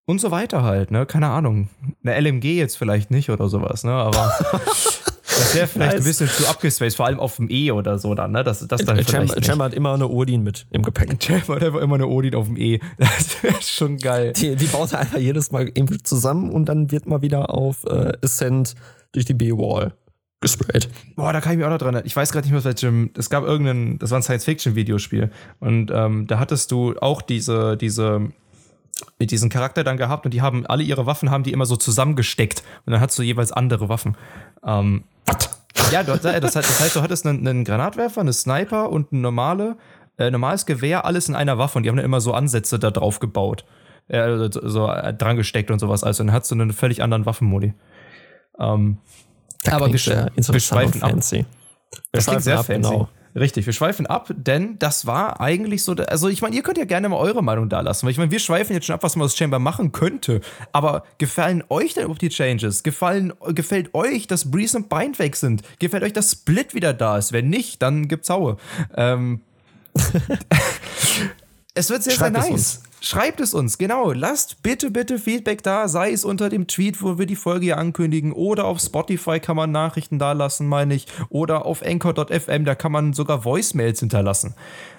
und 0.05 0.21
so 0.21 0.29
weiter 0.29 0.63
halt, 0.63 0.91
ne? 0.91 1.05
Keine 1.05 1.27
Ahnung. 1.29 1.69
Eine 2.03 2.19
LMG 2.19 2.55
jetzt 2.55 2.77
vielleicht 2.77 3.09
nicht 3.09 3.29
oder 3.31 3.49
sowas, 3.49 3.83
ne? 3.83 3.91
Aber 3.91 4.31
das 4.51 5.55
wäre 5.55 5.65
vielleicht 5.65 5.93
nice. 5.93 6.01
ein 6.01 6.07
bisschen 6.07 6.27
zu 6.27 6.47
abgespaced, 6.47 6.95
vor 6.95 7.07
allem 7.07 7.19
auf 7.19 7.37
dem 7.37 7.49
E 7.49 7.71
oder 7.71 7.97
so 7.97 8.13
dann, 8.13 8.31
ne? 8.31 8.43
Das, 8.43 8.65
das 8.67 8.85
dann 8.85 9.03
Chamber, 9.03 9.41
Chamber 9.41 9.65
hat 9.65 9.73
immer 9.73 9.95
eine 9.95 10.07
Odin 10.07 10.43
mit 10.43 10.67
im 10.69 10.83
Gepäck. 10.83 11.17
Chamber 11.23 11.55
hat 11.55 11.63
einfach 11.63 11.81
immer 11.81 11.95
eine 11.95 12.07
Odin 12.07 12.35
auf 12.35 12.45
dem 12.45 12.57
E. 12.57 12.79
Das 12.99 13.41
wäre 13.41 13.61
schon 13.61 13.97
geil. 13.97 14.33
Die, 14.33 14.55
die 14.55 14.67
baut 14.67 14.93
er 14.93 14.99
einfach 14.99 15.17
jedes 15.17 15.51
Mal 15.51 15.71
irgendwie 15.73 16.03
zusammen 16.03 16.51
und 16.51 16.65
dann 16.65 16.91
wird 16.91 17.07
mal 17.07 17.23
wieder 17.23 17.49
auf 17.49 17.85
äh, 17.85 18.13
Ascent 18.21 18.75
durch 19.15 19.25
die 19.25 19.33
B-Wall 19.33 19.93
gesprayt. 20.41 20.89
Boah, 21.15 21.33
da 21.33 21.41
kann 21.41 21.53
ich 21.53 21.57
mich 21.57 21.65
auch 21.65 21.71
noch 21.71 21.77
dran 21.77 21.93
erinnern. 21.93 22.05
Ich 22.05 22.15
weiß 22.15 22.31
gerade 22.31 22.45
nicht 22.45 22.53
mehr, 22.53 22.63
welchem. 22.63 23.09
Es 23.17 23.29
gab 23.29 23.43
irgendein, 23.43 23.97
das 23.97 24.11
war 24.11 24.19
ein 24.19 24.23
Science-Fiction-Videospiel. 24.23 25.31
Und 25.59 25.91
ähm, 25.91 26.27
da 26.27 26.39
hattest 26.39 26.71
du 26.71 26.95
auch 26.99 27.21
diese, 27.21 27.77
diese, 27.77 28.31
mit 29.17 29.31
diesen 29.31 29.49
Charakter 29.49 29.83
dann 29.83 29.97
gehabt 29.97 30.25
und 30.25 30.33
die 30.33 30.41
haben 30.41 30.65
alle 30.65 30.83
ihre 30.83 31.05
Waffen 31.05 31.31
haben 31.31 31.43
die 31.43 31.51
immer 31.51 31.65
so 31.65 31.75
zusammengesteckt 31.75 32.63
und 32.85 32.91
dann 32.91 33.01
hattest 33.01 33.17
du 33.19 33.23
jeweils 33.23 33.51
andere 33.51 33.89
Waffen. 33.89 34.15
Ähm, 34.63 35.03
ja, 35.91 36.03
das, 36.03 36.21
das, 36.21 36.55
heißt, 36.55 36.95
du 36.95 37.01
hattest 37.01 37.25
einen, 37.25 37.47
einen 37.47 37.63
Granatwerfer, 37.63 38.21
eine 38.21 38.33
Sniper 38.33 38.89
und 38.89 39.11
ein 39.11 39.21
normale, 39.21 39.77
äh, 40.17 40.29
normales 40.31 40.65
Gewehr, 40.65 41.05
alles 41.05 41.27
in 41.27 41.35
einer 41.35 41.57
Waffe 41.57 41.77
und 41.77 41.83
die 41.83 41.89
haben 41.89 41.97
dann 41.97 42.05
immer 42.05 42.21
so 42.21 42.33
Ansätze 42.33 42.77
da 42.79 42.91
drauf 42.91 43.19
gebaut. 43.19 43.65
Äh, 44.07 44.49
so 44.51 44.87
äh, 44.87 45.13
dran 45.13 45.35
gesteckt 45.35 45.71
und 45.71 45.79
sowas. 45.79 46.03
Also 46.03 46.23
dann 46.23 46.31
hast 46.31 46.51
du 46.51 46.55
einen 46.55 46.73
völlig 46.73 47.01
anderen 47.01 47.25
Waffenmodi. 47.25 47.73
Ähm, 48.59 48.97
aber 49.69 49.87
wir, 49.87 49.93
wir 50.35 50.59
schweifen 50.59 51.01
ab. 51.01 51.09
Fancy. 51.11 51.45
Das 52.11 52.25
klingt 52.25 52.43
sehr 52.43 52.59
ab, 52.59 52.65
fancy. 52.65 52.89
Genau. 52.89 53.09
Richtig, 53.37 53.65
wir 53.65 53.73
schweifen 53.73 54.07
ab, 54.07 54.29
denn 54.33 54.79
das 54.79 55.05
war 55.05 55.41
eigentlich 55.41 55.83
so, 55.83 55.91
also 55.93 56.29
ich 56.29 56.41
meine, 56.41 56.55
ihr 56.55 56.63
könnt 56.63 56.77
ja 56.77 56.85
gerne 56.85 57.09
mal 57.09 57.17
eure 57.17 57.43
Meinung 57.43 57.67
da 57.67 57.81
lassen, 57.81 58.05
weil 58.05 58.11
ich 58.11 58.17
meine, 58.17 58.31
wir 58.31 58.39
schweifen 58.39 58.71
jetzt 58.71 58.85
schon 58.85 58.93
ab, 58.93 59.03
was 59.03 59.17
man 59.17 59.25
aus 59.25 59.35
Chamber 59.35 59.59
machen 59.59 59.91
könnte, 59.91 60.39
aber 60.71 61.03
gefallen 61.17 61.61
euch 61.67 61.93
denn 61.93 62.03
überhaupt 62.03 62.21
die 62.21 62.29
Changes? 62.29 62.81
Gefallen, 62.81 63.33
gefällt 63.49 63.93
euch, 63.93 64.27
dass 64.27 64.49
Breeze 64.49 64.77
und 64.77 64.87
Bind 64.87 65.19
weg 65.19 65.35
sind? 65.35 65.63
Gefällt 65.79 66.03
euch, 66.03 66.13
dass 66.13 66.31
Split 66.31 66.73
wieder 66.73 66.93
da 66.93 67.17
ist? 67.17 67.33
Wenn 67.33 67.49
nicht, 67.49 67.81
dann 67.81 68.07
gibt's 68.07 68.29
Haue. 68.29 68.55
Ähm, 68.95 69.41
es 71.73 71.89
wird 71.89 72.03
sehr, 72.03 72.13
Schreibt 72.13 72.41
sehr 72.41 72.51
nice. 72.51 72.83
Schreibt 73.05 73.39
es 73.39 73.53
uns, 73.53 73.77
genau. 73.77 74.13
Lasst 74.13 74.63
bitte, 74.63 74.89
bitte 74.89 75.19
Feedback 75.19 75.61
da, 75.61 75.87
sei 75.87 76.11
es 76.11 76.25
unter 76.25 76.49
dem 76.49 76.65
Tweet, 76.65 77.03
wo 77.03 77.19
wir 77.19 77.27
die 77.27 77.35
Folge 77.35 77.65
hier 77.65 77.77
ankündigen, 77.77 78.31
oder 78.31 78.65
auf 78.65 78.79
Spotify 78.79 79.39
kann 79.39 79.55
man 79.55 79.71
Nachrichten 79.71 80.17
da 80.17 80.31
lassen, 80.31 80.67
meine 80.67 80.95
ich, 80.95 81.05
oder 81.29 81.67
auf 81.67 81.85
anchor.fm, 81.85 82.65
da 82.65 82.73
kann 82.73 82.91
man 82.91 83.13
sogar 83.13 83.45
Voicemails 83.45 83.99
hinterlassen. 83.99 84.55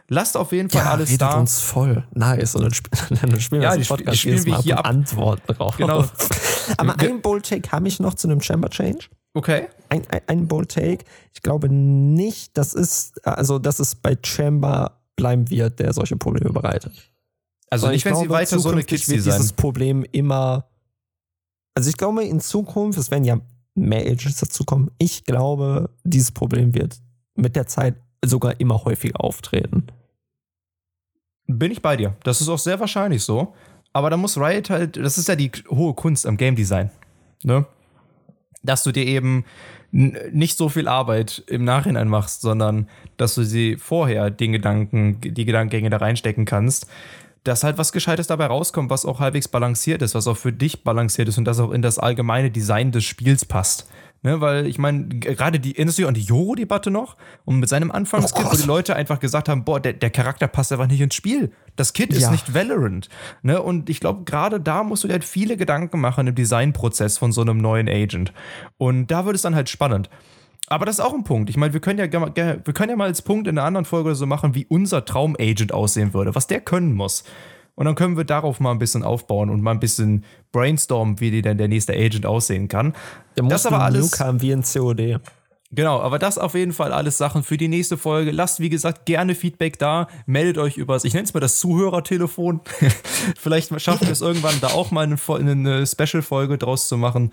Lasst 0.07 0.37
auf 0.37 0.53
jeden 0.53 0.71
Fall 0.71 0.85
ja, 0.85 0.93
alles 0.93 1.19
da. 1.19 1.37
uns 1.37 1.59
voll. 1.59 2.07
Nice. 2.15 2.55
Und 2.55 2.63
dann, 2.63 2.71
sp 2.79 2.87
dann 3.21 3.41
spielen 3.41 3.63
wir 3.63 3.71
ja, 3.71 3.77
das 3.77 3.89
Podcast 3.89 4.19
spielen 4.19 4.47
wir 4.47 4.63
hier 4.63 4.79
ab. 4.79 4.87
Antworten 4.87 5.53
drauf. 5.53 5.77
Genau. 5.77 6.05
Aber 6.77 7.01
ein 7.01 7.21
Bold 7.21 7.49
Take 7.49 7.73
habe 7.73 7.89
ich 7.89 7.99
noch 7.99 8.15
zu 8.15 8.29
einem 8.29 8.41
Chamber 8.41 8.71
Change. 8.71 9.07
Okay. 9.35 9.67
Ein, 9.89 10.03
ein, 10.11 10.21
ein 10.29 10.47
Bold 10.47 10.71
Take. 10.71 11.05
Ich 11.35 11.43
glaube 11.43 11.69
nicht, 11.69 12.57
das 12.57 12.73
ist, 12.73 13.27
also, 13.27 13.59
dass 13.59 13.81
es 13.81 13.97
bei 13.97 14.17
Chamber 14.25 15.01
bleiben 15.17 15.51
wird, 15.51 15.81
der 15.81 15.93
solche 15.93 16.17
Probleme 16.17 16.53
bereitet. 16.53 17.11
Also 17.71 17.89
nicht, 17.89 18.05
wenn 18.05 18.13
glaube, 18.13 18.29
sie 18.29 18.33
weiter 18.33 18.59
so 18.59 18.71
eine 18.71 18.85
Kids 18.85 19.09
wird 19.09 19.25
dieses 19.25 19.53
Problem 19.53 20.05
immer. 20.13 20.69
Also 21.75 21.91
ich 21.91 21.97
glaube, 21.97 22.25
in 22.25 22.41
Zukunft, 22.41 22.99
es 22.99 23.11
werden 23.11 23.25
ja 23.25 23.41
mehr 23.75 24.01
Agents 24.01 24.41
dazukommen. 24.41 24.91
Ich 24.99 25.25
glaube, 25.25 25.91
dieses 26.05 26.33
Problem 26.33 26.75
wird 26.75 26.99
mit 27.35 27.57
der 27.57 27.67
Zeit 27.67 27.97
sogar 28.25 28.59
immer 28.61 28.85
häufiger 28.85 29.21
auftreten. 29.21 29.87
Bin 31.47 31.71
ich 31.71 31.83
bei 31.83 31.97
dir. 31.97 32.17
Das 32.25 32.41
ist 32.41 32.49
auch 32.49 32.59
sehr 32.59 32.81
wahrscheinlich 32.81 33.23
so. 33.23 33.55
Aber 33.93 34.11
da 34.11 34.17
muss 34.17 34.37
Riot 34.37 34.71
halt, 34.71 34.97
das 34.97 35.19
ist 35.19 35.29
ja 35.29 35.37
die 35.37 35.51
hohe 35.71 35.95
Kunst 35.95 36.27
am 36.27 36.37
Game 36.37 36.57
Design. 36.57 36.91
Ne? 37.43 37.67
Dass 38.63 38.83
du 38.83 38.93
dir 38.93 39.07
eben 39.07 39.45
nicht 39.91 40.59
so 40.59 40.69
viel 40.69 40.89
Arbeit 40.89 41.45
im 41.47 41.65
Nachhinein 41.65 42.09
machst, 42.09 42.41
sondern 42.41 42.89
dass 43.17 43.35
du 43.35 43.45
sie 43.45 43.77
vorher 43.77 44.31
den 44.31 44.53
Gedanken, 44.53 45.21
die 45.21 45.45
Gedankengänge 45.45 45.91
da 45.91 45.99
reinstecken 45.99 46.45
kannst 46.45 46.87
dass 47.47 47.65
halt 47.65 47.79
was 47.79 47.93
Gescheites 47.93 48.27
dabei 48.27 48.47
rauskommt, 48.47 48.91
was 48.91 49.05
auch 49.05 49.21
halbwegs 49.21 49.49
balanciert 49.49 50.03
ist, 50.03 50.15
was 50.15 50.27
auch 50.27 50.37
für 50.37 50.53
dich 50.53 50.85
balanciert 50.85 51.29
ist 51.29 51.39
und 51.39 51.45
das 51.45 51.61
auch 51.61 51.71
in 51.71 51.83
das 51.83 51.99
allgemeine 51.99 52.51
Design 52.51 52.93
des 52.93 53.05
Spiels 53.05 53.45
passt. 53.45 53.89
Ne, 54.23 54.41
weil 54.41 54.67
ich 54.67 54.79
meine, 54.79 55.07
gerade 55.07 55.61
die 55.61 55.75
dich 55.75 56.07
an 56.07 56.15
die 56.15 56.23
Joro-Debatte 56.23 56.91
noch 56.91 57.17
und 57.45 57.61
mit 57.61 57.69
seinem 57.69 57.93
Anfangskit, 57.93 58.45
oh 58.47 58.53
wo 58.53 58.57
die 58.57 58.67
Leute 58.67 58.97
einfach 58.97 59.21
gesagt 59.21 59.49
haben, 59.49 59.63
boah, 59.63 59.79
der, 59.79 59.93
der 59.93 60.11
Charakter 60.11 60.49
passt 60.49 60.73
einfach 60.73 60.89
nicht 60.89 61.01
ins 61.01 61.15
Spiel. 61.15 61.53
Das 61.77 61.93
Kit 61.93 62.13
ist 62.13 62.23
ja. 62.23 62.31
nicht 62.33 62.53
Valorant. 62.53 63.09
Ne? 63.43 63.63
Und 63.63 63.89
ich 63.89 64.01
glaube, 64.01 64.25
gerade 64.25 64.59
da 64.59 64.83
musst 64.83 65.05
du 65.05 65.09
dir 65.09 65.13
halt 65.13 65.25
viele 65.25 65.57
Gedanken 65.57 66.01
machen 66.01 66.27
im 66.27 66.35
Designprozess 66.35 67.19
von 67.19 67.31
so 67.31 67.43
einem 67.43 67.59
neuen 67.59 67.89
Agent. 67.89 68.33
Und 68.79 69.09
da 69.13 69.27
wird 69.27 69.37
es 69.37 69.43
dann 69.43 69.55
halt 69.55 69.69
spannend. 69.69 70.11
Aber 70.69 70.85
das 70.85 70.99
ist 70.99 71.05
auch 71.05 71.15
ein 71.15 71.25
Punkt. 71.25 71.49
Ich 71.49 71.57
meine, 71.57 71.73
wir 71.73 71.81
können 71.81 71.99
ja 71.99 72.11
wir 72.13 72.75
können 72.75 72.91
ja 72.91 72.97
mal 72.97 73.05
als 73.05 73.23
Punkt 73.23 73.47
in 73.47 73.57
einer 73.57 73.67
anderen 73.67 73.85
Folge 73.85 74.15
so 74.15 74.27
machen, 74.27 74.55
wie 74.55 74.67
unser 74.67 75.05
Traumagent 75.05 75.73
aussehen 75.73 76.13
würde, 76.13 76.35
was 76.35 76.47
der 76.47 76.61
können 76.61 76.93
muss. 76.93 77.25
Und 77.77 77.85
dann 77.85 77.95
können 77.95 78.17
wir 78.17 78.25
darauf 78.25 78.59
mal 78.59 78.73
ein 78.73 78.79
bisschen 78.79 79.03
aufbauen 79.03 79.51
und 79.51 79.61
mal 79.61 79.73
ein 79.73 79.81
bisschen 79.81 80.25
brainstormen, 80.51 81.21
wie 81.21 81.43
denn 81.43 81.59
der 81.59 81.69
nächste 81.69 81.93
Agent 81.93 82.25
aussehen 82.25 82.69
kann. 82.69 82.95
Der 83.37 83.45
muss 83.45 83.53
das 83.53 83.67
aber 83.67 83.81
alles 83.83 84.19
haben 84.19 84.41
wie 84.41 84.53
ein 84.53 84.63
COD. 84.63 85.21
Genau, 85.77 86.01
aber 86.01 86.19
das 86.19 86.39
auf 86.39 86.55
jeden 86.55 86.73
Fall 86.73 86.91
alles 86.91 87.19
Sachen 87.19 87.43
für 87.43 87.59
die 87.59 87.69
nächste 87.69 87.99
Folge. 87.99 88.31
Lasst, 88.31 88.61
wie 88.61 88.71
gesagt, 88.71 89.05
gerne 89.05 89.35
Feedback 89.35 89.79
da. 89.79 90.09
Meldet 90.25 90.57
euch 90.57 90.79
über, 90.79 90.97
ich 90.97 91.13
nenne 91.13 91.25
es 91.25 91.35
mal 91.35 91.41
das 91.41 91.61
Zuhörertelefon. 91.61 92.63
Vielleicht 93.39 93.79
schaffen 93.83 94.07
wir 94.07 94.13
es 94.13 94.23
irgendwann, 94.23 94.59
da 94.63 94.69
auch 94.69 94.91
mal 94.91 95.05
eine, 95.05 95.19
eine 95.51 95.87
Special-Folge 95.87 96.57
draus 96.57 96.89
zu 96.89 96.97
machen. 96.97 97.31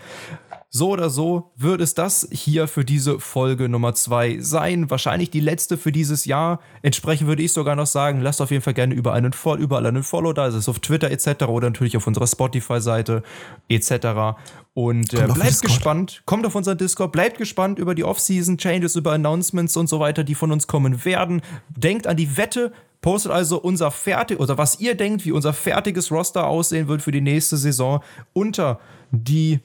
So 0.75 0.89
oder 0.89 1.11
so 1.11 1.51
wird 1.55 1.81
es 1.81 1.93
das 1.93 2.27
hier 2.31 2.67
für 2.67 2.83
diese 2.83 3.19
Folge 3.19 3.69
Nummer 3.69 3.93
2 3.93 4.39
sein. 4.39 4.89
Wahrscheinlich 4.89 5.29
die 5.29 5.39
letzte 5.39 5.77
für 5.77 5.91
dieses 5.91 6.25
Jahr. 6.25 6.59
Entsprechend 6.81 7.27
würde 7.27 7.43
ich 7.43 7.53
sogar 7.53 7.75
noch 7.75 7.85
sagen, 7.85 8.21
lasst 8.21 8.41
auf 8.41 8.49
jeden 8.49 8.63
Fall 8.63 8.73
gerne 8.73 8.95
überall 8.95 9.19
einen, 9.19 9.33
überall 9.59 9.85
einen 9.85 10.01
Follow 10.01 10.33
da. 10.33 10.47
Ist 10.47 10.67
auf 10.67 10.79
Twitter 10.79 11.11
etc. 11.11 11.43
oder 11.43 11.69
natürlich 11.69 11.95
auf 11.95 12.07
unserer 12.07 12.25
Spotify-Seite 12.25 13.21
etc. 13.69 14.35
Und 14.73 15.13
äh, 15.13 15.27
bleibt 15.27 15.61
gespannt. 15.61 16.23
Kommt 16.25 16.45
auf 16.45 16.55
unseren 16.55 16.77
Discord. 16.77 17.11
Bleibt 17.11 17.37
gespannt 17.37 17.77
über 17.77 17.93
die 17.93 18.03
Off-Season-Changes, 18.03 18.95
über 18.95 19.13
Announcements 19.13 19.77
und 19.77 19.87
so 19.87 19.99
weiter, 19.99 20.23
die 20.23 20.35
von 20.35 20.51
uns 20.51 20.65
kommen 20.65 21.05
werden. 21.05 21.41
Denkt 21.69 22.07
an 22.07 22.17
die 22.17 22.37
Wette. 22.37 22.73
Postet 23.01 23.33
also 23.33 23.59
unser 23.59 23.91
fertig 23.91 24.39
oder 24.39 24.57
was 24.57 24.79
ihr 24.79 24.95
denkt, 24.95 25.25
wie 25.25 25.33
unser 25.33 25.51
fertiges 25.51 26.09
Roster 26.09 26.47
aussehen 26.47 26.87
wird 26.87 27.01
für 27.01 27.11
die 27.11 27.19
nächste 27.19 27.57
Saison 27.57 28.01
unter 28.31 28.79
die 29.11 29.59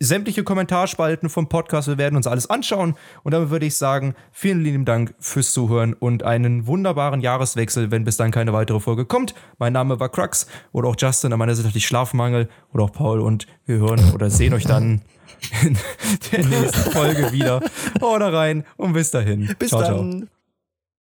sämtliche 0.00 0.42
Kommentarspalten 0.42 1.28
vom 1.28 1.48
Podcast. 1.48 1.86
Wir 1.86 1.98
werden 1.98 2.16
uns 2.16 2.26
alles 2.26 2.48
anschauen. 2.48 2.94
Und 3.22 3.32
damit 3.32 3.50
würde 3.50 3.66
ich 3.66 3.76
sagen, 3.76 4.14
vielen 4.32 4.62
lieben 4.62 4.84
Dank 4.84 5.14
fürs 5.20 5.52
Zuhören 5.52 5.92
und 5.92 6.22
einen 6.22 6.66
wunderbaren 6.66 7.20
Jahreswechsel, 7.20 7.90
wenn 7.90 8.04
bis 8.04 8.16
dann 8.16 8.30
keine 8.30 8.52
weitere 8.52 8.80
Folge 8.80 9.04
kommt. 9.04 9.34
Mein 9.58 9.74
Name 9.74 10.00
war 10.00 10.08
Crux 10.08 10.46
oder 10.72 10.88
auch 10.88 10.96
Justin. 10.98 11.32
An 11.32 11.38
meiner 11.38 11.54
Seite 11.54 11.68
hatte 11.68 11.78
ich 11.78 11.86
Schlafmangel 11.86 12.48
oder 12.72 12.84
auch 12.84 12.92
Paul. 12.92 13.20
Und 13.20 13.46
wir 13.66 13.76
hören 13.76 14.12
oder 14.14 14.30
sehen 14.30 14.54
euch 14.54 14.64
dann 14.64 15.02
in 15.62 15.76
der 16.32 16.46
nächsten 16.46 16.90
Folge 16.90 17.32
wieder. 17.32 17.60
Haut 18.00 18.22
rein 18.22 18.64
und 18.76 18.94
bis 18.94 19.10
dahin. 19.10 19.54
Bis 19.58 19.68
ciao, 19.68 19.82
dann. 19.82 20.10
Ciao. 20.12 20.39